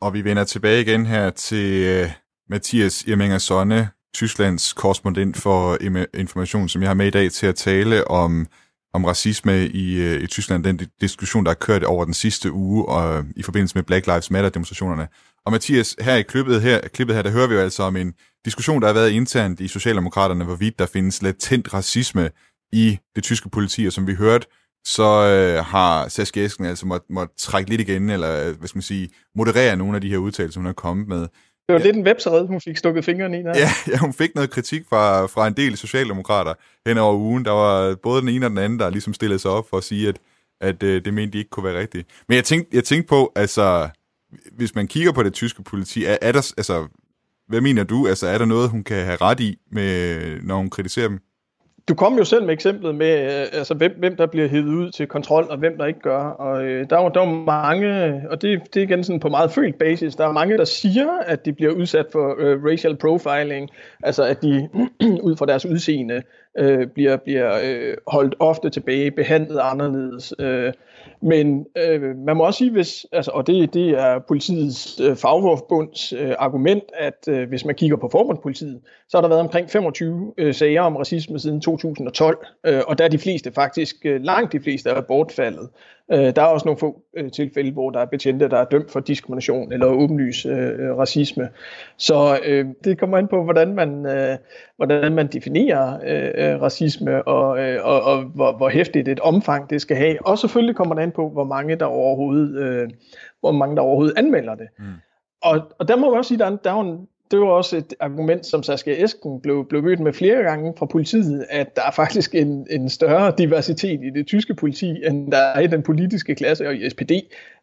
Og 0.00 0.14
vi 0.14 0.24
vender 0.24 0.44
tilbage 0.44 0.80
igen 0.80 1.06
her 1.06 1.30
til 1.30 1.84
øh, 1.84 2.10
Mathias 2.48 3.02
Irminger 3.02 3.38
Sonne, 3.38 3.88
Tysklands 4.14 4.72
korrespondent 4.72 5.36
for 5.36 5.78
information, 6.14 6.68
som 6.68 6.82
jeg 6.82 6.88
har 6.88 6.94
med 6.94 7.06
i 7.06 7.10
dag 7.10 7.32
til 7.32 7.46
at 7.46 7.56
tale 7.56 8.08
om, 8.08 8.46
om 8.92 9.04
racisme 9.04 9.66
i, 9.66 10.00
øh, 10.02 10.22
i 10.22 10.26
Tyskland, 10.26 10.64
den 10.64 10.80
diskussion, 11.00 11.44
der 11.44 11.50
er 11.50 11.54
kørt 11.54 11.84
over 11.84 12.04
den 12.04 12.14
sidste 12.14 12.52
uge 12.52 12.88
og, 12.88 13.18
øh, 13.18 13.24
i 13.36 13.42
forbindelse 13.42 13.74
med 13.74 13.82
Black 13.82 14.06
Lives 14.06 14.30
Matter-demonstrationerne. 14.30 15.08
Og 15.46 15.52
Mathias, 15.52 15.96
her 16.00 16.16
i 16.16 16.22
klippet 16.22 16.62
her, 16.62 16.80
klippet 16.88 17.16
her, 17.16 17.22
der 17.22 17.30
hører 17.30 17.46
vi 17.46 17.54
jo 17.54 17.60
altså 17.60 17.82
om 17.82 17.96
en 17.96 18.14
diskussion, 18.44 18.80
der 18.80 18.86
har 18.86 18.94
været 18.94 19.10
internt 19.10 19.60
i 19.60 19.68
Socialdemokraterne, 19.68 20.44
hvorvidt 20.44 20.78
der 20.78 20.86
findes 20.86 21.22
latent 21.22 21.74
racisme 21.74 22.30
i 22.72 22.98
det 23.14 23.24
tyske 23.24 23.50
politi, 23.50 23.86
og 23.86 23.92
som 23.92 24.06
vi 24.06 24.14
hørte, 24.14 24.46
så 24.84 25.26
øh, 25.26 25.64
har 25.64 26.08
Saskia 26.08 26.44
Esken 26.44 26.64
altså 26.64 26.86
måtte, 26.86 27.06
måtte 27.10 27.34
trække 27.38 27.70
lidt 27.70 27.80
igen, 27.80 28.10
eller 28.10 28.48
øh, 28.48 28.58
hvad 28.58 28.68
skal 28.68 28.76
man 28.76 28.82
sige, 28.82 29.08
moderere 29.36 29.76
nogle 29.76 29.94
af 29.94 30.00
de 30.00 30.10
her 30.10 30.18
udtalelser, 30.18 30.60
hun 30.60 30.66
har 30.66 30.72
kommet 30.72 31.08
med. 31.08 31.28
Det 31.70 31.74
var 31.74 31.80
ja. 31.80 31.86
lidt 31.86 31.96
en 31.96 32.06
websred, 32.06 32.46
hun 32.46 32.60
fik 32.60 32.76
stukket 32.76 33.04
fingrene 33.04 33.40
i. 33.40 33.42
Der. 33.42 33.52
Ja, 33.58 33.68
ja, 33.92 33.98
hun 33.98 34.12
fik 34.12 34.34
noget 34.34 34.50
kritik 34.50 34.82
fra, 34.88 35.26
fra 35.26 35.46
en 35.46 35.54
del 35.54 35.76
socialdemokrater 35.76 36.54
hen 36.86 36.98
over 36.98 37.14
ugen. 37.14 37.44
Der 37.44 37.50
var 37.50 37.94
både 37.94 38.20
den 38.20 38.28
ene 38.28 38.46
og 38.46 38.50
den 38.50 38.58
anden, 38.58 38.78
der 38.78 38.90
ligesom 38.90 39.14
stillede 39.14 39.38
sig 39.38 39.50
op 39.50 39.70
for 39.70 39.76
at 39.76 39.84
sige, 39.84 40.08
at, 40.08 40.18
at 40.60 40.82
øh, 40.82 41.04
det 41.04 41.14
mente 41.14 41.32
de 41.32 41.38
ikke 41.38 41.50
kunne 41.50 41.64
være 41.64 41.78
rigtigt. 41.78 42.08
Men 42.28 42.36
jeg 42.36 42.44
tænkte, 42.44 42.76
jeg 42.76 42.84
tænkte 42.84 43.08
på, 43.08 43.32
altså, 43.36 43.88
hvis 44.52 44.74
man 44.74 44.88
kigger 44.88 45.12
på 45.12 45.22
det 45.22 45.32
tyske 45.32 45.62
politi, 45.62 46.04
er, 46.04 46.16
er 46.22 46.32
der, 46.32 46.52
altså, 46.56 46.86
hvad 47.48 47.60
mener 47.60 47.84
du? 47.84 48.06
Altså, 48.06 48.26
er 48.26 48.38
der 48.38 48.44
noget, 48.44 48.70
hun 48.70 48.84
kan 48.84 49.04
have 49.04 49.16
ret 49.20 49.40
i, 49.40 49.58
med, 49.72 50.20
når 50.42 50.56
hun 50.56 50.70
kritiserer 50.70 51.08
dem? 51.08 51.18
Du 51.88 51.94
kom 51.94 52.18
jo 52.18 52.24
selv 52.24 52.44
med 52.44 52.52
eksemplet 52.52 52.94
med, 52.94 53.24
øh, 53.24 53.46
altså, 53.52 53.74
hvem, 53.74 53.92
hvem 53.98 54.16
der 54.16 54.26
bliver 54.26 54.48
hævet 54.48 54.74
ud 54.74 54.90
til 54.90 55.06
kontrol, 55.06 55.46
og 55.50 55.58
hvem 55.58 55.78
der 55.78 55.86
ikke 55.86 56.00
gør. 56.00 56.18
Og 56.18 56.64
øh, 56.64 56.90
der, 56.90 56.98
er, 56.98 57.08
der 57.08 57.20
er 57.20 57.44
mange, 57.44 58.22
og 58.30 58.42
det, 58.42 58.74
det 58.74 58.80
er 58.80 58.84
igen 58.84 59.04
sådan 59.04 59.20
på 59.20 59.28
meget 59.28 59.50
følt 59.50 59.78
basis, 59.78 60.16
der 60.16 60.26
er 60.28 60.32
mange, 60.32 60.58
der 60.58 60.64
siger, 60.64 61.08
at 61.26 61.44
de 61.44 61.52
bliver 61.52 61.72
udsat 61.72 62.06
for 62.12 62.34
øh, 62.38 62.64
racial 62.64 62.96
profiling, 62.96 63.70
altså 64.02 64.24
at 64.24 64.42
de 64.42 64.68
ud 65.28 65.36
fra 65.36 65.46
deres 65.46 65.66
udseende 65.66 66.22
øh, 66.58 66.86
bliver, 66.86 67.16
bliver 67.16 67.58
øh, 67.64 67.96
holdt 68.06 68.34
ofte 68.38 68.70
tilbage, 68.70 69.10
behandlet 69.10 69.60
anderledes. 69.62 70.34
Øh, 70.38 70.72
men 71.22 71.66
øh, 71.76 72.16
man 72.16 72.36
må 72.36 72.44
også 72.44 72.58
sige, 72.58 72.70
hvis, 72.70 73.06
altså, 73.12 73.30
og 73.30 73.46
det, 73.46 73.74
det 73.74 73.90
er 73.90 74.18
politiets 74.18 75.00
øh, 75.00 75.16
fagforbunds 75.16 76.12
øh, 76.12 76.34
argument, 76.38 76.84
at 76.94 77.28
øh, 77.28 77.48
hvis 77.48 77.64
man 77.64 77.74
kigger 77.74 77.96
på 77.96 78.08
forbundspolitiet, 78.12 78.80
så 79.08 79.16
har 79.16 79.22
der 79.22 79.28
været 79.28 79.40
omkring 79.40 79.70
25 79.70 80.34
øh, 80.38 80.54
sager 80.54 80.82
om 80.82 80.96
racisme 80.96 81.38
siden 81.38 81.60
2012, 81.60 82.46
øh, 82.66 82.80
og 82.86 82.98
der 82.98 83.04
er 83.04 83.08
de 83.08 83.18
fleste 83.18 83.52
faktisk, 83.52 83.96
øh, 84.04 84.22
langt 84.22 84.52
de 84.52 84.60
fleste 84.60 84.90
er 84.90 85.00
bortfaldet. 85.00 85.68
Øh, 86.12 86.36
der 86.36 86.42
er 86.42 86.46
også 86.46 86.66
nogle 86.66 86.78
få 86.78 87.02
øh, 87.16 87.30
tilfælde, 87.30 87.72
hvor 87.72 87.90
der 87.90 88.00
er 88.00 88.06
betjente, 88.06 88.48
der 88.48 88.58
er 88.58 88.64
dømt 88.64 88.90
for 88.90 89.00
diskrimination 89.00 89.72
eller 89.72 89.86
åbenlys 89.86 90.46
øh, 90.46 90.96
racisme. 90.98 91.48
Så 91.96 92.38
øh, 92.44 92.66
det 92.84 92.98
kommer 92.98 93.18
an 93.18 93.28
på, 93.28 93.44
hvordan 93.44 93.74
man, 93.74 94.06
øh, 94.06 94.36
hvordan 94.76 95.12
man 95.12 95.26
definerer 95.26 95.98
øh, 96.06 96.52
øh, 96.52 96.62
racisme 96.62 97.28
og, 97.28 97.58
øh, 97.58 97.84
og, 97.84 98.02
og 98.02 98.22
hvor, 98.22 98.56
hvor 98.56 98.68
hæftigt 98.68 99.08
et 99.08 99.20
omfang 99.20 99.70
det 99.70 99.80
skal 99.80 99.96
have. 99.96 100.26
Og 100.26 100.38
selvfølgelig 100.38 100.76
kommer 100.76 100.94
det 100.94 101.02
an 101.10 101.14
på, 101.16 101.28
hvor 101.28 101.44
mange 101.44 101.76
der 101.76 101.86
overhovedet, 101.86 102.56
øh, 102.56 102.88
hvor 103.40 103.52
mange 103.52 103.76
der 103.76 103.82
overhovedet 103.82 104.18
anmelder 104.18 104.54
det. 104.54 104.68
Mm. 104.78 104.84
Og, 105.42 105.60
og 105.78 105.88
der 105.88 105.96
må 105.96 106.10
man 106.10 106.18
også 106.18 106.28
sige, 106.28 106.44
at 106.44 106.52
der, 106.52 106.56
der 106.56 106.70
er 106.70 106.80
en, 106.80 107.08
det 107.30 107.40
var 107.40 107.46
også 107.46 107.76
et 107.76 107.94
argument, 108.00 108.46
som 108.46 108.62
Saskia 108.62 109.04
Esken 109.04 109.40
blev, 109.40 109.66
blev 109.68 109.82
mødt 109.82 110.00
med 110.00 110.12
flere 110.12 110.42
gange 110.42 110.74
fra 110.78 110.86
politiet, 110.86 111.46
at 111.50 111.76
der 111.76 111.82
er 111.82 111.90
faktisk 111.90 112.34
en, 112.34 112.66
en 112.70 112.88
større 112.88 113.32
diversitet 113.38 114.00
i 114.02 114.10
det 114.10 114.26
tyske 114.26 114.54
politi, 114.54 115.06
end 115.06 115.32
der 115.32 115.38
er 115.38 115.60
i 115.60 115.66
den 115.66 115.82
politiske 115.82 116.34
klasse 116.34 116.68
og 116.68 116.74
i 116.74 116.90
SPD. 116.90 117.12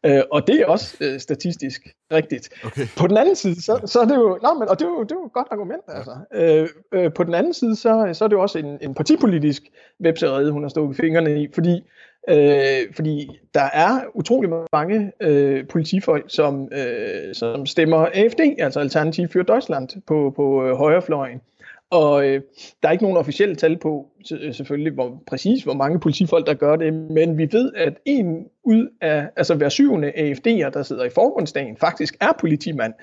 Øh, 0.06 0.22
og 0.32 0.48
det 0.48 0.62
er 0.62 0.66
også 0.66 0.98
øh, 1.02 1.20
statistisk 1.20 1.82
rigtigt. 2.14 2.50
Okay. 2.66 2.88
På 2.98 3.08
den 3.08 3.18
anden 3.18 3.36
side, 3.36 3.62
så, 3.62 3.80
så 3.86 4.00
er 4.00 4.06
det 4.06 4.16
jo, 4.16 4.40
nej, 4.42 4.54
men, 4.54 4.70
og 4.70 4.80
det 4.80 4.86
er 4.86 4.90
jo, 4.90 5.04
det 5.04 5.12
er 5.12 5.16
jo 5.16 5.26
et 5.26 5.34
godt 5.34 5.48
argument, 5.52 5.84
altså. 5.88 6.12
Øh, 6.34 6.70
øh, 6.94 7.14
på 7.14 7.24
den 7.24 7.34
anden 7.34 7.54
side, 7.54 7.76
så, 7.76 8.10
så 8.14 8.24
er 8.24 8.28
det 8.28 8.36
jo 8.36 8.42
også 8.42 8.60
en, 8.60 8.78
en 8.82 8.94
partipolitisk 8.94 9.64
webserie, 10.04 10.52
hun 10.52 10.64
har 10.64 10.70
stået 10.70 10.96
fingrene 10.96 11.44
i, 11.44 11.48
fordi 11.54 11.82
Øh, 12.30 12.94
fordi 12.96 13.40
der 13.54 13.70
er 13.74 14.02
utrolig 14.14 14.50
mange 14.74 15.12
øh, 15.22 15.68
politifolk, 15.68 16.26
som, 16.28 16.70
øh, 16.72 17.36
som 17.36 17.66
stemmer 17.66 18.06
AFD, 18.14 18.40
altså 18.60 18.80
Alternativ 18.80 19.26
für 19.28 19.44
Deutschland, 19.44 19.90
på, 20.08 20.34
på 20.36 20.66
øh, 20.66 20.76
højrefløjen. 20.76 21.42
Og 21.90 22.28
øh, 22.28 22.42
der 22.84 22.88
er 22.88 22.92
ikke 22.92 23.04
nogen 23.04 23.18
officielle 23.18 23.56
tal 23.56 23.78
på, 23.78 24.08
øh, 24.42 24.54
selvfølgelig, 24.54 24.94
hvor 24.94 25.24
præcis 25.28 25.64
hvor 25.64 25.74
mange 25.74 26.00
politifolk, 26.00 26.48
der 26.48 26.54
gør 26.54 26.76
det, 26.76 26.94
men 26.94 27.38
vi 27.38 27.50
ved, 27.52 27.74
at 27.76 27.94
en 28.06 28.46
ud 28.64 28.88
af, 29.02 29.30
altså 29.36 29.56
hver 29.56 29.70
syvende 29.70 30.12
AFD'er, 30.12 30.70
der 30.70 30.84
sidder 30.84 31.04
i 31.04 31.10
forbundsdagen, 31.10 31.78
faktisk 31.78 32.18
er 32.22 32.32
politimand. 32.40 32.94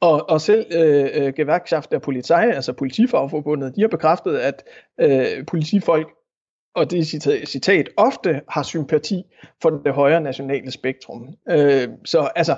Og, 0.00 0.30
og 0.30 0.40
selv 0.40 0.66
øh, 0.74 1.10
øh 1.14 1.32
Gewerkschaft 1.34 1.90
der 1.90 1.98
Polizei, 1.98 2.50
altså 2.50 2.72
politifagforbundet, 2.72 3.76
de 3.76 3.80
har 3.80 3.88
bekræftet, 3.88 4.36
at 4.36 4.64
øh, 5.00 5.46
politifolk 5.46 6.08
og 6.74 6.90
det 6.90 7.06
citat, 7.06 7.48
citat, 7.48 7.88
ofte 7.96 8.40
har 8.48 8.62
sympati 8.62 9.24
for 9.62 9.70
det 9.70 9.92
højere 9.92 10.20
nationale 10.20 10.70
spektrum. 10.70 11.28
Øh, 11.50 11.88
så 12.04 12.28
altså, 12.36 12.56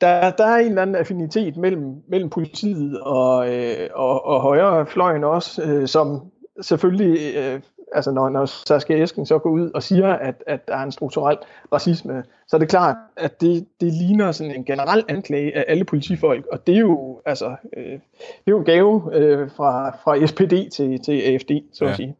der, 0.00 0.30
der 0.30 0.44
er 0.44 0.56
en 0.56 0.68
eller 0.68 0.82
anden 0.82 0.96
affinitet 0.96 1.56
mellem, 1.56 1.94
mellem 2.08 2.30
politiet 2.30 3.00
og, 3.00 3.54
øh, 3.54 3.88
og, 3.94 4.26
og 4.26 4.40
højre 4.40 4.86
fløjen 4.86 5.24
også, 5.24 5.62
øh, 5.62 5.88
som 5.88 6.22
selvfølgelig, 6.60 7.36
øh, 7.36 7.60
altså 7.92 8.10
når, 8.10 8.28
når 8.28 8.46
Saskia 8.46 9.02
Esken 9.02 9.26
så 9.26 9.38
går 9.38 9.50
ud 9.50 9.70
og 9.70 9.82
siger, 9.82 10.12
at, 10.12 10.42
at 10.46 10.68
der 10.68 10.76
er 10.76 10.82
en 10.82 10.92
strukturel 10.92 11.38
racisme, 11.72 12.24
så 12.48 12.56
er 12.56 12.58
det 12.58 12.68
klart, 12.68 12.96
at 13.16 13.40
det, 13.40 13.66
det 13.80 13.92
ligner 13.92 14.32
sådan 14.32 14.54
en 14.54 14.64
generel 14.64 15.04
anklage 15.08 15.56
af 15.56 15.64
alle 15.68 15.84
politifolk, 15.84 16.46
og 16.52 16.66
det 16.66 16.74
er 16.74 16.80
jo, 16.80 17.20
altså, 17.26 17.56
øh, 17.76 17.92
det 17.92 18.00
er 18.46 18.50
jo 18.50 18.62
gave 18.66 19.02
øh, 19.12 19.50
fra, 19.50 19.90
fra 20.04 20.26
SPD 20.26 20.70
til, 20.72 21.00
til 21.02 21.22
AFD, 21.22 21.50
så 21.72 21.84
ja. 21.84 21.90
at 21.90 21.96
sige. 21.96 22.16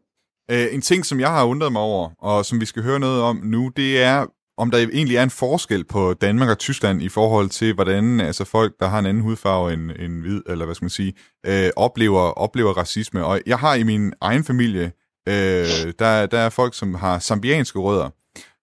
Øh, 0.51 0.67
en 0.71 0.81
ting, 0.81 1.05
som 1.05 1.19
jeg 1.19 1.29
har 1.29 1.45
undret 1.45 1.71
mig 1.71 1.81
over, 1.81 2.09
og 2.19 2.45
som 2.45 2.61
vi 2.61 2.65
skal 2.65 2.83
høre 2.83 2.99
noget 2.99 3.21
om 3.21 3.41
nu, 3.43 3.71
det 3.77 4.03
er, 4.03 4.25
om 4.57 4.71
der 4.71 4.77
egentlig 4.77 5.17
er 5.17 5.23
en 5.23 5.29
forskel 5.29 5.83
på 5.83 6.13
Danmark 6.13 6.49
og 6.49 6.57
Tyskland 6.57 7.01
i 7.01 7.09
forhold 7.09 7.49
til, 7.49 7.73
hvordan 7.73 8.19
altså 8.19 8.45
folk, 8.45 8.73
der 8.79 8.87
har 8.87 8.99
en 8.99 9.05
anden 9.05 9.23
hudfarve 9.23 9.73
end, 9.73 9.91
end 9.99 10.21
hvid, 10.21 10.41
eller 10.47 10.65
hvad 10.65 10.75
skal 10.75 10.85
man 10.85 10.89
sige, 10.89 11.13
øh, 11.45 11.69
oplever, 11.75 12.21
oplever 12.21 12.73
racisme. 12.73 13.25
Og 13.25 13.41
jeg 13.45 13.59
har 13.59 13.75
i 13.75 13.83
min 13.83 14.13
egen 14.21 14.43
familie, 14.43 14.91
øh, 15.27 15.93
der, 15.99 16.25
der 16.25 16.39
er 16.39 16.49
folk, 16.49 16.73
som 16.75 16.93
har 16.93 17.19
zambianske 17.19 17.79
rødder. 17.79 18.09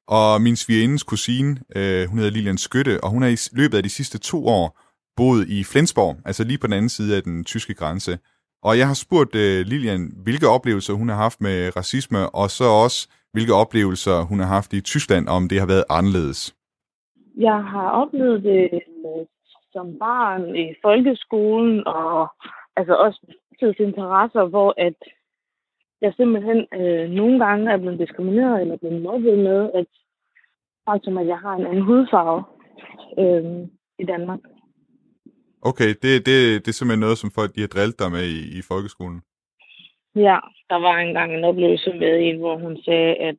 Og 0.08 0.42
min 0.42 0.56
svigerindes 0.56 1.02
kusine, 1.02 1.60
øh, 1.76 2.08
hun 2.08 2.18
hedder 2.18 2.32
Lilian 2.32 2.58
Skytte, 2.58 3.04
og 3.04 3.10
hun 3.10 3.22
har 3.22 3.28
i 3.28 3.36
løbet 3.52 3.76
af 3.76 3.82
de 3.82 3.88
sidste 3.88 4.18
to 4.18 4.46
år 4.46 4.80
boet 5.16 5.48
i 5.48 5.64
Flensborg, 5.64 6.16
altså 6.24 6.44
lige 6.44 6.58
på 6.58 6.66
den 6.66 6.74
anden 6.74 6.88
side 6.88 7.16
af 7.16 7.22
den 7.22 7.44
tyske 7.44 7.74
grænse. 7.74 8.18
Og 8.66 8.72
jeg 8.78 8.86
har 8.86 8.98
spurgt 9.04 9.34
øh, 9.44 9.58
Lilian, 9.70 10.02
hvilke 10.24 10.48
oplevelser 10.56 10.94
hun 11.00 11.08
har 11.08 11.16
haft 11.26 11.40
med 11.40 11.76
racisme, 11.76 12.20
og 12.40 12.46
så 12.58 12.66
også, 12.84 12.98
hvilke 13.32 13.54
oplevelser 13.62 14.16
hun 14.30 14.38
har 14.40 14.50
haft 14.56 14.72
i 14.72 14.80
Tyskland, 14.80 15.24
om 15.36 15.42
det 15.50 15.60
har 15.60 15.66
været 15.66 15.84
anderledes. 15.98 16.40
Jeg 17.36 17.58
har 17.74 17.88
oplevet 17.90 18.42
det 18.42 18.64
øh, 18.74 19.26
som 19.72 19.86
barn 19.98 20.56
i 20.56 20.66
folkeskolen, 20.82 21.86
og 21.86 22.28
altså 22.76 22.94
også 22.94 23.20
interesser, 23.78 24.44
hvor 24.44 24.74
at 24.76 24.98
jeg 26.00 26.12
simpelthen 26.16 26.66
øh, 26.80 27.10
nogle 27.10 27.44
gange 27.44 27.72
er 27.72 27.76
blevet 27.76 27.98
diskrimineret 27.98 28.60
eller 28.60 28.76
blevet 28.76 29.02
mobbet 29.02 29.38
med, 29.38 29.70
at 29.74 29.86
faktum, 30.88 31.18
at 31.18 31.26
jeg 31.26 31.38
har 31.38 31.54
en 31.54 31.66
anden 31.66 31.84
hudfarve 31.84 32.42
øh, 33.18 33.68
i 33.98 34.04
Danmark. 34.04 34.40
Okay, 35.70 35.90
det, 36.02 36.12
det, 36.26 36.36
det 36.62 36.68
er 36.68 36.78
simpelthen 36.78 37.00
noget, 37.00 37.18
som 37.18 37.30
folk 37.30 37.54
de 37.54 37.60
har 37.60 37.68
drillet 37.74 37.98
dig 37.98 38.10
med 38.10 38.24
i, 38.38 38.58
i 38.58 38.60
folkeskolen? 38.70 39.20
Ja, 40.14 40.38
der 40.70 40.78
var 40.86 40.96
engang 40.96 41.34
en 41.34 41.44
oplevelse 41.44 41.92
med 41.92 42.12
en, 42.28 42.38
hvor 42.38 42.56
hun 42.58 42.76
sagde, 42.82 43.14
at, 43.14 43.36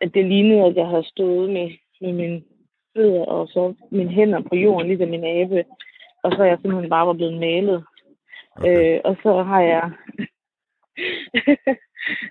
at 0.00 0.10
det 0.14 0.24
lignede, 0.26 0.64
at 0.64 0.76
jeg 0.76 0.86
havde 0.86 1.08
stået 1.08 1.50
med, 1.50 1.68
med 2.00 2.12
mine 2.12 2.42
fødder 2.96 3.24
og 3.24 3.48
så 3.48 3.74
mine 3.90 4.10
hænder 4.10 4.40
på 4.40 4.54
jorden, 4.56 4.88
ligesom 4.88 5.08
min 5.08 5.24
abe. 5.24 5.64
Og 6.22 6.32
så 6.32 6.42
er 6.42 6.46
jeg 6.46 6.58
simpelthen 6.60 6.90
bare 6.90 7.06
var 7.06 7.12
blevet 7.12 7.40
malet. 7.40 7.84
Okay. 8.56 8.94
Øh, 8.94 9.00
og 9.04 9.16
så 9.22 9.42
har 9.42 9.60
jeg... 9.60 9.90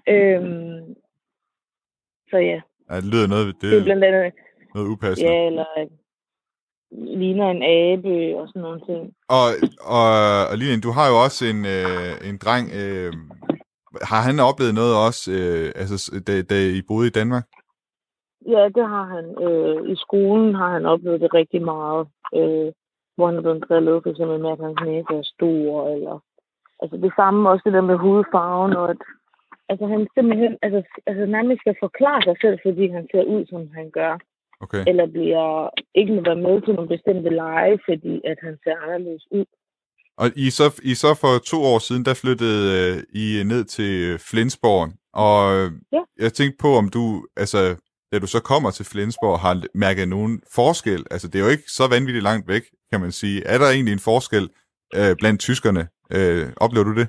øhm, 0.16 0.96
så 2.30 2.38
ja. 2.38 2.62
ja. 2.90 2.96
det 2.96 3.06
lyder 3.14 3.28
noget... 3.28 3.46
Det, 3.62 3.72
det 3.72 3.80
er 3.80 3.84
blandt 3.84 4.04
andet... 4.04 4.34
Noget 4.76 4.88
upassende. 4.88 5.32
Ja, 5.32 5.46
eller 5.48 5.66
ligner 7.22 7.48
en 7.50 7.64
abe 7.64 8.38
og 8.40 8.48
sådan 8.48 8.62
nogle 8.62 8.82
ting. 8.90 9.14
Og, 9.30 9.48
og, 9.98 10.10
og 10.50 10.58
Lilian, 10.58 10.82
du 10.82 10.92
har 10.98 11.08
jo 11.12 11.16
også 11.26 11.46
en, 11.46 11.60
øh, 11.76 12.30
en 12.30 12.38
dreng. 12.44 12.66
Øh, 12.82 13.14
har 14.12 14.22
han 14.28 14.40
oplevet 14.50 14.74
noget 14.76 14.94
også, 15.08 15.32
øh, 15.40 15.68
altså, 15.82 15.96
da, 16.28 16.34
da 16.42 16.56
I 16.80 16.82
boede 16.88 17.08
i 17.08 17.18
Danmark? 17.20 17.46
Ja, 18.48 18.64
det 18.78 18.86
har 18.94 19.06
han. 19.16 19.26
Øh, 19.46 19.92
I 19.94 19.96
skolen 19.96 20.56
har 20.56 20.70
han 20.76 20.86
oplevet 20.86 21.22
det 21.22 21.34
rigtig 21.34 21.62
meget. 21.62 22.08
Øh, 22.36 22.72
hvor 23.16 23.26
han 23.28 23.38
er 23.38 23.42
blevet 23.42 23.66
drillet, 23.70 24.04
for 24.04 24.10
eksempel 24.10 24.40
med, 24.40 24.52
at 24.52 24.64
hans 24.66 24.80
næse 24.86 25.14
er 25.20 25.32
stor, 25.36 25.94
eller... 25.96 26.20
Altså 26.82 26.98
det 26.98 27.12
samme 27.16 27.50
også 27.50 27.62
det 27.66 27.74
der 27.74 27.82
med 27.82 27.98
hudfarven, 27.98 28.74
og 28.76 28.90
at 28.90 28.98
altså, 29.70 29.86
han 29.88 30.08
simpelthen 30.16 30.58
altså, 30.62 30.82
altså, 31.06 31.26
nærmest 31.26 31.60
skal 31.62 31.76
forklare 31.80 32.22
sig 32.22 32.36
selv, 32.42 32.58
fordi 32.66 32.88
han 32.88 33.08
ser 33.12 33.24
ud, 33.24 33.46
som 33.46 33.62
han 33.74 33.90
gør. 33.90 34.14
Okay. 34.62 34.84
Eller 34.88 35.06
bliver 35.16 35.70
ikke 35.96 36.14
må 36.14 36.22
være 36.22 36.44
med 36.48 36.62
til 36.62 36.74
nogle 36.76 36.90
bestemte 36.96 37.30
lege, 37.30 37.80
fordi 37.86 38.22
at 38.32 38.38
han 38.46 38.58
ser 38.64 38.76
anderledes 38.84 39.26
ud. 39.32 39.46
Og 40.18 40.28
I 40.36 40.50
så, 40.50 40.82
I 40.84 40.94
så 40.94 41.14
for 41.14 41.34
to 41.52 41.58
år 41.64 41.80
siden, 41.80 42.06
der 42.06 42.14
flyttede 42.14 42.62
øh, 42.78 43.22
I 43.24 43.44
ned 43.44 43.64
til 43.64 44.20
Flensborg, 44.30 44.90
og 45.14 45.40
ja. 45.92 46.02
jeg 46.24 46.34
tænkte 46.34 46.58
på, 46.62 46.68
om 46.68 46.90
du, 46.90 47.26
altså, 47.38 47.76
da 48.12 48.20
du 48.20 48.28
så 48.28 48.40
kommer 48.40 48.72
til 48.72 48.86
Flensborg, 48.86 49.40
har 49.40 49.64
mærket 49.74 50.08
nogen 50.08 50.42
forskel. 50.56 51.06
Altså, 51.12 51.28
det 51.28 51.40
er 51.40 51.44
jo 51.44 51.52
ikke 51.52 51.64
så 51.68 51.88
vanvittigt 51.88 52.24
langt 52.24 52.48
væk, 52.48 52.64
kan 52.92 53.02
man 53.02 53.12
sige. 53.12 53.44
Er 53.44 53.58
der 53.58 53.70
egentlig 53.70 53.94
en 53.94 54.00
forskel 54.00 54.50
øh, 54.96 55.16
blandt 55.20 55.40
tyskerne? 55.40 55.88
Øh, 56.16 56.48
oplever 56.58 56.84
du 56.84 56.96
det? 56.96 57.08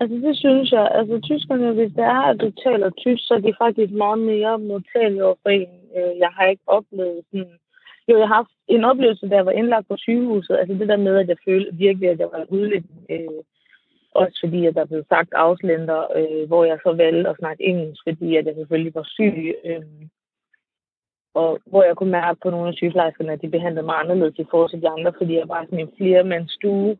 Altså 0.00 0.16
det 0.16 0.36
synes 0.36 0.72
jeg. 0.72 0.88
Altså 0.98 1.20
tyskerne, 1.20 1.72
hvis 1.72 1.92
det 1.92 2.04
er, 2.04 2.22
at 2.30 2.40
du 2.40 2.50
taler 2.50 2.90
tysk, 2.90 3.22
så 3.26 3.34
er 3.34 3.38
de 3.38 3.54
faktisk 3.58 3.92
meget 3.92 4.18
mere 4.18 4.58
modtagelige 4.58 5.24
over 5.24 5.34
for 5.42 5.48
en. 5.48 5.68
Øh, 5.96 6.18
jeg 6.18 6.30
har 6.36 6.46
ikke 6.46 6.62
oplevet 6.66 7.24
sådan... 7.30 7.52
Jo, 8.08 8.18
jeg 8.18 8.28
har 8.28 8.34
haft 8.34 8.54
en 8.68 8.84
oplevelse, 8.84 9.28
da 9.28 9.36
jeg 9.36 9.46
var 9.46 9.52
indlagt 9.52 9.88
på 9.88 9.96
sygehuset. 9.96 10.56
Altså 10.56 10.74
det 10.74 10.88
der 10.88 10.96
med, 10.96 11.16
at 11.16 11.28
jeg 11.28 11.36
følte 11.44 11.76
virkelig, 11.76 12.08
at 12.08 12.18
jeg 12.18 12.28
var 12.32 12.44
udlægt. 12.48 12.86
Øh, 13.10 13.40
også 14.14 14.38
fordi, 14.44 14.66
at 14.66 14.74
der 14.74 14.84
blev 14.84 15.04
sagt 15.08 15.32
afslænder, 15.32 16.00
øh, 16.18 16.48
hvor 16.48 16.64
jeg 16.64 16.78
så 16.82 16.92
valgte 16.92 17.30
at 17.30 17.36
snakke 17.38 17.64
engelsk, 17.64 18.02
fordi 18.08 18.36
at 18.36 18.46
jeg 18.46 18.54
selvfølgelig 18.54 18.94
var 18.94 19.06
syg. 19.16 19.54
Øh, 19.64 19.82
og 21.34 21.58
hvor 21.66 21.82
jeg 21.82 21.96
kunne 21.96 22.10
mærke 22.10 22.40
på 22.42 22.50
nogle 22.50 22.68
af 22.68 22.74
sygeplejerskerne, 22.74 23.32
at 23.32 23.42
de 23.42 23.48
behandlede 23.48 23.86
mig 23.86 23.96
anderledes 23.98 24.38
i 24.38 24.46
forhold 24.50 24.70
til 24.70 24.82
de 24.82 24.88
andre, 24.88 25.12
fordi 25.18 25.34
jeg 25.34 25.48
var 25.48 25.64
sådan 25.64 25.78
en 25.78 25.92
flere 25.98 26.24
mands 26.24 26.52
stue. 26.52 26.96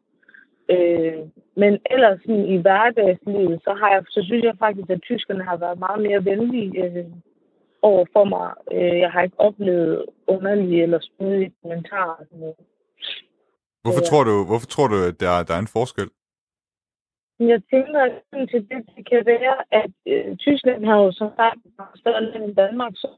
Øh, 0.74 1.18
men 1.56 1.72
ellers 1.90 2.20
sådan, 2.20 2.46
i 2.54 2.56
hverdagslivet, 2.56 3.60
så, 3.64 3.72
har 3.80 3.90
jeg, 3.94 4.02
så 4.08 4.20
synes 4.24 4.44
jeg 4.44 4.56
faktisk, 4.58 4.90
at 4.90 5.02
tyskerne 5.02 5.44
har 5.44 5.56
været 5.56 5.78
meget 5.78 6.00
mere 6.02 6.24
venlige 6.24 6.84
øh, 6.84 7.06
over 7.82 8.04
for 8.12 8.24
mig. 8.24 8.48
Øh, 8.72 8.98
jeg 9.04 9.10
har 9.10 9.22
ikke 9.22 9.40
oplevet 9.40 10.06
underlige 10.26 10.82
eller 10.82 11.00
spydige 11.00 11.52
kommentarer. 11.62 12.16
Sådan 12.30 12.54
Hvorfor, 13.82 14.04
tror 14.10 14.24
du, 14.24 14.34
hvorfor 14.50 14.66
tror 14.66 14.88
du, 14.88 14.96
at 15.10 15.20
der, 15.20 15.32
der 15.48 15.54
er 15.54 15.62
en 15.66 15.74
forskel? 15.78 16.08
Jeg 17.52 17.62
tænker, 17.72 18.00
at 18.08 18.48
til 18.50 18.62
det, 18.70 18.80
det 18.96 19.08
kan 19.10 19.22
være, 19.26 19.56
at 19.82 19.92
øh, 20.06 20.36
Tyskland 20.36 20.84
har 20.84 20.96
jo 21.04 21.12
så 21.12 21.30
sagt 21.36 21.60
større 22.00 22.24
land 22.24 22.44
end 22.44 22.56
Danmark, 22.56 22.92
så 22.94 23.08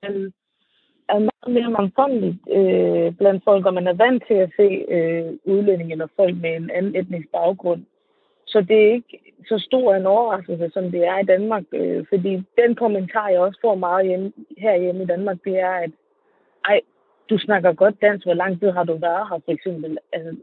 er 1.14 1.18
meget 1.18 1.50
mere 1.56 1.70
mangfoldigt 1.70 2.36
øh, 2.58 3.14
blandt 3.18 3.44
folk, 3.44 3.66
og 3.66 3.74
man 3.74 3.86
er 3.86 3.92
vant 3.92 4.22
til 4.26 4.34
at 4.34 4.50
se 4.56 4.68
øh, 4.96 5.32
udlændinge 5.44 5.92
eller 5.92 6.06
folk 6.16 6.36
med 6.36 6.56
en 6.56 6.70
anden 6.70 6.96
etnisk 6.96 7.28
baggrund 7.32 7.82
så 8.52 8.60
det 8.68 8.76
er 8.84 8.92
ikke 8.92 9.18
så 9.48 9.58
stor 9.58 9.94
en 9.94 10.06
overraskelse, 10.06 10.70
som 10.72 10.90
det 10.90 11.02
er 11.06 11.18
i 11.18 11.30
Danmark. 11.32 11.64
Øh, 11.72 12.04
fordi 12.08 12.32
den 12.60 12.74
kommentar, 12.74 13.28
jeg 13.28 13.40
også 13.40 13.58
får 13.60 13.74
meget 13.74 14.06
hjemme, 14.06 14.32
herhjemme 14.58 15.02
i 15.02 15.06
Danmark, 15.06 15.38
det 15.44 15.58
er, 15.58 15.74
at 15.84 15.90
ej, 16.64 16.80
du 17.30 17.38
snakker 17.38 17.72
godt 17.72 18.02
dansk, 18.02 18.26
hvor 18.26 18.34
lang 18.34 18.60
tid 18.60 18.70
har 18.70 18.84
du 18.84 18.96
været 18.96 19.28
her, 19.28 19.38
for 19.44 19.52
eksempel? 19.52 19.98
Altså, 20.12 20.36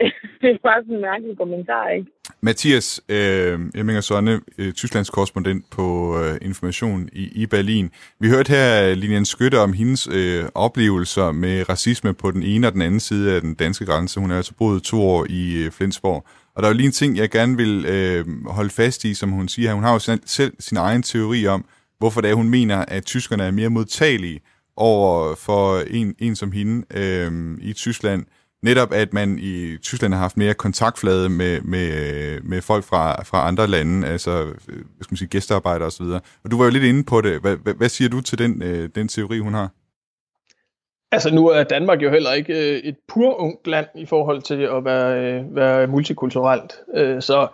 det 0.40 0.50
er 0.50 0.58
bare 0.62 0.82
sådan 0.82 0.94
en 0.94 1.00
mærkelig 1.00 1.36
kommentar, 1.38 1.88
ikke? 1.88 2.10
Mathias 2.40 3.00
øh, 3.08 3.60
Emminger 3.74 4.00
Sonne, 4.00 4.40
øh, 4.58 4.72
Tysklands 4.72 5.10
korrespondent 5.10 5.70
på 5.70 6.18
øh, 6.18 6.38
Information 6.42 7.08
i, 7.12 7.42
i 7.42 7.46
Berlin. 7.46 7.90
Vi 8.20 8.28
hørte 8.28 8.48
her 8.48 8.94
Lilian 8.94 9.24
Skytte 9.24 9.58
om 9.58 9.72
hendes 9.72 10.08
øh, 10.12 10.44
oplevelser 10.54 11.32
med 11.32 11.68
racisme 11.68 12.14
på 12.14 12.30
den 12.30 12.42
ene 12.42 12.66
og 12.66 12.72
den 12.72 12.82
anden 12.82 13.00
side 13.00 13.34
af 13.34 13.40
den 13.40 13.54
danske 13.54 13.86
grænse. 13.86 14.20
Hun 14.20 14.30
er 14.30 14.36
altså 14.36 14.54
boet 14.58 14.82
to 14.82 15.02
år 15.02 15.26
i 15.28 15.52
øh, 15.52 15.70
Flensborg. 15.70 16.26
Og 16.56 16.62
der 16.62 16.68
er 16.68 16.72
jo 16.72 16.76
lige 16.76 16.86
en 16.86 16.92
ting, 16.92 17.16
jeg 17.16 17.30
gerne 17.30 17.56
vil 17.56 17.84
øh, 17.86 18.26
holde 18.46 18.70
fast 18.70 19.04
i, 19.04 19.14
som 19.14 19.30
hun 19.30 19.48
siger 19.48 19.68
her. 19.68 19.74
Hun 19.74 19.84
har 19.84 19.92
jo 19.92 20.18
selv 20.26 20.52
sin 20.60 20.76
egen 20.76 21.02
teori 21.02 21.46
om, 21.46 21.64
hvorfor 21.98 22.20
det 22.20 22.30
er, 22.30 22.34
hun 22.34 22.48
mener, 22.48 22.84
at 22.88 23.04
tyskerne 23.04 23.44
er 23.44 23.50
mere 23.50 23.68
modtagelige 23.68 24.40
over 24.76 25.34
for 25.34 25.78
en, 25.80 26.14
en 26.18 26.36
som 26.36 26.52
hende 26.52 26.86
øh, 26.94 27.58
i 27.60 27.72
Tyskland, 27.72 28.24
netop 28.62 28.92
at 28.92 29.12
man 29.12 29.38
i 29.38 29.76
Tyskland 29.76 30.14
har 30.14 30.20
haft 30.20 30.36
mere 30.36 30.54
kontaktflade 30.54 31.28
med, 31.28 31.60
med, 31.60 32.40
med 32.40 32.62
folk 32.62 32.84
fra, 32.84 33.22
fra 33.22 33.48
andre 33.48 33.66
lande, 33.66 34.08
altså 34.08 34.30
øh, 34.30 34.74
hvad 34.74 35.02
skal 35.02 35.12
man 35.12 35.16
sige, 35.16 35.28
gæstearbejdere 35.28 35.86
osv. 35.86 36.04
Og 36.44 36.50
du 36.50 36.58
var 36.58 36.64
jo 36.64 36.70
lidt 36.70 36.84
inde 36.84 37.04
på 37.04 37.20
det. 37.20 37.40
Hvad, 37.40 37.56
hvad, 37.56 37.74
hvad 37.74 37.88
siger 37.88 38.08
du 38.08 38.20
til 38.20 38.38
den, 38.38 38.62
øh, 38.62 38.88
den 38.94 39.08
teori, 39.08 39.38
hun 39.38 39.54
har? 39.54 39.68
Altså 41.12 41.34
nu 41.34 41.48
er 41.48 41.62
Danmark 41.62 42.02
jo 42.02 42.10
heller 42.10 42.32
ikke 42.32 42.74
øh, 42.74 42.78
et 42.78 42.96
pur 43.08 43.40
ungt 43.40 43.66
land 43.66 43.86
i 43.94 44.06
forhold 44.06 44.42
til 44.42 44.60
at 44.62 44.84
være, 44.84 45.20
øh, 45.20 45.56
være 45.56 45.86
multikulturelt. 45.86 46.72
Så 47.24 47.48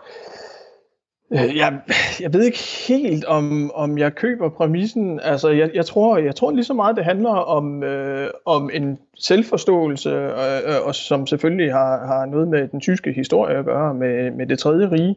Øh, 1.30 1.56
jeg, 1.56 1.80
jeg 2.20 2.32
ved 2.32 2.42
ikke 2.42 2.58
helt, 2.88 3.24
om, 3.24 3.70
om 3.74 3.98
jeg 3.98 4.14
køber 4.14 4.48
præmissen. 4.48 5.20
Altså, 5.20 5.48
jeg, 5.48 5.70
jeg, 5.74 5.86
tror, 5.86 6.18
jeg 6.18 6.34
tror 6.34 6.50
lige 6.50 6.64
så 6.64 6.74
meget, 6.74 6.96
det 6.96 7.04
handler 7.04 7.30
om, 7.30 7.82
øh, 7.82 8.30
om 8.44 8.70
en 8.72 8.98
selvforståelse, 9.18 10.10
øh, 10.10 10.28
øh, 10.28 10.86
og 10.86 10.94
som 10.94 11.26
selvfølgelig 11.26 11.72
har, 11.72 12.06
har 12.06 12.26
noget 12.26 12.48
med 12.48 12.68
den 12.68 12.80
tyske 12.80 13.12
historie 13.12 13.56
at 13.56 13.64
gøre, 13.64 13.94
med, 13.94 14.30
med 14.30 14.46
det 14.46 14.58
tredje 14.58 14.90
rige, 14.90 15.16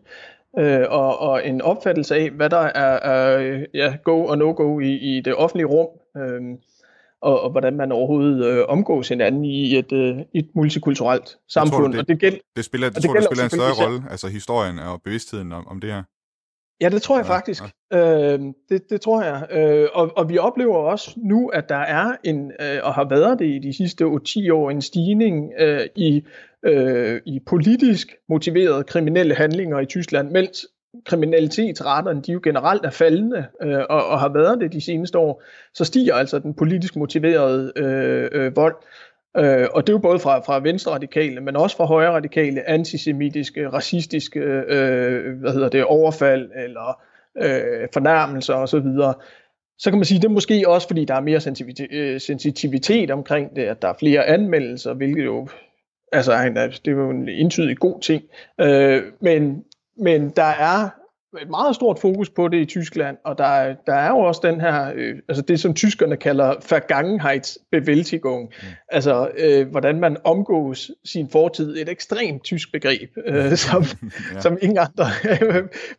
øh, 0.60 0.86
og, 0.90 1.20
og 1.20 1.48
en 1.48 1.62
opfattelse 1.62 2.16
af, 2.16 2.30
hvad 2.30 2.50
der 2.50 2.58
er, 2.76 3.00
er 3.00 3.60
ja, 3.74 3.94
go 4.04 4.26
og 4.26 4.38
no-go 4.38 4.80
i, 4.80 4.94
i 4.94 5.22
det 5.22 5.36
offentlige 5.36 5.68
rum. 5.68 5.88
Øh, 6.18 6.42
og, 7.22 7.42
og 7.42 7.52
hvordan 7.52 7.78
man 7.78 7.92
overhovedet 7.92 8.46
øh, 8.46 8.66
omgås 8.68 9.10
hinanden 9.10 9.46
i 9.46 9.78
et, 9.78 9.92
øh, 9.92 10.18
et 10.34 10.50
multikulturelt 10.56 11.38
samfund. 11.50 11.84
Tror 11.84 11.88
det, 11.88 12.00
og 12.00 12.08
det, 12.08 12.20
gæld, 12.20 12.40
det 12.56 12.66
spiller, 12.66 12.88
det, 12.88 12.96
det 12.96 13.06
tror, 13.06 13.14
det 13.14 13.24
spiller 13.24 13.44
en 13.44 13.50
større 13.50 13.86
rolle, 13.86 14.04
altså 14.10 14.28
historien 14.28 14.80
og 14.80 15.02
bevidstheden 15.02 15.52
om, 15.52 15.68
om 15.68 15.82
det 15.82 15.92
her? 15.92 16.04
Ja, 16.82 16.90
det 16.90 17.02
tror 17.02 17.18
jeg 17.18 17.26
ja, 17.26 17.34
faktisk. 17.34 17.64
Ja. 17.92 18.34
Øh, 18.34 18.40
det, 18.70 18.90
det 18.90 19.02
tror 19.02 19.24
jeg. 19.24 19.48
Øh, 19.52 19.88
og, 19.94 20.12
og 20.18 20.30
vi 20.30 20.38
oplever 20.38 20.76
også 20.76 21.14
nu, 21.18 21.48
at 21.48 21.70
der 21.70 21.76
er 21.76 22.16
en, 22.24 22.52
øh, 22.62 22.80
og 22.84 22.94
har 22.94 23.10
været 23.10 23.40
det 23.40 23.46
i 23.46 23.60
de 23.60 23.74
sidste 23.74 24.06
10 24.26 24.50
år, 24.50 24.72
en 24.72 24.82
stigning 24.82 25.52
øh, 25.60 25.88
i, 25.96 26.24
øh, 26.66 27.22
i 27.26 27.40
politisk 27.48 28.08
motiverede 28.30 28.84
kriminelle 28.84 29.36
handlinger 29.36 29.80
i 29.80 29.86
Tyskland, 29.86 30.32
mens 30.32 30.66
kriminalitetsraterne, 31.06 32.22
de 32.22 32.32
jo 32.32 32.40
generelt 32.44 32.86
er 32.86 32.90
faldende, 32.90 33.46
øh, 33.62 33.80
og, 33.90 34.08
og 34.08 34.20
har 34.20 34.30
været 34.30 34.62
det 34.62 34.74
de 34.74 34.82
seneste 34.82 35.18
år, 35.18 35.44
så 35.74 35.86
stiger 35.86 36.16
altså 36.16 36.40
den 36.40 36.54
politisk 36.54 36.96
motiverede 36.96 37.72
øh, 37.76 38.30
øh, 38.32 38.56
vold. 38.56 38.76
Øh, 39.38 39.68
og 39.74 39.88
det 39.88 39.90
er 39.90 39.94
jo 39.94 40.00
både 40.00 40.20
fra, 40.20 40.40
fra 40.40 40.60
venstre 40.60 40.92
radikale, 40.92 41.42
men 41.42 41.56
også 41.56 41.78
fra 41.78 41.86
højre 41.86 42.12
radikale, 42.12 42.70
antisemitiske, 42.70 43.70
racistiske 43.70 44.40
øh, 44.40 45.40
hvad 45.40 45.54
hedder 45.54 45.70
det, 45.70 45.84
overfald 45.84 46.50
eller 46.56 47.02
øh, 47.38 47.88
fornærmelser 47.94 48.54
osv. 48.54 48.80
Så, 48.80 49.14
så 49.80 49.90
kan 49.90 50.00
man 50.00 50.06
sige, 50.06 50.20
det 50.20 50.26
er 50.26 50.30
måske 50.30 50.70
også, 50.70 50.88
fordi 50.88 51.06
der 51.06 51.16
er 51.16 51.22
mere 51.22 51.42
øh, 51.92 52.22
sensitivitet 52.22 53.12
omkring 53.12 53.56
det, 53.56 53.64
at 53.64 53.82
der 53.82 53.88
er 53.88 53.98
flere 54.00 54.26
anmeldelser, 54.26 54.94
hvilket 54.94 55.26
jo 55.26 55.48
altså, 56.12 56.32
det 56.86 56.92
er 56.92 56.96
jo 56.96 57.10
en 57.10 57.30
entydig 57.30 57.78
god 57.78 58.02
ting. 58.02 58.24
Øh, 58.62 59.04
men, 59.22 59.64
men 59.98 60.30
der 60.30 60.44
er 60.44 60.90
et 61.40 61.50
meget 61.50 61.76
stort 61.76 62.00
fokus 62.00 62.30
på 62.30 62.48
det 62.48 62.58
i 62.58 62.66
Tyskland, 62.66 63.18
og 63.26 63.38
der, 63.38 63.76
der 63.86 63.94
er 63.94 64.10
jo 64.10 64.18
også 64.18 64.42
den 64.44 64.62
her, 64.62 64.92
øh, 64.96 65.16
altså 65.30 65.42
det 65.42 65.60
som 65.60 65.74
tyskerne 65.74 66.18
kalder 66.18 66.54
Vergangenheitsbewältigung, 66.70 68.42
mm. 68.42 68.68
altså 68.90 69.32
øh, 69.38 69.68
hvordan 69.70 70.00
man 70.00 70.18
omgås 70.24 70.92
sin 71.06 71.30
fortid, 71.30 71.78
et 71.78 71.90
ekstremt 71.90 72.44
tysk 72.44 72.72
begreb, 72.72 73.10
øh, 73.26 73.56
som, 73.68 73.84
ja. 74.34 74.40
som 74.40 74.58
ingen 74.62 74.78
andre 74.78 75.06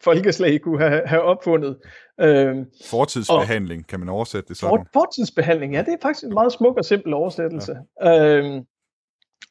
folkeslag 0.04 0.60
kunne 0.60 0.78
have, 0.78 1.02
have 1.06 1.22
opfundet. 1.22 1.76
Øh, 2.20 2.56
Fortidsbehandling, 2.86 3.80
og, 3.80 3.86
kan 3.86 4.00
man 4.00 4.08
oversætte 4.08 4.48
det 4.48 4.56
sådan? 4.56 4.78
For, 4.92 5.00
fortidsbehandling, 5.00 5.74
ja, 5.74 5.80
det 5.80 5.88
er 5.88 5.98
faktisk 6.02 6.24
en 6.24 6.34
meget 6.34 6.52
smuk 6.52 6.76
og 6.76 6.84
simpel 6.84 7.14
oversættelse. 7.14 7.76
Ja. 8.02 8.36
Øh, 8.36 8.62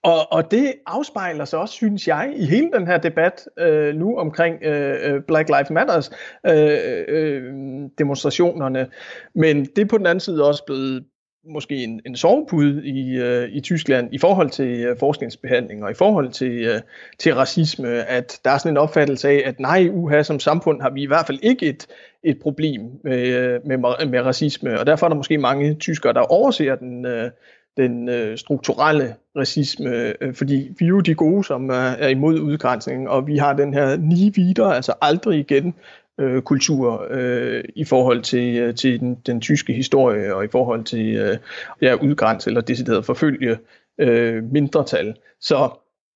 og, 0.04 0.32
og 0.32 0.52
det 0.52 0.74
afspejler 0.86 1.46
sig 1.46 1.60
også, 1.60 1.74
synes 1.74 2.08
jeg, 2.08 2.34
i 2.36 2.46
hele 2.46 2.72
den 2.74 2.88
her 2.88 2.98
debat 2.98 3.48
øh, 3.60 3.96
nu 3.96 4.18
omkring 4.18 4.64
øh, 4.64 5.14
øh, 5.14 5.22
Black 5.28 5.50
Lives 5.50 5.70
Matters 5.70 6.12
øh, 6.48 7.04
øh, 7.08 7.54
demonstrationerne. 7.98 8.88
Men 9.36 9.66
det 9.66 9.82
er 9.82 9.86
på 9.86 9.98
den 9.98 10.06
anden 10.06 10.20
side 10.20 10.48
også 10.48 10.64
blevet 10.66 11.04
måske 11.46 11.84
en, 11.84 12.02
en 12.06 12.16
sovepude 12.16 12.88
i, 12.88 13.18
øh, 13.18 13.50
i 13.50 13.62
Tyskland 13.62 14.14
i 14.14 14.18
forhold 14.18 14.50
til 14.50 14.86
øh, 14.86 14.98
forskningsbehandling 15.00 15.84
og 15.84 15.92
i 15.92 15.94
forhold 15.94 16.30
til, 16.30 16.66
øh, 16.66 16.82
til 17.20 17.36
racisme, 17.36 17.88
at 17.90 18.40
der 18.46 18.52
er 18.52 18.58
sådan 18.58 18.74
en 18.74 18.78
opfattelse 18.78 19.30
af, 19.30 19.42
at 19.46 19.60
nej, 19.60 19.90
uha, 19.92 20.24
som 20.24 20.40
samfund 20.40 20.82
har 20.82 20.90
vi 20.90 21.04
i 21.04 21.08
hvert 21.08 21.28
fald 21.28 21.40
ikke 21.42 21.66
et, 21.66 21.88
et 22.24 22.40
problem 22.42 22.82
med, 23.04 23.28
øh, 23.28 23.60
med, 23.66 24.08
med 24.08 24.22
racisme, 24.22 24.80
og 24.80 24.86
derfor 24.86 25.06
er 25.06 25.10
der 25.10 25.16
måske 25.16 25.38
mange 25.38 25.74
tyskere, 25.74 26.14
der 26.14 26.22
overser 26.22 26.76
den, 26.76 27.06
øh, 27.06 27.32
den 27.78 28.10
øh, 28.10 28.38
strukturelle 28.38 29.16
racisme, 29.36 30.14
øh, 30.22 30.34
fordi 30.34 30.72
vi 30.80 30.86
er 30.86 30.90
jo 30.90 31.00
de 31.00 31.16
gode, 31.16 31.44
som 31.44 31.70
er, 31.70 31.74
er 31.74 32.08
imod 32.08 32.40
udgrænsning, 32.40 33.10
og 33.10 33.28
vi 33.28 33.38
har 33.38 33.54
den 33.54 33.74
her 33.74 33.98
ni 33.98 34.32
videre, 34.36 34.76
altså 34.76 34.94
aldrig 35.02 35.40
igen 35.40 35.74
øh, 36.20 36.42
kultur 36.42 37.08
øh, 37.10 37.64
i 37.76 37.86
forhold 37.86 38.22
til, 38.22 38.58
øh, 38.58 38.76
til 38.76 39.00
den, 39.00 39.16
den 39.16 39.42
tyske 39.42 39.74
historie, 39.74 40.36
og 40.36 40.46
i 40.46 40.48
forhold 40.48 40.84
til 40.84 41.16
øh, 41.16 41.38
ja, 41.82 41.94
udgræns 41.94 42.48
eller 42.48 42.62
decideret 42.62 43.06
forfølge 43.06 43.58
øh, 43.98 44.44
mindretal. 44.44 45.16
Så 45.40 45.70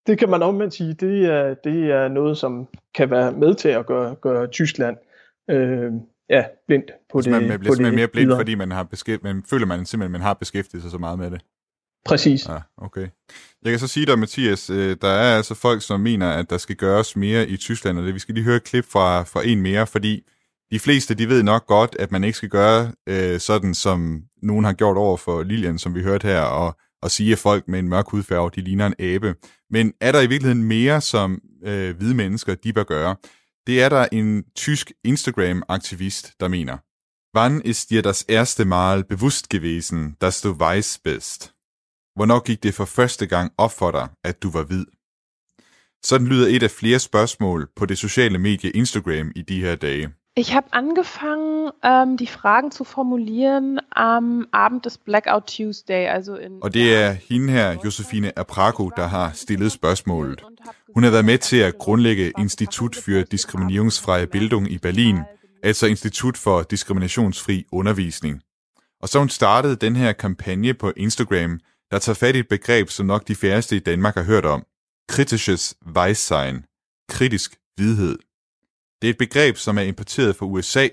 det 0.08 0.20
kan 0.20 0.30
man 0.30 0.44
omvendt 0.44 0.74
sige, 0.74 0.94
det 0.94 1.26
er, 1.26 1.54
det 1.54 1.92
er 1.92 2.08
noget, 2.08 2.38
som 2.38 2.68
kan 2.96 3.12
være 3.12 3.32
med 3.32 3.54
til 3.56 3.70
at 3.70 3.86
gøre, 3.86 4.16
gøre 4.16 4.48
Tyskland 4.48 4.98
øh, 5.50 5.92
ja, 6.30 6.44
blind 6.68 6.84
på 7.12 7.22
det. 7.22 7.32
Man 7.32 7.42
bliver 7.42 7.58
simpelthen 7.58 7.96
mere 7.96 8.08
blind, 8.08 8.28
videre. 8.28 8.40
fordi 8.40 8.56
man, 8.56 8.72
har 8.72 8.84
beskæft, 8.84 9.24
man 9.24 9.44
føler, 9.50 9.66
man 9.66 9.86
simpelthen 9.86 10.12
man 10.12 10.22
har 10.22 10.34
beskæftiget 10.34 10.82
sig 10.82 10.92
så 10.92 10.98
meget 10.98 11.20
med 11.20 11.32
det. 11.32 11.42
Præcis. 12.06 12.48
Ja, 12.48 12.58
okay. 12.78 13.08
Jeg 13.64 13.72
kan 13.72 13.80
så 13.80 13.88
sige 13.88 14.06
dig, 14.06 14.20
Mathias, 14.20 14.70
øh, 14.70 14.98
der 15.02 15.08
er 15.08 15.38
altså 15.38 15.56
folk, 15.56 15.82
som 15.82 16.00
mener, 16.00 16.32
at 16.32 16.50
der 16.50 16.58
skal 16.58 16.76
gøres 16.76 17.16
mere 17.16 17.48
i 17.48 17.58
Tyskland, 17.58 17.98
og 17.98 18.06
det, 18.06 18.14
vi 18.14 18.20
skal 18.20 18.36
lige 18.36 18.44
høre 18.44 18.56
et 18.56 18.64
klip 18.64 18.86
fra, 18.86 19.24
fra 19.24 19.48
en 19.48 19.62
mere, 19.62 19.88
fordi 19.88 20.24
de 20.72 20.80
fleste, 20.80 21.14
de 21.14 21.30
ved 21.30 21.44
nok 21.44 21.66
godt, 21.68 21.96
at 22.00 22.12
man 22.12 22.24
ikke 22.24 22.38
skal 22.38 22.50
gøre 22.50 22.92
øh, 23.08 23.40
sådan, 23.40 23.74
som 23.74 24.24
nogen 24.42 24.66
har 24.66 24.74
gjort 24.74 24.98
over 24.98 25.18
for 25.18 25.44
Lilian, 25.44 25.78
som 25.78 25.96
vi 25.96 26.04
hørte 26.04 26.28
her, 26.28 26.42
og, 26.42 26.78
og 27.02 27.12
sige, 27.12 27.32
at 27.32 27.38
folk 27.38 27.68
med 27.68 27.80
en 27.80 27.90
mørk 27.90 28.10
hudfærge, 28.10 28.52
de 28.56 28.62
ligner 28.62 28.86
en 28.86 28.96
abe. 29.00 29.36
Men 29.70 29.94
er 30.02 30.12
der 30.12 30.22
i 30.22 30.28
virkeligheden 30.28 30.64
mere, 30.64 31.02
som 31.02 31.42
øh, 31.66 31.98
hvide 31.98 32.16
mennesker, 32.16 32.56
de 32.56 32.74
bør 32.74 32.84
gøre? 32.84 33.16
Det 33.68 33.82
er 33.82 33.90
der 33.90 34.08
en 34.12 34.44
tysk 34.56 34.92
Instagram-aktivist, 35.04 36.40
der 36.40 36.48
mener. 36.48 36.78
Wann 37.38 37.62
ist 37.62 37.90
dir 37.90 38.02
das 38.02 38.22
erste 38.28 38.66
Mal 38.66 39.04
bewusst 39.04 39.50
gewesen, 39.50 40.16
dass 40.22 40.42
du 40.42 40.60
weiß 40.60 41.00
bist? 41.04 41.54
Hvornår 42.16 42.40
gik 42.40 42.64
det 42.64 42.74
for 42.74 42.86
første 42.86 43.28
gang 43.28 43.54
op 43.58 43.72
for 43.72 43.92
dig, 43.92 44.10
at 44.24 44.44
du 44.44 44.50
var 44.52 44.64
hvid? 44.64 44.86
Sådan 46.04 46.28
lyder 46.28 46.48
et 46.48 46.64
af 46.64 46.72
flere 46.72 47.00
spørgsmål 47.00 47.70
på 47.76 47.86
det 47.86 47.98
sociale 47.98 48.40
medie 48.40 48.72
Instagram 48.72 49.32
i 49.36 49.42
de 49.42 49.62
her 49.62 49.76
dage. 49.76 50.14
Ich 50.38 50.54
habe 50.54 50.68
angefangen, 50.74 51.72
ähm, 51.84 52.18
die 52.18 52.28
Fragen 52.28 52.72
zu 52.72 52.84
formulieren 52.84 53.80
am 53.92 54.48
Abend 54.52 54.86
des 54.86 54.98
Blackout 54.98 55.48
Tuesday, 55.48 56.08
also 56.08 56.36
in 56.36 56.62
Og 56.62 56.74
det 56.74 56.96
er 56.96 57.12
hende 57.12 57.54
her, 57.54 57.78
Josefine 57.86 58.38
Apraco, 58.38 58.92
der 58.98 59.08
har 59.08 59.32
stillet 59.34 59.72
spørgsmålet. 59.72 60.44
Hun 60.94 61.04
har 61.04 61.12
været 61.12 61.26
med 61.26 61.38
til 61.38 61.58
at 61.58 61.78
grundlægge 61.78 62.32
Institut 62.38 62.96
for 62.96 63.22
Diskriminierungsfreie 63.32 64.28
Bildung 64.28 64.72
i 64.72 64.78
Berlin, 64.78 65.20
altså 65.64 65.88
Institut 65.88 66.38
for 66.38 66.62
Diskriminationsfri 66.62 67.66
Undervisning. 67.72 68.42
Og 69.02 69.10
så 69.10 69.20
hun 69.20 69.30
startede 69.30 69.76
den 69.76 69.96
her 69.96 70.14
kampagne 70.14 70.74
på 70.74 70.92
Instagram, 70.98 71.60
der 71.92 72.00
tager 72.00 72.16
fat 72.16 72.36
i 72.36 72.40
et 72.40 72.48
begreb, 72.48 72.90
som 72.90 73.06
nok 73.06 73.28
de 73.28 73.36
færreste 73.36 73.76
i 73.76 73.80
Danmark 73.80 74.16
har 74.16 74.24
hørt 74.24 74.46
om. 74.46 74.64
Kritisches 75.10 75.76
Weissein. 75.96 76.66
Kritisk 77.10 77.56
hvidhed. 77.76 78.25
Det 79.06 79.10
er 79.10 79.14
et 79.14 79.30
begreb, 79.30 79.58
som 79.58 79.78
er 79.78 79.82
importeret 79.82 80.36
fra 80.36 80.46
USA, 80.46 80.88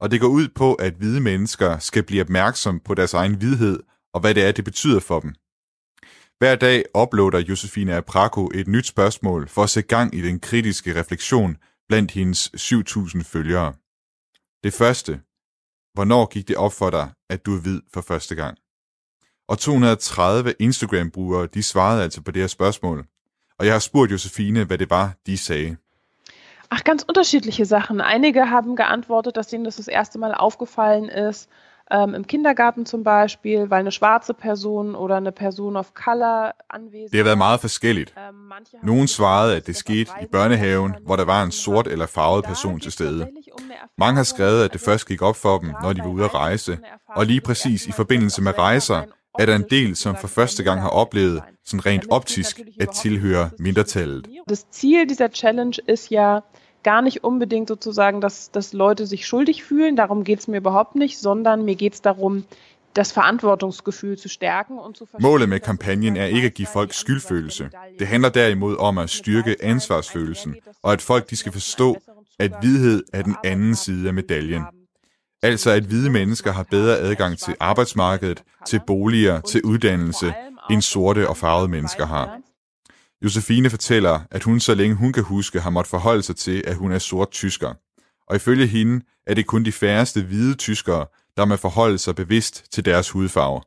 og 0.00 0.10
det 0.10 0.20
går 0.20 0.28
ud 0.28 0.48
på, 0.48 0.74
at 0.74 0.94
hvide 0.94 1.20
mennesker 1.20 1.78
skal 1.78 2.02
blive 2.02 2.22
opmærksom 2.22 2.80
på 2.80 2.94
deres 2.94 3.14
egen 3.14 3.34
hvidhed, 3.34 3.82
og 4.14 4.20
hvad 4.20 4.34
det 4.34 4.44
er, 4.46 4.52
det 4.52 4.64
betyder 4.64 5.00
for 5.00 5.20
dem. 5.20 5.34
Hver 6.38 6.54
dag 6.54 6.84
uploader 7.02 7.38
Josefine 7.38 7.96
Apraco 7.96 8.50
et 8.54 8.68
nyt 8.68 8.86
spørgsmål 8.86 9.48
for 9.48 9.62
at 9.62 9.70
sætte 9.70 9.88
gang 9.88 10.14
i 10.14 10.22
den 10.22 10.40
kritiske 10.40 11.00
refleksion 11.00 11.56
blandt 11.88 12.10
hendes 12.10 12.50
7.000 12.56 13.22
følgere. 13.22 13.72
Det 14.64 14.72
første. 14.72 15.12
Hvornår 15.94 16.26
gik 16.26 16.48
det 16.48 16.56
op 16.56 16.72
for 16.72 16.90
dig, 16.90 17.10
at 17.30 17.46
du 17.46 17.56
er 17.56 17.60
hvid 17.60 17.80
for 17.94 18.00
første 18.00 18.34
gang? 18.34 18.58
Og 19.48 19.58
230 19.58 20.54
Instagram-brugere, 20.58 21.46
de 21.46 21.62
svarede 21.62 22.02
altså 22.02 22.22
på 22.22 22.30
det 22.30 22.42
her 22.42 22.46
spørgsmål. 22.46 23.06
Og 23.58 23.66
jeg 23.66 23.74
har 23.74 23.80
spurgt 23.80 24.12
Josefine, 24.12 24.64
hvad 24.64 24.78
det 24.78 24.90
var, 24.90 25.16
de 25.26 25.38
sagde. 25.38 25.76
Ach, 26.74 26.84
ganz 26.84 27.02
unterschiedliche 27.02 27.66
Sachen. 27.66 28.00
Einige 28.00 28.48
haben 28.48 28.76
geantwortet, 28.76 29.36
dass 29.36 29.52
ihnen 29.52 29.64
das 29.64 29.76
das 29.76 29.88
erste 29.88 30.18
Mal 30.18 30.34
aufgefallen 30.34 31.10
ist, 31.10 31.50
ähm, 31.90 32.14
im 32.14 32.26
Kindergarten 32.26 32.86
zum 32.86 33.02
Beispiel, 33.02 33.68
weil 33.68 33.80
eine 33.80 33.92
schwarze 33.92 34.32
Person 34.32 34.94
oder 34.94 35.16
eine 35.16 35.32
Person 35.32 35.76
of 35.76 35.92
color 35.92 36.54
anwesend 36.70 37.12
Det 37.12 37.18
har 37.18 37.24
været 37.24 37.38
meget 37.38 37.60
forskelligt. 37.60 38.14
Nogen 38.82 39.08
svarede, 39.08 39.56
at 39.56 39.66
det 39.66 39.76
skete 39.76 40.10
i 40.22 40.26
børnehaven, 40.26 40.94
hvor 41.04 41.16
der 41.16 41.24
var 41.24 41.42
en 41.42 41.50
sort 41.50 41.86
eller 41.86 42.06
farvet 42.06 42.44
person 42.44 42.80
til 42.80 42.92
stede. 42.92 43.28
Mange 43.98 44.16
har 44.16 44.24
skrevet, 44.24 44.64
at 44.64 44.72
det 44.72 44.80
først 44.80 45.08
gik 45.08 45.22
op 45.22 45.36
for 45.36 45.58
dem, 45.58 45.74
når 45.82 45.92
de 45.92 46.00
var 46.00 46.08
ude 46.08 46.24
at 46.24 46.34
rejse. 46.34 46.78
Og 47.08 47.26
lige 47.26 47.40
præcis 47.40 47.86
i 47.86 47.92
forbindelse 47.92 48.42
med 48.42 48.58
rejser, 48.58 49.02
er 49.38 49.46
der 49.46 49.56
en 49.56 49.66
del, 49.70 49.96
som 49.96 50.16
for 50.16 50.28
første 50.28 50.62
gang 50.62 50.80
har 50.80 50.88
oplevet, 50.88 51.42
sådan 51.64 51.86
rent 51.86 52.04
optisk, 52.10 52.60
at 52.80 52.88
tilhøre 52.90 53.50
mindretallet. 53.58 54.28
Das 54.48 54.66
Ziel 54.72 55.08
dieser 55.08 55.28
Challenge 55.28 55.78
ist 55.88 56.10
ja, 56.10 56.40
gar 56.82 57.02
nicht 57.02 57.24
unbedingt 57.24 57.68
sozusagen, 57.68 58.20
dass, 58.20 58.50
dass 58.50 58.72
Leute 58.72 59.06
sich 59.06 59.26
schuldig 59.26 59.64
fühlen, 59.64 59.96
darum 59.96 60.24
geht 60.24 60.40
es 60.40 60.48
mir 60.48 60.58
überhaupt 60.58 60.94
nicht, 60.94 61.18
sondern 61.18 61.64
mir 61.64 61.76
geht 61.76 61.94
es 61.94 62.02
darum, 62.02 62.44
das 62.94 63.12
Verantwortungsgefühl 63.12 64.18
zu 64.18 64.28
stärken 64.28 64.78
und 64.78 64.96
zu 64.96 65.06
Målet 65.18 65.48
med 65.48 65.60
kampagnen 65.60 66.16
er 66.16 66.26
ikke 66.26 66.46
at 66.46 66.54
give 66.54 66.68
folk 66.72 66.92
skyldfølelse. 66.92 67.70
Det 67.98 68.06
handler 68.06 68.28
derimod 68.28 68.76
om 68.78 68.98
at 68.98 69.10
styrke 69.10 69.56
ansvarsfølelsen, 69.62 70.56
og 70.82 70.92
at 70.92 71.02
folk 71.02 71.30
de 71.30 71.36
skal 71.36 71.52
forstå, 71.52 71.96
at 72.38 72.52
vidhed 72.62 73.04
er 73.12 73.22
den 73.22 73.36
anden 73.44 73.74
side 73.74 74.08
af 74.08 74.14
medaljen. 74.14 74.62
Altså 75.42 75.70
at 75.70 75.82
hvide 75.82 76.10
mennesker 76.10 76.52
har 76.52 76.62
bedre 76.62 76.98
adgang 76.98 77.38
til 77.38 77.54
arbejdsmarkedet, 77.60 78.42
til 78.66 78.80
boliger, 78.86 79.40
til 79.40 79.62
uddannelse, 79.64 80.34
end 80.70 80.82
sorte 80.82 81.28
og 81.28 81.36
farvede 81.36 81.68
mennesker 81.68 82.06
har. 82.06 82.38
Josefine 83.24 83.70
fortæller, 83.70 84.20
at 84.30 84.42
hun 84.42 84.60
så 84.60 84.74
længe 84.74 84.96
hun 84.96 85.12
kan 85.12 85.22
huske 85.22 85.60
har 85.60 85.70
måttet 85.70 85.90
forholde 85.90 86.22
sig 86.22 86.36
til, 86.36 86.62
at 86.66 86.76
hun 86.76 86.92
er 86.92 86.98
sort 86.98 87.30
tysker. 87.30 87.74
Og 88.26 88.36
ifølge 88.36 88.66
hende 88.66 89.04
er 89.26 89.34
det 89.34 89.46
kun 89.46 89.64
de 89.64 89.72
færreste 89.72 90.22
hvide 90.22 90.54
tyskere, 90.54 91.06
der 91.36 91.44
må 91.44 91.56
forholde 91.56 91.98
sig 91.98 92.14
bevidst 92.14 92.72
til 92.72 92.84
deres 92.84 93.10
hudfarve. 93.10 93.60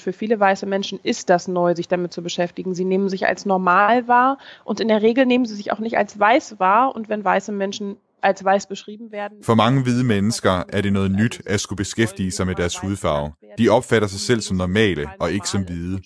Für 0.00 0.12
viele 0.12 0.40
weiße 0.40 0.66
Menschen 0.66 0.98
ist 1.04 1.28
das 1.28 1.48
neu, 1.48 1.74
sich 1.74 1.88
damit 1.88 2.12
zu 2.12 2.22
beschäftigen. 2.22 2.74
Sie 2.74 2.84
nehmen 2.84 3.08
sich 3.10 3.26
als 3.26 3.46
normal 3.46 4.08
wahr 4.08 4.38
und 4.64 4.80
in 4.80 4.88
der 4.88 5.02
Regel 5.02 5.26
nehmen 5.26 5.46
sie 5.46 5.56
sich 5.56 5.72
auch 5.72 5.78
nicht 5.78 5.96
als 5.98 6.18
weiß 6.18 6.58
wahr. 6.58 6.94
Und 6.96 7.08
wenn 7.08 7.22
weiße 7.24 7.52
Menschen 7.52 7.96
als 8.22 8.44
weiß 8.44 8.66
beschrieben 8.66 9.12
werden. 9.12 9.44
For 9.44 9.54
mange 9.54 9.82
hvide 9.82 10.04
mennesker 10.04 10.62
er 10.68 10.80
det 10.80 10.92
noget 10.92 11.10
nyt 11.10 11.42
at 11.46 11.60
skulle 11.60 11.76
beskæftige 11.76 12.30
sig 12.30 12.46
med 12.46 12.54
deres 12.54 12.78
hudfarve. 12.78 13.32
De 13.58 13.68
opfatter 13.68 14.08
sig 14.08 14.20
selv 14.20 14.40
som 14.40 14.56
normale 14.56 15.08
og 15.20 15.32
ikke 15.32 15.48
som 15.48 15.64
hvide. 15.64 16.00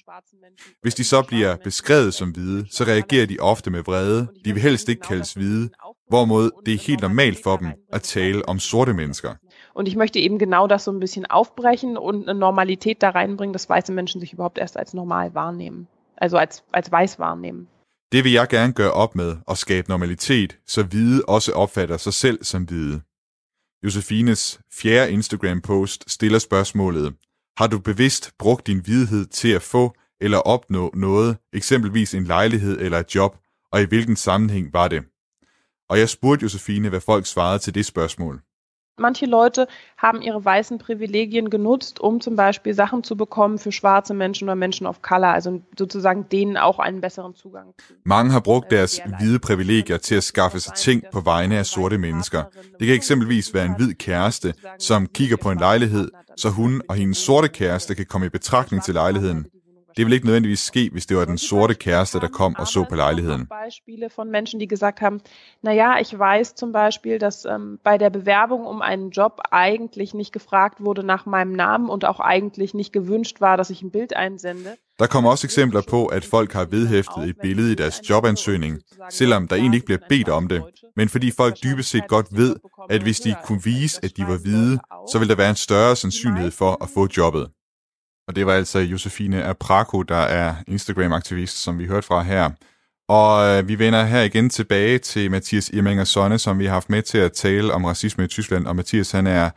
Hvis 0.83 0.95
de 0.95 1.05
så 1.05 1.23
bliver 1.23 1.57
beskrevet 1.65 2.15
som 2.15 2.31
hvide, 2.31 2.67
så 2.71 2.85
reagerer 2.85 3.27
de 3.27 3.37
ofte 3.41 3.71
med 3.71 3.83
vrede. 3.83 4.29
De 4.45 4.53
vil 4.53 4.62
helst 4.62 4.89
ikke 4.89 5.03
kaldes 5.03 5.33
hvide, 5.35 5.71
hvorimod 6.09 6.51
det 6.67 6.75
er 6.75 6.79
helt 6.79 7.01
normalt 7.01 7.39
for 7.43 7.57
dem 7.57 7.69
at 7.93 8.03
tale 8.03 8.49
om 8.49 8.59
sorte 8.59 8.93
mennesker. 8.95 9.35
Und 9.75 9.89
ich 9.89 9.97
möchte 9.97 10.21
eben 10.21 10.39
genau 10.39 10.67
das 10.69 10.85
so 10.85 10.93
ein 10.93 11.01
bisschen 11.01 11.27
aufbrechen 11.27 11.97
und 11.99 12.29
eine 12.29 12.39
Normalität 12.39 13.03
da 13.03 13.11
reinbringen, 13.11 13.53
dass 13.53 13.69
weiße 13.69 13.93
Menschen 13.93 14.21
sich 14.21 14.33
überhaupt 14.33 14.59
erst 14.59 14.77
als 14.77 14.95
normal 14.95 15.35
wahrnehmen. 15.35 15.89
Also 16.17 16.37
als, 16.37 16.62
als 16.73 16.93
weiß 16.93 17.19
wahrnehmen. 17.19 17.67
Det 18.15 18.25
vil 18.25 18.33
jeg 18.33 18.49
gerne 18.49 18.73
gøre 18.73 18.93
op 18.93 19.15
med 19.15 19.37
og 19.47 19.59
skabe 19.59 19.89
normalitet, 19.89 20.59
så 20.67 20.83
hvide 20.83 21.25
også 21.29 21.53
opfatter 21.53 21.97
sig 21.97 22.15
selv 22.15 22.45
som 22.45 22.62
hvide. 22.62 23.01
Josefines 23.85 24.61
fjerde 24.73 25.12
Instagram-post 25.12 26.05
stiller 26.11 26.39
spørgsmålet, 26.39 27.15
har 27.59 27.67
du 27.67 27.79
bevidst 27.79 28.33
brugt 28.39 28.67
din 28.67 28.81
hvidhed 28.81 29.27
til 29.27 29.49
at 29.49 29.62
få 29.62 29.95
eller 30.21 30.39
opnå 30.39 30.91
noget, 30.95 31.37
eksempelvis 31.53 32.15
en 32.15 32.25
lejlighed 32.25 32.81
eller 32.81 32.99
et 32.99 33.15
job, 33.15 33.37
og 33.73 33.83
i 33.83 33.85
hvilken 33.85 34.17
sammenhæng 34.17 34.73
var 34.73 34.89
det? 34.89 35.05
Og 35.89 35.99
jeg 35.99 36.09
spurgte 36.09 36.43
Josefine, 36.43 36.89
hvad 36.89 37.01
folk 37.01 37.27
svarede 37.27 37.59
til 37.59 37.75
det 37.75 37.87
spørgsmål. 37.87 38.41
Manche 38.97 39.27
Leute 39.27 39.67
haben 39.99 40.23
ihre 40.23 40.45
weißen 40.45 40.79
Privilegien 40.79 41.51
genutzt, 41.51 41.99
um 42.01 42.21
zum 42.21 42.37
Beispiel 42.37 42.75
Sachen 42.75 43.03
zu 43.03 43.17
bekommen 43.17 43.59
für 43.59 43.73
schwarze 43.73 44.15
Menschen 44.15 44.45
oder 44.45 44.55
Menschen 44.55 44.87
of 44.87 45.03
Color, 45.03 45.29
also 45.29 45.63
sozusagen 45.77 46.29
denen 46.29 46.57
auch 46.57 46.79
einen 46.79 47.01
besseren 47.01 47.35
Zugang 47.35 47.75
zu. 47.77 47.95
Mange 48.05 48.33
har 48.33 48.41
brugt 48.41 48.71
deres 48.71 49.01
hvide 49.19 49.41
privilegier 49.41 49.99
til 49.99 50.15
at 50.15 50.25
skaffe 50.25 50.61
sig 50.61 50.75
ting 50.75 51.03
på 51.13 51.21
vegne 51.21 51.59
af 51.59 51.67
sorte 51.67 51.99
mennesker. 51.99 52.45
Det 52.79 52.87
kan 52.87 52.97
eksempelvis 52.97 53.55
være 53.55 53.67
en 53.67 53.77
hvid 53.77 53.95
kæreste, 53.95 54.55
som 54.79 55.07
kigger 55.07 55.37
på 55.37 55.51
en 55.51 55.59
lejlighed, 55.59 56.11
så 56.37 56.49
hun 56.49 56.83
og 56.89 56.95
hendes 56.95 57.19
sorte 57.19 57.49
kæreste 57.49 57.95
kan 57.95 58.07
komme 58.07 58.27
i 58.27 58.31
betragtning 58.31 58.83
til 58.83 58.95
lejligheden. 58.95 59.47
Det 59.97 60.07
vil 60.07 60.13
ikke 60.13 60.27
nødvendigvis 60.27 60.61
ske, 60.61 60.89
hvis 60.93 61.07
det 61.07 61.17
var 61.17 61.25
den 61.25 61.39
sorte 61.39 61.75
Kæreste, 61.75 62.21
der 62.21 62.29
kom 62.29 62.55
og 62.59 62.67
så 62.67 62.85
på 62.91 62.97
lejligheden. 62.97 63.47
Beispiele 63.47 64.09
von 64.17 64.31
Menschen, 64.31 64.61
die 64.61 64.69
gesagt 64.69 65.01
haben, 65.01 65.21
naja, 65.63 65.99
ich 66.01 66.19
weiß 66.19 66.55
zum 66.57 66.73
Beispiel, 66.73 67.19
dass 67.19 67.45
ähm, 67.45 67.79
bei 67.85 67.99
der 67.99 68.11
Bewerbung 68.11 68.67
um 68.67 68.83
einen 68.83 69.11
Job 69.11 69.33
eigentlich 69.51 70.15
nicht 70.15 70.33
gefragt 70.33 70.81
wurde 70.81 71.03
nach 71.03 71.27
meinem 71.27 71.53
Namen 71.53 71.89
und 71.91 72.05
auch 72.05 72.21
eigentlich 72.21 72.75
nicht 72.75 72.93
gewünscht 72.93 73.41
war, 73.41 73.57
dass 73.57 73.71
ich 73.71 73.83
ein 73.83 73.91
Bild 73.91 74.17
einsende. 74.17 74.77
Der 74.99 75.07
kommer 75.09 75.31
også 75.31 75.47
eksempler 75.47 75.83
på, 75.91 76.07
at 76.07 76.25
folk 76.25 76.53
har 76.53 76.65
vedhæftet 76.65 77.29
et 77.29 77.37
billede 77.43 77.73
i 77.73 77.75
deres 77.75 78.11
jobansøgning, 78.11 78.79
selvom 79.11 79.49
der 79.49 79.57
egentlig 79.57 79.77
ikke 79.77 79.87
bliver 79.87 80.01
bedt 80.09 80.29
om 80.29 80.49
det, 80.49 80.63
men 80.97 81.09
fordi 81.09 81.31
folk 81.31 81.55
dybest 81.63 81.91
set 81.91 82.09
godt 82.09 82.27
ved, 82.31 82.57
at 82.91 83.03
hvis 83.03 83.21
de 83.21 83.35
kunne 83.45 83.63
vise, 83.65 84.01
at 84.05 84.17
de 84.17 84.23
var 84.23 84.37
hvide, 84.37 84.79
så 85.13 85.19
vil 85.19 85.29
der 85.29 85.35
være 85.35 85.51
en 85.51 85.57
større 85.57 85.97
sandsynlighed 85.97 86.51
for 86.51 86.83
at 86.85 86.89
få 86.95 87.09
jobbet. 87.17 87.49
Og 88.29 88.37
det 88.37 88.47
var 88.47 88.53
altså 88.53 88.79
Josefine 88.79 89.45
Apraco, 89.45 90.03
der 90.03 90.16
er 90.16 90.55
Instagram-aktivist, 90.66 91.62
som 91.62 91.79
vi 91.79 91.87
hørte 91.87 92.07
fra 92.07 92.22
her. 92.22 92.51
Og 93.09 93.47
øh, 93.47 93.68
vi 93.68 93.79
vender 93.79 94.05
her 94.05 94.22
igen 94.22 94.51
tilbage 94.51 94.99
til 94.99 95.31
Mathias 95.31 95.70
Irminger 95.70 96.05
Sonne, 96.05 96.39
som 96.39 96.59
vi 96.59 96.64
har 96.64 96.72
haft 96.72 96.91
med 96.91 97.03
til 97.03 97.18
at 97.18 97.33
tale 97.33 97.72
om 97.72 97.85
racisme 97.85 98.25
i 98.25 98.27
Tyskland. 98.27 98.66
Og 98.66 98.77
Mathias, 98.77 99.11
han 99.11 99.27
er 99.27 99.51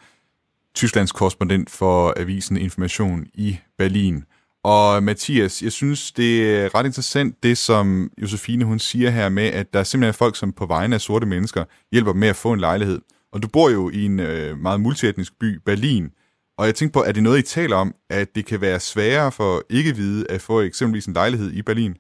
Tysklands 0.76 1.12
korrespondent 1.12 1.70
for 1.70 2.14
avisen 2.18 2.58
Information 2.58 3.26
i 3.34 3.58
Berlin. 3.78 4.24
Og 4.64 5.04
Mathias, 5.04 5.62
jeg 5.62 5.72
synes, 5.72 6.12
det 6.12 6.56
er 6.56 6.76
ret 6.76 6.86
interessant, 6.86 7.44
det 7.44 7.58
som 7.58 8.12
Josefine 8.22 8.66
hun 8.66 8.80
siger 8.80 9.10
her 9.10 9.30
med, 9.30 9.44
at 9.44 9.74
der 9.74 9.80
er 9.80 9.84
simpelthen 9.84 10.14
folk, 10.14 10.36
som 10.36 10.52
på 10.52 10.66
vegne 10.66 10.96
af 10.96 11.02
sorte 11.02 11.26
mennesker 11.26 11.64
hjælper 11.92 12.14
med 12.14 12.28
at 12.28 12.36
få 12.36 12.54
en 12.54 12.60
lejlighed. 12.60 13.02
Og 13.32 13.44
du 13.44 13.48
bor 13.48 13.70
jo 13.70 13.90
i 13.90 14.06
en 14.06 14.20
øh, 14.20 14.60
meget 14.60 14.80
multietnisk 14.80 15.40
by, 15.40 15.60
Berlin. 15.66 16.10
Og 16.58 16.66
jeg 16.66 16.76
tænkte 16.76 16.94
på, 17.00 17.04
er 17.08 17.12
det 17.12 17.24
noget, 17.24 17.40
I 17.40 17.42
taler 17.42 17.76
om, 17.76 17.96
at 18.10 18.28
det 18.36 18.46
kan 18.46 18.62
være 18.62 18.80
sværere 18.80 19.32
for 19.32 19.62
ikke-hvide 19.70 20.26
at 20.30 20.42
få 20.42 20.62
eksempelvis 20.62 21.06
en 21.06 21.14
lejlighed 21.14 21.52
i 21.52 21.62
Berlin? 21.62 21.96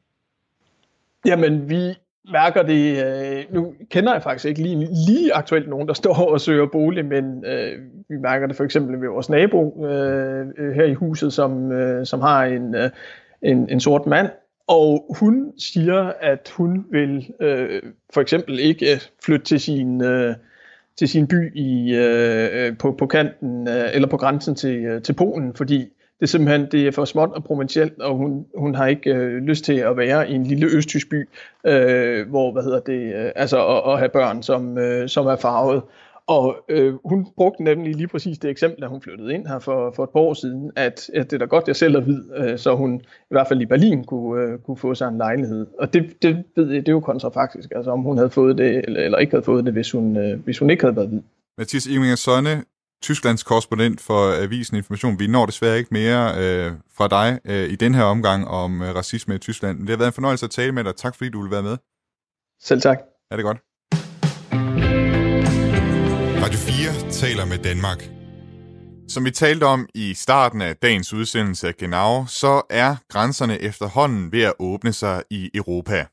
Jamen, 1.25 1.69
vi 1.69 1.93
mærker 2.31 2.63
det, 2.63 3.05
øh, 3.05 3.55
nu 3.55 3.73
kender 3.89 4.13
jeg 4.13 4.23
faktisk 4.23 4.45
ikke 4.45 4.61
lige, 4.61 4.89
lige 5.07 5.33
aktuelt 5.33 5.69
nogen, 5.69 5.87
der 5.87 5.93
står 6.03 6.31
og 6.31 6.41
søger 6.41 6.65
bolig, 6.65 7.05
men 7.05 7.45
øh, 7.45 7.79
vi 8.09 8.17
mærker 8.17 8.47
det 8.47 8.55
for 8.55 8.63
eksempel 8.63 9.01
ved 9.01 9.09
vores 9.09 9.29
nabo 9.29 9.85
øh, 9.85 10.47
øh, 10.57 10.75
her 10.75 10.83
i 10.83 10.93
huset, 10.93 11.33
som, 11.33 11.71
øh, 11.71 12.05
som 12.05 12.21
har 12.21 12.43
en, 12.45 12.75
øh, 12.75 12.89
en, 13.41 13.69
en 13.69 13.79
sort 13.79 14.05
mand, 14.05 14.29
og 14.67 15.15
hun 15.19 15.51
siger, 15.57 16.13
at 16.21 16.53
hun 16.57 16.85
vil 16.91 17.29
øh, 17.41 17.81
for 18.13 18.21
eksempel 18.21 18.59
ikke 18.59 19.01
flytte 19.25 19.45
til 19.45 19.59
sin, 19.59 20.03
øh, 20.03 20.35
til 20.97 21.07
sin 21.07 21.27
by 21.27 21.55
i, 21.55 21.95
øh, 21.95 22.49
øh, 22.53 22.77
på, 22.77 22.91
på 22.91 23.07
kanten 23.07 23.67
øh, 23.67 23.89
eller 23.93 24.07
på 24.07 24.17
grænsen 24.17 24.55
til, 24.55 24.85
øh, 24.85 25.01
til 25.01 25.13
Polen, 25.13 25.53
fordi 25.53 25.77
det 26.19 26.23
er 26.23 26.27
simpelthen 26.27 26.67
det 26.71 26.87
er 26.87 26.91
for 26.91 27.05
småt 27.05 27.29
og 27.29 27.43
provincielt, 27.43 28.01
og 28.01 28.15
hun, 28.15 28.45
hun 28.57 28.75
har 28.75 28.87
ikke 28.87 29.13
øh, 29.13 29.37
lyst 29.37 29.65
til 29.65 29.73
at 29.73 29.97
være 29.97 30.29
i 30.29 30.33
en 30.33 30.43
lille 30.43 30.67
østtysk 30.67 31.09
by, 31.09 31.29
øh, 31.67 32.29
hvor 32.29 32.51
hvad 32.51 32.63
hedder 32.63 32.79
det, 32.79 33.15
øh, 33.15 33.31
altså 33.35 33.67
at, 33.67 33.93
at 33.93 33.99
have 33.99 34.09
børn, 34.09 34.43
som, 34.43 34.77
øh, 34.77 35.09
som 35.09 35.25
er 35.27 35.35
farvet. 35.35 35.81
Og 36.27 36.55
øh, 36.69 36.93
hun 37.05 37.27
brugte 37.35 37.63
nemlig 37.63 37.95
lige 37.95 38.07
præcis 38.07 38.37
det 38.37 38.49
eksempel, 38.49 38.81
da 38.81 38.87
hun 38.87 39.01
flyttede 39.01 39.33
ind 39.33 39.47
her 39.47 39.59
for, 39.59 39.93
for 39.95 40.03
et 40.03 40.09
par 40.09 40.19
år 40.19 40.33
siden, 40.33 40.71
at, 40.75 41.09
at 41.13 41.31
det 41.31 41.33
er 41.33 41.37
da 41.37 41.45
godt, 41.45 41.67
jeg 41.67 41.75
selv 41.75 41.95
er 41.95 42.01
hvid, 42.01 42.23
øh, 42.37 42.59
så 42.59 42.75
hun 42.75 43.01
i 43.01 43.29
hvert 43.29 43.47
fald 43.47 43.61
i 43.61 43.65
Berlin 43.65 44.03
kunne, 44.03 44.41
øh, 44.41 44.59
kunne 44.59 44.77
få 44.77 44.95
sig 44.95 45.07
en 45.07 45.17
lejlighed. 45.17 45.67
Og 45.79 45.93
det, 45.93 46.21
det 46.21 46.43
ved 46.55 46.71
jeg, 46.71 46.81
det 46.81 46.87
er 46.87 46.93
jo 46.93 46.99
kontrafaktisk, 46.99 47.71
altså 47.75 47.91
om 47.91 48.01
hun 48.01 48.17
havde 48.17 48.29
fået 48.29 48.57
det, 48.57 48.85
eller, 48.87 49.01
eller 49.01 49.17
ikke 49.17 49.31
havde 49.31 49.45
fået 49.45 49.65
det, 49.65 49.73
hvis 49.73 49.91
hun, 49.91 50.17
øh, 50.17 50.39
hvis 50.39 50.59
hun 50.59 50.69
ikke 50.69 50.83
havde 50.83 50.95
været 50.95 51.09
hvid. 51.09 51.21
Mathias 51.57 51.85
Inginger 51.85 52.15
Sonne, 52.15 52.63
Tysklands 53.01 53.43
korrespondent 53.43 54.01
for 54.01 54.43
Avisen 54.43 54.77
Information. 54.77 55.19
Vi 55.19 55.27
når 55.27 55.45
desværre 55.45 55.77
ikke 55.77 55.89
mere 55.91 56.23
øh, 56.27 56.71
fra 56.97 57.07
dig 57.07 57.39
øh, 57.45 57.69
i 57.69 57.75
den 57.75 57.95
her 57.95 58.03
omgang 58.03 58.47
om 58.47 58.81
øh, 58.81 58.95
racisme 58.95 59.35
i 59.35 59.37
Tyskland. 59.37 59.79
Det 59.79 59.89
har 59.89 59.97
været 59.97 60.07
en 60.07 60.13
fornøjelse 60.13 60.45
at 60.45 60.51
tale 60.51 60.71
med 60.71 60.83
dig. 60.83 60.95
Tak 60.95 61.15
fordi 61.15 61.29
du 61.29 61.41
vil 61.41 61.51
være 61.51 61.63
med. 61.63 61.77
Selv 62.61 62.81
tak. 62.81 62.99
Er 63.31 63.35
det 63.35 63.45
godt. 63.45 63.66
4 66.93 67.11
taler 67.11 67.45
med 67.45 67.57
Danmark. 67.57 68.09
Som 69.07 69.25
vi 69.25 69.31
talte 69.31 69.63
om 69.63 69.89
i 69.95 70.13
starten 70.13 70.61
af 70.61 70.75
dagens 70.75 71.13
udsendelse 71.13 71.67
af 71.67 71.75
Genau, 71.75 72.25
så 72.27 72.61
er 72.69 72.95
grænserne 73.09 73.61
efterhånden 73.61 74.31
ved 74.31 74.41
at 74.41 74.53
åbne 74.59 74.93
sig 74.93 75.23
i 75.29 75.49
Europa. 75.53 76.05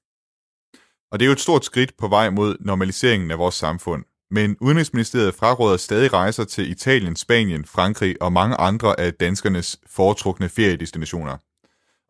Og 1.12 1.18
det 1.18 1.24
er 1.24 1.26
jo 1.26 1.32
et 1.32 1.40
stort 1.40 1.64
skridt 1.64 1.92
på 1.98 2.08
vej 2.08 2.30
mod 2.30 2.56
normaliseringen 2.60 3.30
af 3.30 3.38
vores 3.38 3.54
samfund. 3.54 4.04
Men 4.30 4.56
Udenrigsministeriet 4.60 5.34
fraråder 5.34 5.76
stadig 5.76 6.12
rejser 6.12 6.44
til 6.44 6.70
Italien, 6.70 7.16
Spanien, 7.16 7.64
Frankrig 7.64 8.22
og 8.22 8.32
mange 8.32 8.56
andre 8.56 9.00
af 9.00 9.14
danskernes 9.14 9.78
foretrukne 9.86 10.48
feriedestinationer. 10.48 11.36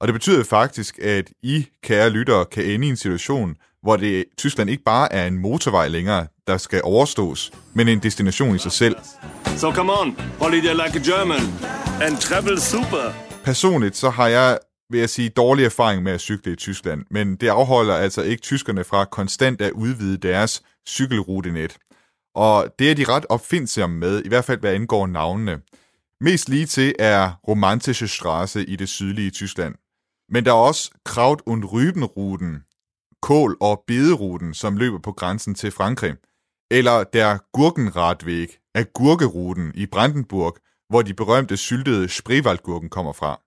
Og 0.01 0.09
det 0.09 0.15
betyder 0.15 0.45
faktisk, 0.45 0.99
at 0.99 1.33
I, 1.43 1.67
kære 1.83 2.11
lyttere, 2.11 2.45
kan 2.45 2.65
ende 2.65 2.87
i 2.87 2.91
en 2.91 2.97
situation, 2.97 3.57
hvor 3.85 3.97
det 3.97 4.25
Tyskland 4.39 4.71
ikke 4.71 4.83
bare 4.83 5.13
er 5.13 5.27
en 5.27 5.39
motorvej 5.39 5.89
længere, 5.89 6.27
der 6.47 6.57
skal 6.57 6.81
overstås, 6.85 7.53
men 7.75 7.89
en 7.89 7.99
destination 7.99 8.57
i 8.57 8.59
sig 8.59 8.73
selv. 8.73 8.97
So 9.57 9.73
come 9.73 9.93
on, 10.01 10.17
holiday 10.39 10.73
like 10.73 10.99
a 10.99 11.03
German 11.11 11.43
and 12.03 12.17
travel 12.17 12.61
super. 12.61 13.13
Personligt 13.45 13.97
så 13.97 14.11
har 14.11 14.29
jeg, 14.29 14.59
vil 14.91 15.01
jeg 15.01 15.11
sige, 15.11 15.29
dårlig 15.29 15.65
erfaring 15.65 16.03
med 16.03 16.13
at 16.13 16.21
cykle 16.21 16.53
i 16.53 16.57
Tyskland, 16.57 17.05
men 17.11 17.37
det 17.37 17.49
afholder 17.49 17.95
altså 17.95 18.23
ikke 18.23 18.43
tyskerne 18.43 18.85
fra 18.85 19.05
konstant 19.05 19.61
at 19.61 19.73
udvide 19.73 20.17
deres 20.17 20.63
cykelrutenet. 20.89 21.77
Og 22.35 22.69
det 22.79 22.91
er 22.91 22.95
de 22.95 23.05
ret 23.05 23.27
opfindsomme 23.29 23.99
med, 23.99 24.23
i 24.25 24.29
hvert 24.29 24.45
fald 24.45 24.61
hvad 24.61 24.75
angår 24.75 25.07
navnene. 25.07 25.61
Mest 26.21 26.49
lige 26.49 26.67
til 26.67 26.95
er 26.99 27.31
Romantische 27.49 28.09
Straße 28.09 28.65
i 28.65 28.77
det 28.77 28.89
sydlige 28.89 29.31
Tyskland. 29.31 29.75
Men 30.29 30.45
der 30.45 30.51
er 30.51 30.57
også 30.57 30.91
Kraut- 31.09 31.43
und 31.47 31.65
Rübenruten, 31.65 32.64
kål- 33.25 33.57
og 33.61 33.85
bederuten, 33.87 34.55
som 34.55 34.77
løber 34.77 34.99
på 34.99 35.13
grænsen 35.13 35.55
til 35.55 35.71
Frankrig. 35.71 36.15
Eller 36.71 37.05
der 37.05 37.39
Gurkenradweg 37.53 38.49
af 38.75 38.93
Gurkeruten 38.93 39.73
i 39.75 39.87
Brandenburg, 39.87 40.57
hvor 40.89 41.03
de 41.03 41.15
berømte 41.15 41.57
syltede 41.57 42.09
Spreewaldgurken 42.09 42.89
kommer 42.89 43.13
fra. 43.13 43.41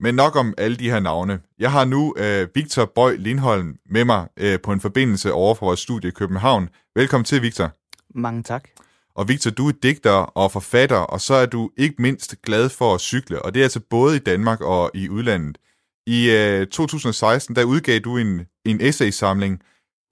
Men 0.00 0.14
nok 0.14 0.36
om 0.36 0.54
alle 0.58 0.76
de 0.76 0.90
her 0.90 1.00
navne. 1.00 1.40
Jeg 1.58 1.72
har 1.72 1.84
nu 1.84 2.14
øh, 2.16 2.48
Victor 2.54 2.84
Bøj 2.84 3.16
Lindholm 3.16 3.76
med 3.90 4.04
mig 4.04 4.28
øh, 4.36 4.60
på 4.60 4.72
en 4.72 4.80
forbindelse 4.80 5.32
over 5.32 5.54
for 5.54 5.66
vores 5.66 5.80
studie 5.80 6.08
i 6.08 6.12
København. 6.12 6.68
Velkommen 6.96 7.24
til, 7.24 7.42
Victor. 7.42 7.70
Mange 8.14 8.42
tak. 8.42 8.68
Og 9.14 9.28
Victor, 9.28 9.50
du 9.50 9.68
er 9.68 9.72
digter 9.82 10.10
og 10.10 10.52
forfatter, 10.52 10.96
og 10.96 11.20
så 11.20 11.34
er 11.34 11.46
du 11.46 11.70
ikke 11.76 12.02
mindst 12.02 12.42
glad 12.42 12.68
for 12.68 12.94
at 12.94 13.00
cykle, 13.00 13.42
og 13.42 13.54
det 13.54 13.60
er 13.60 13.64
altså 13.64 13.80
både 13.90 14.16
i 14.16 14.18
Danmark 14.18 14.60
og 14.60 14.90
i 14.94 15.08
udlandet. 15.08 15.58
I 16.06 16.30
øh, 16.30 16.66
2016, 16.66 17.56
der 17.56 17.64
udgav 17.64 17.98
du 17.98 18.16
en, 18.16 18.46
en 18.70 18.80
essaysamling 18.80 19.60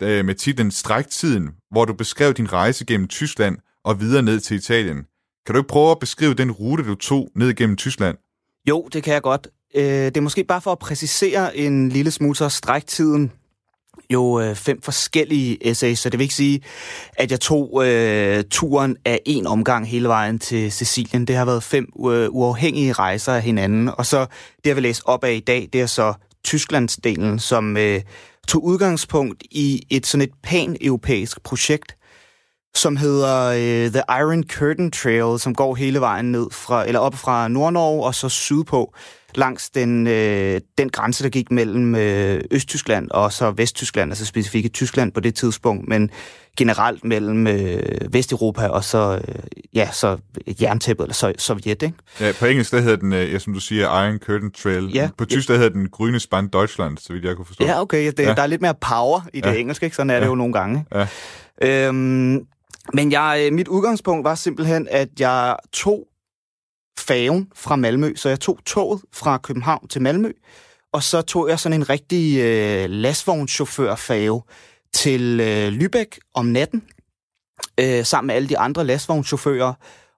øh, 0.02 0.24
med 0.24 0.34
titlen 0.34 0.70
Stræk 0.70 1.08
tiden, 1.10 1.50
hvor 1.70 1.84
du 1.84 1.94
beskrev 1.94 2.34
din 2.34 2.52
rejse 2.52 2.84
gennem 2.84 3.08
Tyskland 3.08 3.58
og 3.84 4.00
videre 4.00 4.22
ned 4.22 4.40
til 4.40 4.56
Italien. 4.56 5.06
Kan 5.46 5.54
du 5.54 5.60
ikke 5.60 5.68
prøve 5.68 5.90
at 5.90 5.98
beskrive 5.98 6.34
den 6.34 6.50
rute, 6.50 6.84
du 6.84 6.94
tog 6.94 7.28
ned 7.34 7.54
gennem 7.54 7.76
Tyskland? 7.76 8.16
Jo, 8.68 8.88
det 8.92 9.02
kan 9.02 9.14
jeg 9.14 9.22
godt. 9.22 9.48
Øh, 9.74 9.82
det 9.84 10.16
er 10.16 10.20
måske 10.20 10.44
bare 10.44 10.60
for 10.60 10.72
at 10.72 10.78
præcisere 10.78 11.56
en 11.56 11.88
lille 11.88 12.10
smule, 12.10 12.36
så 12.36 12.48
stræktiden 12.48 13.32
jo 14.10 14.40
øh, 14.40 14.54
fem 14.54 14.82
forskellige 14.82 15.68
essays, 15.70 15.98
så 15.98 16.10
det 16.10 16.18
vil 16.18 16.24
ikke 16.24 16.34
sige, 16.34 16.60
at 17.16 17.30
jeg 17.30 17.40
tog 17.40 17.86
øh, 17.86 18.44
turen 18.50 18.96
af 19.04 19.20
en 19.26 19.46
omgang 19.46 19.88
hele 19.88 20.08
vejen 20.08 20.38
til 20.38 20.72
Sicilien. 20.72 21.26
Det 21.26 21.36
har 21.36 21.44
været 21.44 21.62
fem 21.62 21.86
øh, 22.10 22.28
uafhængige 22.30 22.92
rejser 22.92 23.32
af 23.32 23.42
hinanden, 23.42 23.90
og 23.98 24.06
så 24.06 24.20
det, 24.56 24.66
jeg 24.66 24.76
vil 24.76 24.82
læse 24.82 25.02
op 25.06 25.24
af 25.24 25.32
i 25.32 25.40
dag, 25.40 25.68
det 25.72 25.80
er 25.80 25.86
så 25.86 26.14
Tysklandsdelen, 26.44 27.38
som 27.38 27.76
øh, 27.76 28.00
tog 28.48 28.64
udgangspunkt 28.64 29.42
i 29.50 29.82
et 29.90 30.06
sådan 30.06 30.22
et 30.22 30.34
pan-europæisk 30.42 31.42
projekt, 31.42 31.96
som 32.76 32.96
hedder 32.96 33.46
øh, 33.46 33.90
The 33.90 34.02
Iron 34.20 34.44
Curtain 34.44 34.90
Trail, 34.90 35.40
som 35.40 35.54
går 35.54 35.74
hele 35.74 36.00
vejen 36.00 36.32
ned 36.32 36.46
fra, 36.52 36.86
eller 36.86 37.00
op 37.00 37.14
fra 37.14 37.48
Nordnorge 37.48 38.06
og 38.06 38.14
så 38.14 38.28
sydpå 38.28 38.94
langs 39.34 39.70
den, 39.70 40.06
øh, 40.06 40.60
den 40.78 40.88
grænse, 40.88 41.24
der 41.24 41.30
gik 41.30 41.50
mellem 41.50 41.94
øh, 41.94 42.40
Østtyskland 42.50 43.10
og 43.10 43.32
så 43.32 43.50
Vesttyskland, 43.50 44.12
altså 44.12 44.26
specifikt 44.26 44.74
Tyskland 44.74 45.12
på 45.12 45.20
det 45.20 45.34
tidspunkt, 45.34 45.88
men 45.88 46.10
generelt 46.56 47.04
mellem 47.04 47.46
øh, 47.46 47.82
Vesteuropa 48.10 48.66
og 48.68 48.84
så, 48.84 49.20
øh, 49.28 49.34
ja, 49.74 49.88
så 49.92 50.16
jerntæppet, 50.60 51.04
eller 51.04 51.14
så, 51.14 51.32
Sovjet, 51.38 51.82
ikke? 51.82 51.92
Ja, 52.20 52.32
på 52.38 52.46
engelsk, 52.46 52.72
der 52.72 52.80
hedder 52.80 52.96
den, 52.96 53.12
øh, 53.12 53.32
ja, 53.32 53.38
som 53.38 53.52
du 53.52 53.60
siger, 53.60 54.04
Iron 54.04 54.18
Curtain 54.18 54.50
Trail. 54.50 54.90
Ja. 54.94 55.08
På 55.18 55.24
tysk, 55.24 55.48
der 55.48 55.56
hedder 55.56 55.70
den 55.70 55.88
Grüne 55.96 56.18
Span 56.18 56.48
Deutschland, 56.48 56.98
så 56.98 57.12
vidt 57.12 57.24
jeg 57.24 57.36
kunne 57.36 57.46
forstå. 57.46 57.64
Ja, 57.64 57.80
okay, 57.80 58.12
det, 58.16 58.18
ja. 58.18 58.34
der 58.34 58.42
er 58.42 58.46
lidt 58.46 58.60
mere 58.60 58.74
power 58.80 59.20
i 59.34 59.40
det 59.40 59.50
ja. 59.50 59.54
engelske, 59.54 59.86
ikke? 59.86 59.96
Sådan 59.96 60.10
er 60.10 60.14
ja. 60.14 60.20
det 60.20 60.26
jo 60.26 60.34
nogle 60.34 60.52
gange. 60.52 60.84
Ja. 60.94 61.06
Øhm, 61.62 62.46
men 62.94 63.12
jeg, 63.12 63.42
øh, 63.46 63.52
mit 63.52 63.68
udgangspunkt 63.68 64.24
var 64.24 64.34
simpelthen, 64.34 64.88
at 64.90 65.08
jeg 65.20 65.56
tog 65.72 66.06
færgen 66.98 67.48
fra 67.54 67.76
Malmø, 67.76 68.12
så 68.16 68.28
jeg 68.28 68.40
tog 68.40 68.58
toget 68.66 69.00
fra 69.12 69.38
København 69.38 69.88
til 69.88 70.02
Malmø, 70.02 70.32
og 70.92 71.02
så 71.02 71.22
tog 71.22 71.48
jeg 71.48 71.58
sådan 71.58 71.80
en 71.80 71.88
rigtig 71.88 72.38
øh, 72.38 72.90
lastvognschaufførfærge 72.90 74.42
til 74.94 75.40
øh, 75.40 75.68
Lübeck 75.68 76.18
om 76.34 76.46
natten, 76.46 76.82
øh, 77.80 78.04
sammen 78.04 78.26
med 78.26 78.34
alle 78.34 78.48
de 78.48 78.58
andre 78.58 78.84
lastvognschauffører, 78.84 79.72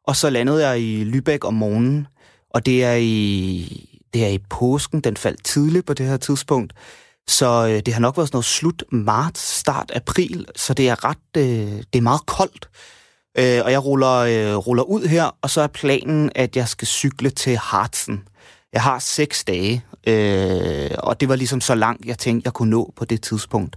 og 0.05 0.17
så 0.17 0.31
landede 0.31 0.69
jeg 0.69 0.81
i 0.81 1.05
Lübeck 1.05 1.39
om 1.43 1.55
morgenen, 1.55 2.07
og 2.51 2.67
det 2.67 2.85
er 2.85 2.95
i, 2.95 4.01
det 4.15 4.25
er 4.25 4.29
i 4.29 4.39
påsken, 4.51 5.01
den 5.01 5.17
faldt 5.17 5.45
tidligt 5.45 5.87
på 5.87 5.95
det 5.95 6.07
her 6.07 6.17
tidspunkt, 6.17 6.73
så 7.29 7.67
øh, 7.71 7.83
det 7.87 7.95
har 7.95 8.01
nok 8.01 8.17
været 8.17 8.29
sådan 8.29 8.37
noget 8.37 8.45
slut 8.45 8.85
marts, 8.93 9.41
start 9.41 9.93
april, 9.95 10.47
så 10.57 10.75
det 10.75 10.89
er 10.89 11.05
ret, 11.05 11.37
øh, 11.37 11.83
det 11.93 11.99
er 11.99 12.01
meget 12.01 12.27
koldt. 12.27 12.69
Øh, 13.39 13.65
og 13.65 13.73
jeg 13.73 13.85
ruller, 13.85 14.17
øh, 14.17 14.57
ruller 14.57 14.83
ud 14.83 15.07
her, 15.07 15.37
og 15.43 15.51
så 15.51 15.61
er 15.61 15.67
planen, 15.67 16.31
at 16.35 16.57
jeg 16.57 16.69
skal 16.69 16.89
cykle 16.89 17.31
til 17.31 17.57
Harzen. 17.57 18.29
Jeg 18.73 18.83
har 18.83 18.99
seks 18.99 19.45
dage, 19.45 19.85
øh, 20.07 20.91
og 20.99 21.21
det 21.21 21.29
var 21.29 21.37
ligesom 21.37 21.61
så 21.61 21.75
langt, 21.75 22.07
jeg 22.07 22.19
tænkte, 22.19 22.47
jeg 22.47 22.53
kunne 22.53 22.71
nå 22.71 22.93
på 22.97 23.05
det 23.05 23.23
tidspunkt. 23.23 23.77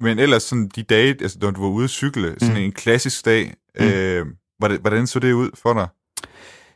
Men 0.00 0.18
ellers 0.18 0.42
sådan 0.42 0.68
de 0.76 0.82
dage, 0.82 1.16
altså 1.20 1.38
når 1.40 1.50
du 1.50 1.60
var 1.60 1.68
ude 1.68 1.84
at 1.84 1.90
cykle, 1.90 2.34
sådan 2.40 2.54
mm. 2.54 2.62
en 2.62 2.72
klassisk 2.72 3.24
dag, 3.24 3.54
mm. 3.80 3.86
øh, 3.86 4.26
hvordan, 4.58 4.80
hvordan 4.80 5.06
så 5.06 5.18
det 5.18 5.32
ud 5.32 5.50
for 5.54 5.74
dig? 5.74 5.88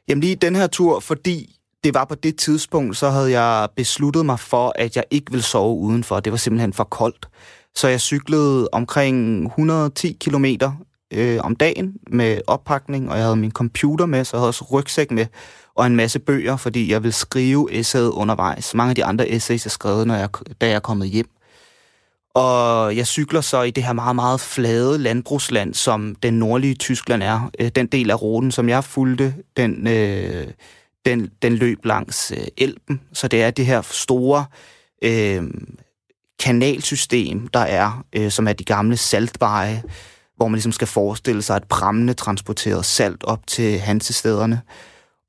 Jamen 0.09 0.21
lige 0.21 0.37
den 0.37 0.57
her 0.57 0.67
tur, 0.67 1.01
fordi 1.01 1.57
det 1.85 1.95
var 1.95 2.05
på 2.05 2.15
det 2.15 2.37
tidspunkt, 2.37 2.97
så 2.97 3.11
havde 3.11 3.41
jeg 3.41 3.69
besluttet 3.77 4.27
mig 4.27 4.41
for, 4.41 4.73
at 4.77 4.97
jeg 4.97 5.05
ikke 5.11 5.31
ville 5.31 5.43
sove 5.45 5.79
udenfor. 5.79 6.21
Det 6.21 6.33
var 6.33 6.39
simpelthen 6.39 6.73
for 6.73 6.85
koldt. 6.85 7.29
Så 7.75 7.89
jeg 7.89 8.01
cyklede 8.01 8.69
omkring 8.73 9.47
110 9.47 10.17
km 10.21 10.45
øh, 11.13 11.41
om 11.43 11.57
dagen 11.57 11.95
med 12.11 12.41
oppakning, 12.47 13.11
og 13.11 13.17
jeg 13.17 13.25
havde 13.25 13.37
min 13.37 13.53
computer 13.53 14.07
med, 14.07 14.25
så 14.25 14.37
jeg 14.37 14.41
havde 14.41 14.49
også 14.49 14.65
rygsæk 14.73 15.11
med, 15.11 15.27
og 15.75 15.87
en 15.87 15.97
masse 15.97 16.19
bøger, 16.19 16.57
fordi 16.57 16.93
jeg 16.93 17.03
ville 17.03 17.13
skrive 17.13 17.73
essayet 17.73 18.11
undervejs. 18.11 18.75
Mange 18.75 18.91
af 18.91 18.95
de 18.95 19.05
andre 19.05 19.29
essays 19.29 19.67
jeg 19.67 19.73
skrev, 19.73 20.05
når 20.05 20.15
jeg, 20.15 20.29
da 20.61 20.67
jeg 20.67 20.75
er 20.75 20.81
kommet 20.81 21.09
hjem. 21.09 21.29
Og 22.35 22.97
jeg 22.97 23.07
cykler 23.07 23.41
så 23.41 23.63
i 23.63 23.71
det 23.71 23.85
her 23.85 23.93
meget, 23.93 24.17
meget 24.17 24.41
flade 24.41 24.99
landbrugsland, 24.99 25.75
som 25.75 26.15
den 26.23 26.35
nordlige 26.35 26.75
Tyskland 26.75 27.23
er. 27.23 27.51
Øh, 27.59 27.69
den 27.69 27.87
del 27.87 28.11
af 28.11 28.23
ruten, 28.23 28.51
som 28.51 28.69
jeg 28.69 28.85
fulgte, 28.85 29.35
den, 29.57 29.87
øh, 29.87 30.47
den, 31.05 31.31
den 31.43 31.53
løb 31.53 31.85
langs 31.85 32.33
øh, 32.33 32.47
Elben. 32.57 33.01
Så 33.13 33.29
det 33.29 33.43
er 33.43 33.51
det 33.51 33.67
her 33.67 33.83
store 33.83 34.45
øh, 35.03 35.45
kanalsystem, 36.39 37.49
der 37.49 37.61
er, 37.61 38.05
øh, 38.13 38.31
som 38.31 38.49
er 38.49 38.53
de 38.53 38.65
gamle 38.65 38.97
saltveje, 38.97 39.83
hvor 40.37 40.49
man 40.49 40.55
ligesom 40.55 40.73
skal 40.73 40.89
forestille 40.89 41.43
sig, 41.43 41.57
at 41.57 41.65
prammene 41.69 42.15
transporterede 42.15 42.85
salt 42.85 43.25
op 43.25 43.47
til 43.47 43.79
hansestederne. 43.79 44.61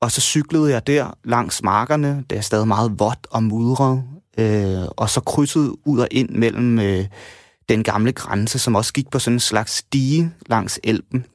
Og 0.01 0.11
så 0.11 0.21
cyklede 0.21 0.71
jeg 0.71 0.87
der 0.87 1.17
langs 1.23 1.63
markerne, 1.63 2.23
det 2.29 2.37
er 2.37 2.41
stadig 2.41 2.67
meget 2.67 2.99
vådt 2.99 3.27
og 3.31 3.43
mudret, 3.43 4.03
øh, 4.37 4.83
og 4.97 5.09
så 5.09 5.21
krydsede 5.21 5.87
ud 5.87 5.99
og 5.99 6.07
ind 6.11 6.29
mellem 6.29 6.79
øh, 6.79 7.05
den 7.69 7.83
gamle 7.83 8.11
grænse, 8.11 8.59
som 8.59 8.75
også 8.75 8.93
gik 8.93 9.09
på 9.09 9.19
sådan 9.19 9.35
en 9.35 9.39
slags 9.39 9.71
stige 9.71 10.31
langs 10.45 10.79
Elben, 10.83 11.25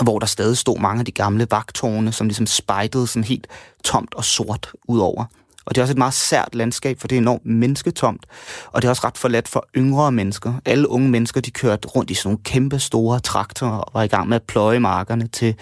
hvor 0.00 0.18
der 0.18 0.26
stadig 0.26 0.58
stod 0.58 0.78
mange 0.78 0.98
af 0.98 1.04
de 1.04 1.12
gamle 1.12 1.46
vagtårne, 1.50 2.12
som 2.12 2.26
ligesom 2.26 2.46
spejtede 2.46 3.06
sådan 3.06 3.24
helt 3.24 3.46
tomt 3.84 4.14
og 4.14 4.24
sort 4.24 4.72
ud 4.88 4.98
over. 4.98 5.24
Og 5.64 5.74
det 5.74 5.80
er 5.80 5.82
også 5.82 5.92
et 5.92 5.98
meget 5.98 6.14
sært 6.14 6.54
landskab, 6.54 7.00
for 7.00 7.08
det 7.08 7.16
er 7.16 7.20
enormt 7.20 7.46
mennesketomt. 7.46 8.26
Og 8.66 8.82
det 8.82 8.88
er 8.88 8.90
også 8.90 9.06
ret 9.06 9.18
forladt 9.18 9.48
for 9.48 9.66
yngre 9.76 10.12
mennesker. 10.12 10.54
Alle 10.64 10.88
unge 10.88 11.08
mennesker, 11.08 11.40
de 11.40 11.50
kørte 11.50 11.88
rundt 11.88 12.10
i 12.10 12.14
sådan 12.14 12.28
nogle 12.28 12.44
kæmpe 12.44 12.78
store 12.78 13.20
traktorer 13.20 13.78
og 13.78 13.94
var 13.94 14.02
i 14.02 14.06
gang 14.06 14.28
med 14.28 14.36
at 14.36 14.42
pløje 14.42 14.80
markerne 14.80 15.28
til 15.28 15.54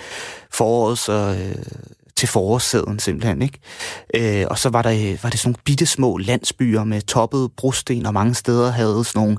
forårets 0.50 1.08
øh, 1.08 1.54
til 2.20 2.28
forårssæden 2.28 2.98
simpelthen. 2.98 3.42
Ikke? 3.42 3.58
Øh, 4.14 4.46
og 4.50 4.58
så 4.58 4.68
var, 4.68 4.82
der, 4.82 5.16
var 5.22 5.30
det 5.30 5.40
sådan 5.40 5.48
nogle 5.48 5.62
bitte 5.64 5.86
små 5.86 6.18
landsbyer 6.18 6.84
med 6.84 7.00
toppede 7.00 7.48
brosten, 7.56 8.06
og 8.06 8.14
mange 8.14 8.34
steder 8.34 8.70
havde 8.70 9.04
sådan 9.04 9.22
nogle 9.22 9.36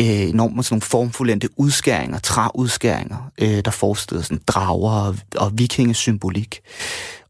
øh, 0.00 0.28
enormt 0.28 0.64
sådan 0.64 0.74
nogle 0.74 0.82
formfuldendte 0.82 1.48
udskæringer, 1.56 2.18
træudskæringer, 2.18 3.30
øh, 3.38 3.64
der 3.64 3.70
forestillede 3.70 4.24
sådan 4.24 4.40
drager 4.46 4.90
og, 4.90 5.16
og 5.36 5.50
vikingesymbolik. 5.54 6.60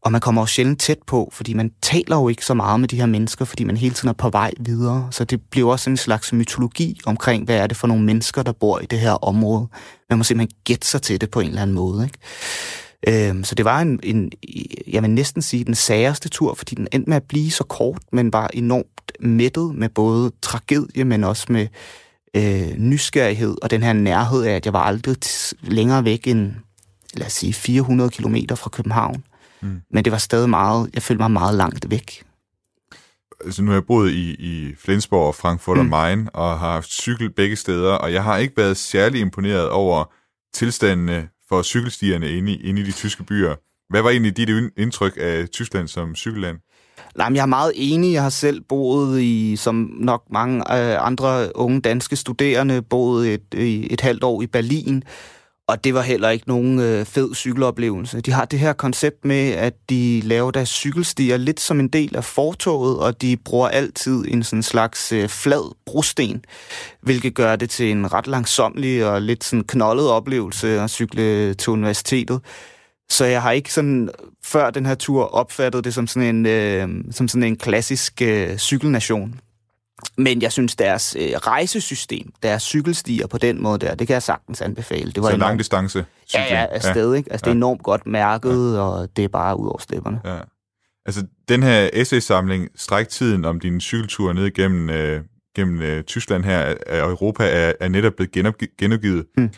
Og 0.01 0.11
man 0.11 0.21
kommer 0.21 0.41
jo 0.41 0.45
sjældent 0.45 0.79
tæt 0.79 0.97
på, 1.07 1.29
fordi 1.33 1.53
man 1.53 1.71
taler 1.81 2.15
jo 2.15 2.29
ikke 2.29 2.45
så 2.45 2.53
meget 2.53 2.79
med 2.79 2.87
de 2.87 2.95
her 2.95 3.05
mennesker, 3.05 3.45
fordi 3.45 3.63
man 3.63 3.77
hele 3.77 3.93
tiden 3.93 4.09
er 4.09 4.13
på 4.13 4.29
vej 4.29 4.51
videre. 4.59 5.07
Så 5.11 5.23
det 5.23 5.41
bliver 5.51 5.71
også 5.71 5.89
en 5.89 5.97
slags 5.97 6.33
mytologi 6.33 6.99
omkring, 7.05 7.45
hvad 7.45 7.57
er 7.57 7.67
det 7.67 7.77
for 7.77 7.87
nogle 7.87 8.03
mennesker, 8.03 8.43
der 8.43 8.51
bor 8.51 8.79
i 8.79 8.85
det 8.85 8.99
her 8.99 9.11
område. 9.11 9.67
Man 10.09 10.17
må 10.17 10.23
simpelthen 10.23 10.57
gætte 10.65 10.87
sig 10.87 11.01
til 11.01 11.21
det 11.21 11.31
på 11.31 11.39
en 11.39 11.47
eller 11.47 11.61
anden 11.61 11.75
måde. 11.75 12.03
Ikke? 12.03 12.17
Øhm, 13.07 13.43
så 13.43 13.55
det 13.55 13.65
var 13.65 13.81
en, 13.81 13.99
en, 14.03 14.31
jeg 14.87 15.01
vil 15.01 15.09
næsten 15.09 15.41
sige, 15.41 15.63
den 15.63 15.75
særeste 15.75 16.29
tur, 16.29 16.53
fordi 16.53 16.75
den 16.75 16.87
endte 16.91 17.09
med 17.09 17.17
at 17.17 17.23
blive 17.23 17.51
så 17.51 17.63
kort, 17.63 18.01
men 18.11 18.33
var 18.33 18.47
enormt 18.53 19.11
mættet 19.19 19.75
med 19.75 19.89
både 19.89 20.31
tragedie, 20.41 21.03
men 21.03 21.23
også 21.23 21.45
med 21.49 21.67
øh, 22.35 22.77
nysgerrighed 22.77 23.55
og 23.61 23.71
den 23.71 23.83
her 23.83 23.93
nærhed 23.93 24.43
af, 24.43 24.55
at 24.55 24.65
jeg 24.65 24.73
var 24.73 24.83
aldrig 24.83 25.15
længere 25.61 26.05
væk 26.05 26.27
end, 26.27 26.51
lad 27.13 27.25
os 27.25 27.33
sige, 27.33 27.53
400 27.53 28.09
kilometer 28.09 28.55
fra 28.55 28.69
København. 28.69 29.23
Mm. 29.61 29.81
Men 29.91 30.05
det 30.05 30.11
var 30.11 30.17
stadig 30.17 30.49
meget, 30.49 30.89
jeg 30.93 31.03
følte 31.03 31.21
mig 31.21 31.31
meget 31.31 31.55
langt 31.55 31.89
væk. 31.89 32.23
Altså, 33.45 33.63
nu 33.63 33.67
har 33.67 33.75
jeg 33.75 33.85
boet 33.85 34.11
i, 34.11 34.31
i 34.31 34.75
Flensborg 34.77 35.27
og 35.27 35.35
Frankfurt 35.35 35.77
mm. 35.77 35.81
og 35.81 35.85
Main, 35.85 36.29
og 36.33 36.59
har 36.59 36.71
haft 36.71 36.91
cykel 36.91 37.29
begge 37.29 37.55
steder, 37.55 37.93
og 37.93 38.13
jeg 38.13 38.23
har 38.23 38.37
ikke 38.37 38.57
været 38.57 38.77
særlig 38.77 39.21
imponeret 39.21 39.69
over 39.69 40.13
tilstandene 40.53 41.27
for 41.51 41.61
cykelstierne 41.61 42.31
inde 42.37 42.51
i, 42.51 42.61
inde 42.69 42.81
i 42.81 42.83
de 42.83 42.91
tyske 42.91 43.23
byer. 43.23 43.55
Hvad 43.89 44.01
var 44.01 44.09
egentlig 44.09 44.37
dit 44.37 44.49
indtryk 44.77 45.17
af 45.17 45.49
Tyskland 45.49 45.87
som 45.87 46.15
cykelland? 46.15 46.57
Nej, 47.15 47.29
men 47.29 47.35
jeg 47.35 47.41
er 47.41 47.45
meget 47.45 47.71
enig. 47.75 48.13
Jeg 48.13 48.23
har 48.23 48.29
selv 48.29 48.61
boet 48.69 49.21
i, 49.21 49.55
som 49.55 49.75
nok 49.99 50.23
mange 50.31 50.57
øh, 50.57 51.07
andre 51.07 51.57
unge 51.57 51.81
danske 51.81 52.15
studerende, 52.15 52.81
boet 52.81 53.33
et, 53.33 53.93
et 53.93 54.01
halvt 54.01 54.23
år 54.23 54.41
i 54.41 54.47
Berlin, 54.47 55.03
og 55.71 55.83
det 55.83 55.93
var 55.93 56.01
heller 56.01 56.29
ikke 56.29 56.47
nogen 56.47 56.79
øh, 56.79 57.05
fed 57.05 57.35
cykeloplevelse. 57.35 58.21
De 58.21 58.31
har 58.31 58.45
det 58.45 58.59
her 58.59 58.73
koncept 58.73 59.25
med, 59.25 59.51
at 59.51 59.73
de 59.89 60.21
laver 60.23 60.51
deres 60.51 60.69
cykelstier 60.69 61.37
lidt 61.37 61.59
som 61.59 61.79
en 61.79 61.87
del 61.87 62.15
af 62.15 62.23
fortoget, 62.23 62.99
og 62.99 63.21
de 63.21 63.37
bruger 63.37 63.67
altid 63.67 64.25
en 64.27 64.43
sådan 64.43 64.63
slags 64.63 65.11
øh, 65.11 65.29
flad 65.29 65.75
brosten, 65.85 66.45
hvilket 67.01 67.35
gør 67.35 67.55
det 67.55 67.69
til 67.69 67.91
en 67.91 68.13
ret 68.13 68.27
langsomlig 68.27 69.05
og 69.05 69.21
lidt 69.21 69.43
sådan 69.43 69.63
knoldet 69.63 70.09
oplevelse 70.09 70.81
at 70.81 70.89
cykle 70.89 71.53
til 71.53 71.69
universitetet. 71.69 72.41
Så 73.09 73.25
jeg 73.25 73.41
har 73.41 73.51
ikke 73.51 73.73
sådan 73.73 74.09
før 74.43 74.69
den 74.69 74.85
her 74.85 74.95
tur 74.95 75.23
opfattet 75.23 75.83
det 75.83 75.93
som 75.93 76.07
sådan 76.07 76.35
en, 76.35 76.45
øh, 76.45 76.89
som 77.11 77.27
sådan 77.27 77.43
en 77.43 77.55
klassisk 77.55 78.21
øh, 78.21 78.57
cykelnation. 78.57 79.39
Men 80.17 80.41
jeg 80.41 80.51
synes, 80.51 80.75
deres 80.75 81.15
øh, 81.19 81.31
rejsesystem, 81.31 82.31
deres 82.43 82.63
cykelstier 82.63 83.27
på 83.27 83.37
den 83.37 83.63
måde 83.63 83.79
der, 83.79 83.95
det 83.95 84.07
kan 84.07 84.13
jeg 84.13 84.23
sagtens 84.23 84.61
anbefale. 84.61 85.11
Det 85.11 85.23
var 85.23 85.29
Så 85.29 85.37
lang 85.37 85.59
distance 85.59 86.05
cykling. 86.27 86.49
Ja, 86.49 86.59
ja, 86.59 86.65
afsted, 86.71 87.11
ja. 87.11 87.17
ikke? 87.17 87.31
Altså, 87.31 87.45
ja. 87.45 87.49
det 87.49 87.55
er 87.55 87.57
enormt 87.57 87.83
godt 87.83 88.05
mærket, 88.05 88.75
ja. 88.75 88.79
og 88.79 89.09
det 89.15 89.23
er 89.23 89.27
bare 89.27 89.59
ud 89.59 89.67
over 89.67 89.77
stepperne. 89.77 90.21
Ja. 90.25 90.37
Altså, 91.05 91.25
den 91.49 91.63
her 91.63 91.89
essay-samling, 91.93 92.69
Stræktiden 92.75 93.45
om 93.45 93.59
din 93.59 93.81
cykeltur 93.81 94.33
ned 94.33 94.53
gennem, 94.53 94.89
øh, 94.89 95.21
gennem 95.55 95.81
øh, 95.81 96.03
Tyskland 96.03 96.43
her, 96.43 96.75
og 96.87 97.09
Europa, 97.09 97.43
er, 97.43 97.73
er 97.79 97.87
netop 97.87 98.13
blevet 98.13 98.31
genopgivet. 98.77 99.25
Hmm. 99.37 99.49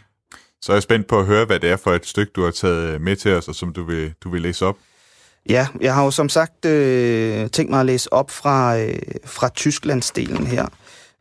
Så 0.61 0.71
er 0.71 0.75
jeg 0.75 0.83
spændt 0.83 1.07
på 1.07 1.19
at 1.19 1.25
høre, 1.25 1.45
hvad 1.45 1.59
det 1.59 1.69
er 1.69 1.77
for 1.77 1.93
et 1.93 2.05
stykke, 2.05 2.31
du 2.35 2.43
har 2.43 2.51
taget 2.51 3.01
med 3.01 3.15
til 3.15 3.33
os, 3.33 3.47
og 3.47 3.55
som 3.55 3.73
du 3.73 3.83
vil, 3.83 4.13
du 4.23 4.29
vil 4.29 4.41
læse 4.41 4.65
op. 4.65 4.77
Ja, 5.49 5.67
jeg 5.81 5.93
har 5.93 6.03
jo 6.03 6.11
som 6.11 6.29
sagt 6.29 6.65
øh, 6.65 7.49
tænkt 7.49 7.69
mig 7.69 7.79
at 7.79 7.85
læse 7.85 8.13
op 8.13 8.31
fra, 8.31 8.79
øh, 8.79 8.99
fra 9.25 9.49
Tysklandsdelen 9.49 10.47
her. 10.47 10.67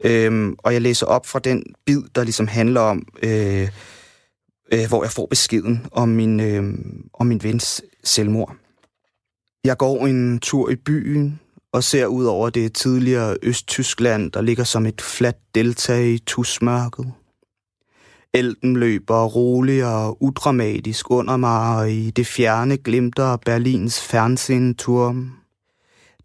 Øhm, 0.05 0.57
og 0.59 0.73
jeg 0.73 0.83
læser 0.83 1.07
op 1.07 1.27
fra 1.27 1.39
den 1.39 1.65
bid, 1.87 2.03
der 2.15 2.25
ligesom 2.25 2.47
handler 2.47 2.81
om, 2.81 3.07
øh, 3.23 3.69
øh, 4.73 4.89
hvor 4.89 5.05
jeg 5.05 5.13
får 5.13 5.27
beskeden 5.27 5.87
om 5.93 6.09
min, 6.09 6.41
øh, 6.41 6.75
om 7.13 7.27
min 7.27 7.43
vens 7.43 7.83
selvmord. 8.05 8.57
Jeg 9.65 9.77
går 9.77 10.07
en 10.07 10.39
tur 10.39 10.71
i 10.71 10.77
byen 10.77 11.41
og 11.73 11.85
ser 11.85 12.07
ud 12.07 12.25
over 12.25 12.51
det 12.51 12.73
tidligere 12.73 13.37
Østtyskland, 13.43 14.33
der 14.33 14.41
ligger 14.41 14.65
som 14.65 14.87
et 14.87 15.01
fladt 15.01 15.37
delta 15.55 16.01
i 16.01 16.19
tusmørket. 16.19 17.13
Elden 18.35 18.77
løber 18.77 19.25
rolig 19.25 19.85
og 19.85 20.23
udramatisk 20.23 21.11
under 21.11 21.37
mig, 21.37 21.77
og 21.77 21.93
i 21.93 22.11
det 22.11 22.27
fjerne 22.27 22.77
glimter 22.77 23.37
Berlins 23.37 24.01
Fernsehturm. 24.01 25.33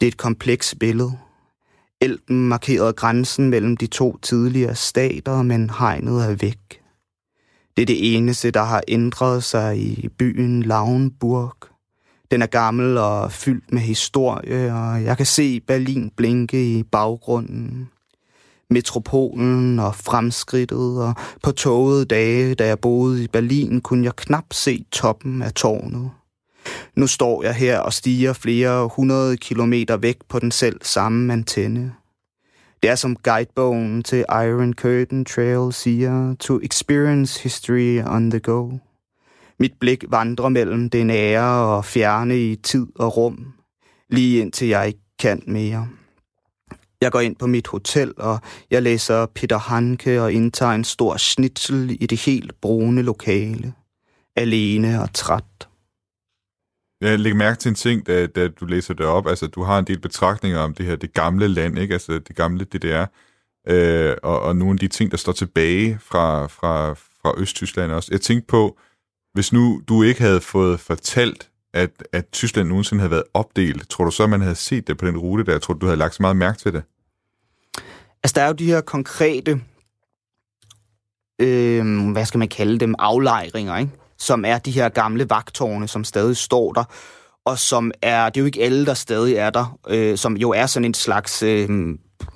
Det 0.01 0.07
er 0.07 0.11
et 0.11 0.17
komplekst 0.17 0.79
billede. 0.79 1.17
Elden 2.01 2.47
markerede 2.47 2.93
grænsen 2.93 3.49
mellem 3.49 3.77
de 3.77 3.87
to 3.87 4.17
tidligere 4.17 4.75
stater, 4.75 5.41
men 5.41 5.69
hegnet 5.69 6.23
er 6.23 6.35
væk. 6.35 6.81
Det 7.77 7.81
er 7.81 7.85
det 7.85 8.15
eneste, 8.15 8.51
der 8.51 8.63
har 8.63 8.83
ændret 8.87 9.43
sig 9.43 9.77
i 9.77 10.07
byen 10.17 10.63
Lauenburg. 10.63 11.55
Den 12.31 12.41
er 12.41 12.47
gammel 12.47 12.97
og 12.97 13.31
fyldt 13.31 13.73
med 13.73 13.81
historie, 13.81 14.73
og 14.73 15.03
jeg 15.03 15.17
kan 15.17 15.25
se 15.25 15.59
Berlin 15.59 16.11
blinke 16.17 16.77
i 16.77 16.83
baggrunden 16.83 17.89
metropolen 18.69 19.79
og 19.79 19.95
fremskridtet, 19.95 21.01
og 21.03 21.13
på 21.43 21.51
togede 21.51 22.05
dage, 22.05 22.55
da 22.55 22.67
jeg 22.67 22.79
boede 22.79 23.23
i 23.23 23.27
Berlin, 23.27 23.81
kunne 23.81 24.05
jeg 24.05 24.15
knap 24.15 24.45
se 24.51 24.85
toppen 24.91 25.41
af 25.41 25.53
tårnet. 25.53 26.11
Nu 26.95 27.07
står 27.07 27.43
jeg 27.43 27.53
her 27.53 27.79
og 27.79 27.93
stiger 27.93 28.33
flere 28.33 28.89
hundrede 28.95 29.37
kilometer 29.37 29.97
væk 29.97 30.17
på 30.29 30.39
den 30.39 30.51
selv 30.51 30.79
samme 30.81 31.33
antenne. 31.33 31.93
Det 32.83 32.89
er 32.89 32.95
som 32.95 33.15
guidebogen 33.15 34.03
til 34.03 34.25
Iron 34.29 34.73
Curtain 34.73 35.25
Trail 35.25 35.73
siger, 35.73 36.35
to 36.39 36.59
experience 36.61 37.43
history 37.43 38.01
on 38.05 38.29
the 38.29 38.39
go. 38.39 38.71
Mit 39.59 39.73
blik 39.79 40.03
vandrer 40.09 40.49
mellem 40.49 40.89
det 40.89 41.05
nære 41.05 41.75
og 41.75 41.85
fjerne 41.85 42.39
i 42.39 42.55
tid 42.55 42.87
og 42.95 43.17
rum, 43.17 43.53
lige 44.09 44.41
indtil 44.41 44.67
jeg 44.67 44.87
ikke 44.87 44.99
kan 45.19 45.43
mere. 45.47 45.87
Jeg 47.01 47.11
går 47.11 47.19
ind 47.19 47.35
på 47.35 47.47
mit 47.47 47.67
hotel, 47.67 48.13
og 48.17 48.39
jeg 48.71 48.83
læser 48.83 49.25
Peter 49.25 49.57
Hanke 49.57 50.21
og 50.21 50.33
indtager 50.33 50.71
en 50.71 50.83
stor 50.83 51.17
schnitzel 51.17 51.97
i 52.03 52.05
det 52.05 52.19
helt 52.19 52.61
brune 52.61 53.01
lokale. 53.01 53.73
Alene 54.35 55.01
og 55.01 55.13
træt. 55.13 55.67
Jeg 57.01 57.19
lægger 57.19 57.37
mærke 57.37 57.59
til 57.59 57.69
en 57.69 57.75
ting, 57.75 58.07
da, 58.07 58.27
da 58.27 58.47
du 58.47 58.65
læser 58.65 58.93
det 58.93 59.05
op. 59.05 59.27
Altså, 59.27 59.47
du 59.47 59.63
har 59.63 59.79
en 59.79 59.85
del 59.85 59.99
betragtninger 59.99 60.59
om 60.59 60.73
det 60.73 60.85
her, 60.85 60.95
det 60.95 61.13
gamle 61.13 61.47
land, 61.47 61.79
ikke? 61.79 61.93
Altså, 61.93 62.19
det 62.19 62.35
gamle 62.35 62.65
DDR. 62.65 63.05
Øh, 63.67 64.15
og, 64.23 64.41
og 64.41 64.55
nogle 64.55 64.73
af 64.73 64.79
de 64.79 64.87
ting, 64.87 65.11
der 65.11 65.17
står 65.17 65.31
tilbage 65.31 65.99
fra, 66.01 66.47
fra, 66.47 66.93
fra 66.93 67.33
Østtyskland 67.37 67.91
også. 67.91 68.09
Jeg 68.11 68.21
tænkte 68.21 68.47
på, 68.47 68.77
hvis 69.33 69.53
nu 69.53 69.81
du 69.87 70.03
ikke 70.03 70.21
havde 70.21 70.41
fået 70.41 70.79
fortalt 70.79 71.49
at, 71.73 72.03
at 72.13 72.25
Tyskland 72.31 72.67
nogensinde 72.67 73.01
havde 73.01 73.11
været 73.11 73.23
opdelt, 73.33 73.89
tror 73.89 74.05
du 74.05 74.11
så, 74.11 74.23
at 74.23 74.29
man 74.29 74.41
havde 74.41 74.55
set 74.55 74.87
det 74.87 74.97
på 74.97 75.05
den 75.05 75.17
rute 75.17 75.43
der? 75.43 75.59
Tror 75.59 75.73
du, 75.73 75.79
du 75.79 75.85
havde 75.85 75.97
lagt 75.97 76.15
så 76.15 76.23
meget 76.23 76.37
mærke 76.37 76.59
til 76.59 76.73
det? 76.73 76.83
Altså, 78.23 78.33
der 78.35 78.41
er 78.41 78.47
jo 78.47 78.53
de 78.53 78.65
her 78.65 78.81
konkrete, 78.81 79.61
øh, 81.41 82.11
hvad 82.11 82.25
skal 82.25 82.37
man 82.37 82.47
kalde 82.47 82.79
dem, 82.79 82.95
aflejringer, 82.99 83.77
ikke? 83.77 83.91
som 84.17 84.45
er 84.45 84.57
de 84.57 84.71
her 84.71 84.89
gamle 84.89 85.29
vagtårne, 85.29 85.87
som 85.87 86.03
stadig 86.03 86.37
står 86.37 86.73
der, 86.73 86.83
og 87.45 87.59
som 87.59 87.91
er, 88.01 88.29
det 88.29 88.37
er 88.37 88.41
jo 88.41 88.45
ikke 88.45 88.63
alle, 88.63 88.85
der 88.85 88.93
stadig 88.93 89.35
er 89.35 89.49
der, 89.49 89.79
øh, 89.89 90.17
som 90.17 90.37
jo 90.37 90.51
er 90.51 90.65
sådan 90.65 90.85
en 90.85 90.93
slags, 90.93 91.43
øh, 91.43 91.67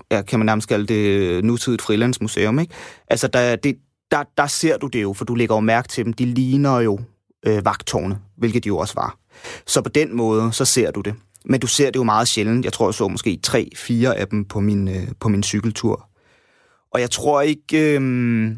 kan 0.09 0.39
man 0.39 0.45
nærmest 0.45 0.67
kalde 0.67 0.87
det, 0.87 1.05
øh, 1.05 1.43
nutidigt 1.43 1.81
frilandsmuseum, 1.81 2.59
ikke? 2.59 2.73
Altså, 3.07 3.27
der, 3.27 3.55
det, 3.55 3.77
der, 4.11 4.23
der 4.37 4.47
ser 4.47 4.77
du 4.77 4.87
det 4.87 5.01
jo, 5.01 5.13
for 5.13 5.25
du 5.25 5.35
lægger 5.35 5.55
jo 5.55 5.59
mærke 5.59 5.87
til 5.87 6.05
dem, 6.05 6.13
de 6.13 6.25
ligner 6.25 6.79
jo 6.79 6.99
øh, 7.45 7.65
vagtårne, 7.65 8.19
hvilket 8.37 8.63
de 8.63 8.67
jo 8.67 8.77
også 8.77 8.93
var. 8.93 9.17
Så 9.67 9.81
på 9.81 9.89
den 9.89 10.15
måde, 10.15 10.53
så 10.53 10.65
ser 10.65 10.91
du 10.91 11.01
det. 11.01 11.13
Men 11.45 11.59
du 11.59 11.67
ser 11.67 11.85
det 11.85 11.95
jo 11.95 12.03
meget 12.03 12.27
sjældent. 12.27 12.65
Jeg 12.65 12.73
tror, 12.73 12.87
jeg 12.87 12.93
så 12.93 13.07
måske 13.07 13.39
tre, 13.43 13.69
fire 13.75 14.17
af 14.17 14.27
dem 14.27 14.45
på 14.45 14.59
min, 14.59 14.87
øh, 14.87 15.07
på 15.19 15.29
min 15.29 15.43
cykeltur. 15.43 16.07
Og 16.93 17.01
jeg 17.01 17.11
tror 17.11 17.41
ikke... 17.41 17.95
Øh, 17.99 18.51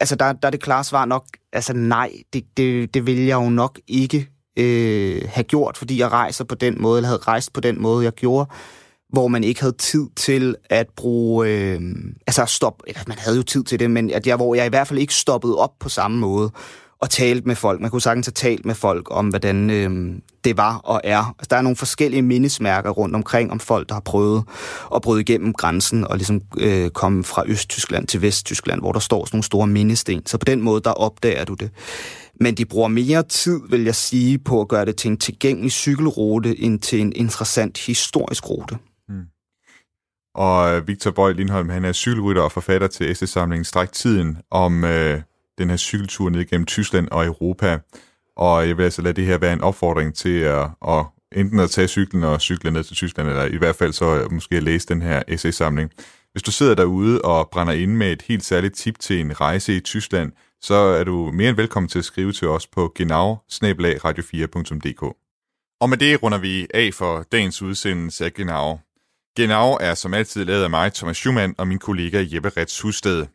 altså, 0.00 0.16
der, 0.16 0.32
der 0.32 0.46
er 0.46 0.50
det 0.50 0.62
klare 0.62 0.84
svar 0.84 1.04
nok... 1.04 1.24
Altså, 1.52 1.72
nej, 1.72 2.12
det, 2.32 2.44
det, 2.56 2.94
det 2.94 3.06
vil 3.06 3.24
jeg 3.24 3.34
jo 3.34 3.50
nok 3.50 3.80
ikke 3.88 4.28
øh, 4.58 5.22
have 5.28 5.44
gjort, 5.44 5.76
fordi 5.76 5.98
jeg 5.98 6.12
rejser 6.12 6.44
på 6.44 6.54
den 6.54 6.82
måde, 6.82 6.98
eller 6.98 7.08
havde 7.08 7.22
rejst 7.22 7.52
på 7.52 7.60
den 7.60 7.82
måde, 7.82 8.04
jeg 8.04 8.12
gjorde, 8.12 8.50
hvor 9.08 9.28
man 9.28 9.44
ikke 9.44 9.60
havde 9.60 9.76
tid 9.76 10.06
til 10.16 10.56
at 10.70 10.86
bruge... 10.96 11.48
Øh, 11.48 11.80
altså, 12.26 12.44
stop. 12.46 12.82
Eller, 12.86 13.00
man 13.06 13.18
havde 13.18 13.36
jo 13.36 13.42
tid 13.42 13.64
til 13.64 13.80
det, 13.80 13.90
men 13.90 14.10
at 14.10 14.26
jeg, 14.26 14.36
hvor 14.36 14.54
jeg 14.54 14.66
i 14.66 14.68
hvert 14.68 14.88
fald 14.88 14.98
ikke 14.98 15.14
stoppede 15.14 15.58
op 15.58 15.72
på 15.80 15.88
samme 15.88 16.18
måde 16.18 16.50
og 17.04 17.10
talt 17.10 17.46
med 17.46 17.56
folk. 17.56 17.80
Man 17.80 17.90
kunne 17.90 18.02
sagtens 18.02 18.26
have 18.26 18.32
talt 18.32 18.66
med 18.66 18.74
folk 18.74 19.08
om, 19.10 19.28
hvordan 19.28 19.70
øh, 19.70 20.14
det 20.44 20.56
var 20.56 20.76
og 20.76 21.00
er. 21.04 21.34
Altså, 21.38 21.46
der 21.50 21.56
er 21.56 21.62
nogle 21.62 21.76
forskellige 21.76 22.22
mindesmærker 22.22 22.90
rundt 22.90 23.14
omkring 23.14 23.52
om 23.52 23.60
folk, 23.60 23.88
der 23.88 23.94
har 23.94 24.00
prøvet 24.00 24.44
at 24.94 25.02
bryde 25.02 25.20
igennem 25.20 25.52
grænsen 25.52 26.06
og 26.06 26.16
ligesom 26.16 26.40
øh, 26.58 26.90
komme 26.90 27.24
fra 27.24 27.42
Østtyskland 27.46 28.06
til 28.06 28.22
Vesttyskland, 28.22 28.80
hvor 28.80 28.92
der 28.92 29.00
står 29.00 29.24
sådan 29.24 29.36
nogle 29.36 29.44
store 29.44 29.66
mindesten. 29.66 30.26
Så 30.26 30.38
på 30.38 30.44
den 30.44 30.62
måde, 30.62 30.80
der 30.80 30.90
opdager 30.90 31.44
du 31.44 31.54
det. 31.54 31.70
Men 32.40 32.54
de 32.54 32.64
bruger 32.64 32.88
mere 32.88 33.22
tid, 33.22 33.60
vil 33.70 33.84
jeg 33.84 33.94
sige, 33.94 34.38
på 34.38 34.60
at 34.60 34.68
gøre 34.68 34.84
det 34.84 34.96
til 34.96 35.10
en 35.10 35.16
tilgængelig 35.16 35.72
cykelrute, 35.72 36.60
end 36.60 36.80
til 36.80 37.00
en 37.00 37.12
interessant 37.16 37.78
historisk 37.78 38.50
rute. 38.50 38.78
Mm. 39.08 39.24
Og 40.34 40.76
øh, 40.76 40.88
Victor 40.88 41.10
Bøj 41.10 41.32
Lindholm, 41.32 41.68
han 41.68 41.84
er 41.84 41.92
cykelrytter 41.92 42.42
og 42.42 42.52
forfatter 42.52 42.86
til 42.86 43.10
essaysamlingen 43.10 43.64
Stræk 43.64 43.92
Tiden 43.92 44.36
om 44.50 44.84
øh, 44.84 45.20
den 45.58 45.70
her 45.70 45.76
cykeltur 45.76 46.30
ned 46.30 46.44
gennem 46.44 46.66
Tyskland 46.66 47.08
og 47.08 47.26
Europa. 47.26 47.78
Og 48.36 48.68
jeg 48.68 48.76
vil 48.76 48.84
altså 48.84 49.02
lade 49.02 49.14
det 49.14 49.26
her 49.26 49.38
være 49.38 49.52
en 49.52 49.60
opfordring 49.60 50.14
til 50.14 50.38
at, 50.40 50.68
at 50.88 51.04
enten 51.32 51.60
at 51.60 51.70
tage 51.70 51.88
cyklen 51.88 52.24
og 52.24 52.40
cykle 52.40 52.70
ned 52.70 52.84
til 52.84 52.96
Tyskland, 52.96 53.28
eller 53.28 53.44
i 53.44 53.56
hvert 53.56 53.76
fald 53.76 53.92
så 53.92 54.16
øh, 54.16 54.32
måske 54.32 54.56
at 54.56 54.62
læse 54.62 54.88
den 54.88 55.02
her 55.02 55.22
essay-samling. 55.28 55.90
Hvis 56.32 56.42
du 56.42 56.50
sidder 56.50 56.74
derude 56.74 57.22
og 57.22 57.48
brænder 57.52 57.72
ind 57.72 57.96
med 57.96 58.12
et 58.12 58.22
helt 58.22 58.44
særligt 58.44 58.74
tip 58.74 58.98
til 58.98 59.20
en 59.20 59.40
rejse 59.40 59.76
i 59.76 59.80
Tyskland, 59.80 60.32
så 60.60 60.74
er 60.74 61.04
du 61.04 61.30
mere 61.34 61.48
end 61.48 61.56
velkommen 61.56 61.88
til 61.88 61.98
at 61.98 62.04
skrive 62.04 62.32
til 62.32 62.48
os 62.48 62.66
på 62.66 62.92
genau 62.94 63.38
radio4.dk. 63.50 65.02
Og 65.80 65.90
med 65.90 65.98
det 65.98 66.22
runder 66.22 66.38
vi 66.38 66.66
af 66.74 66.94
for 66.94 67.24
dagens 67.32 67.62
udsendelse 67.62 68.24
af 68.24 68.34
Genau. 68.34 68.78
Genau 69.36 69.78
er 69.80 69.94
som 69.94 70.14
altid 70.14 70.44
lavet 70.44 70.64
af 70.64 70.70
mig, 70.70 70.92
Thomas 70.92 71.16
Schumann, 71.16 71.54
og 71.58 71.68
min 71.68 71.78
kollega 71.78 72.24
Jeppe 72.32 72.48
Rets 72.48 72.80
Husted. 72.80 73.26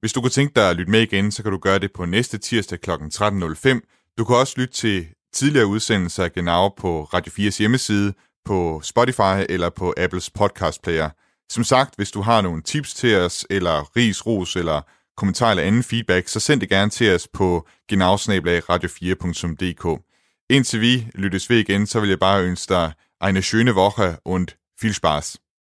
Hvis 0.00 0.12
du 0.12 0.20
kunne 0.20 0.30
tænke 0.30 0.54
dig 0.56 0.70
at 0.70 0.76
lytte 0.76 0.90
med 0.90 1.00
igen, 1.00 1.32
så 1.32 1.42
kan 1.42 1.52
du 1.52 1.58
gøre 1.58 1.78
det 1.78 1.92
på 1.92 2.04
næste 2.04 2.38
tirsdag 2.38 2.80
kl. 2.80 2.90
13.05. 2.90 4.14
Du 4.18 4.24
kan 4.24 4.36
også 4.36 4.54
lytte 4.56 4.74
til 4.74 5.06
tidligere 5.32 5.66
udsendelser 5.66 6.24
af 6.24 6.32
Genau 6.32 6.68
på 6.68 7.04
Radio 7.04 7.32
4's 7.32 7.58
hjemmeside, 7.58 8.14
på 8.44 8.80
Spotify 8.84 9.44
eller 9.48 9.70
på 9.70 9.94
Apples 9.96 10.30
podcast 10.30 10.82
player. 10.82 11.10
Som 11.50 11.64
sagt, 11.64 11.96
hvis 11.96 12.10
du 12.10 12.20
har 12.20 12.40
nogle 12.40 12.62
tips 12.62 12.94
til 12.94 13.16
os, 13.16 13.46
eller 13.50 13.96
ris, 13.96 14.26
ros, 14.26 14.56
eller 14.56 14.80
kommentar 15.16 15.50
eller 15.50 15.62
anden 15.62 15.82
feedback, 15.82 16.28
så 16.28 16.40
send 16.40 16.60
det 16.60 16.68
gerne 16.68 16.90
til 16.90 17.14
os 17.14 17.28
på 17.32 17.68
genau 17.88 18.14
radio4.dk. 18.16 20.02
Indtil 20.50 20.80
vi 20.80 21.06
lyttes 21.14 21.50
ved 21.50 21.58
igen, 21.58 21.86
så 21.86 22.00
vil 22.00 22.08
jeg 22.08 22.18
bare 22.18 22.44
ønske 22.44 22.74
dig 22.74 22.92
eine 23.24 23.40
schöne 23.40 23.72
Woche 23.72 24.16
und 24.24 24.46
viel 24.80 24.94
Spaß. 24.94 25.49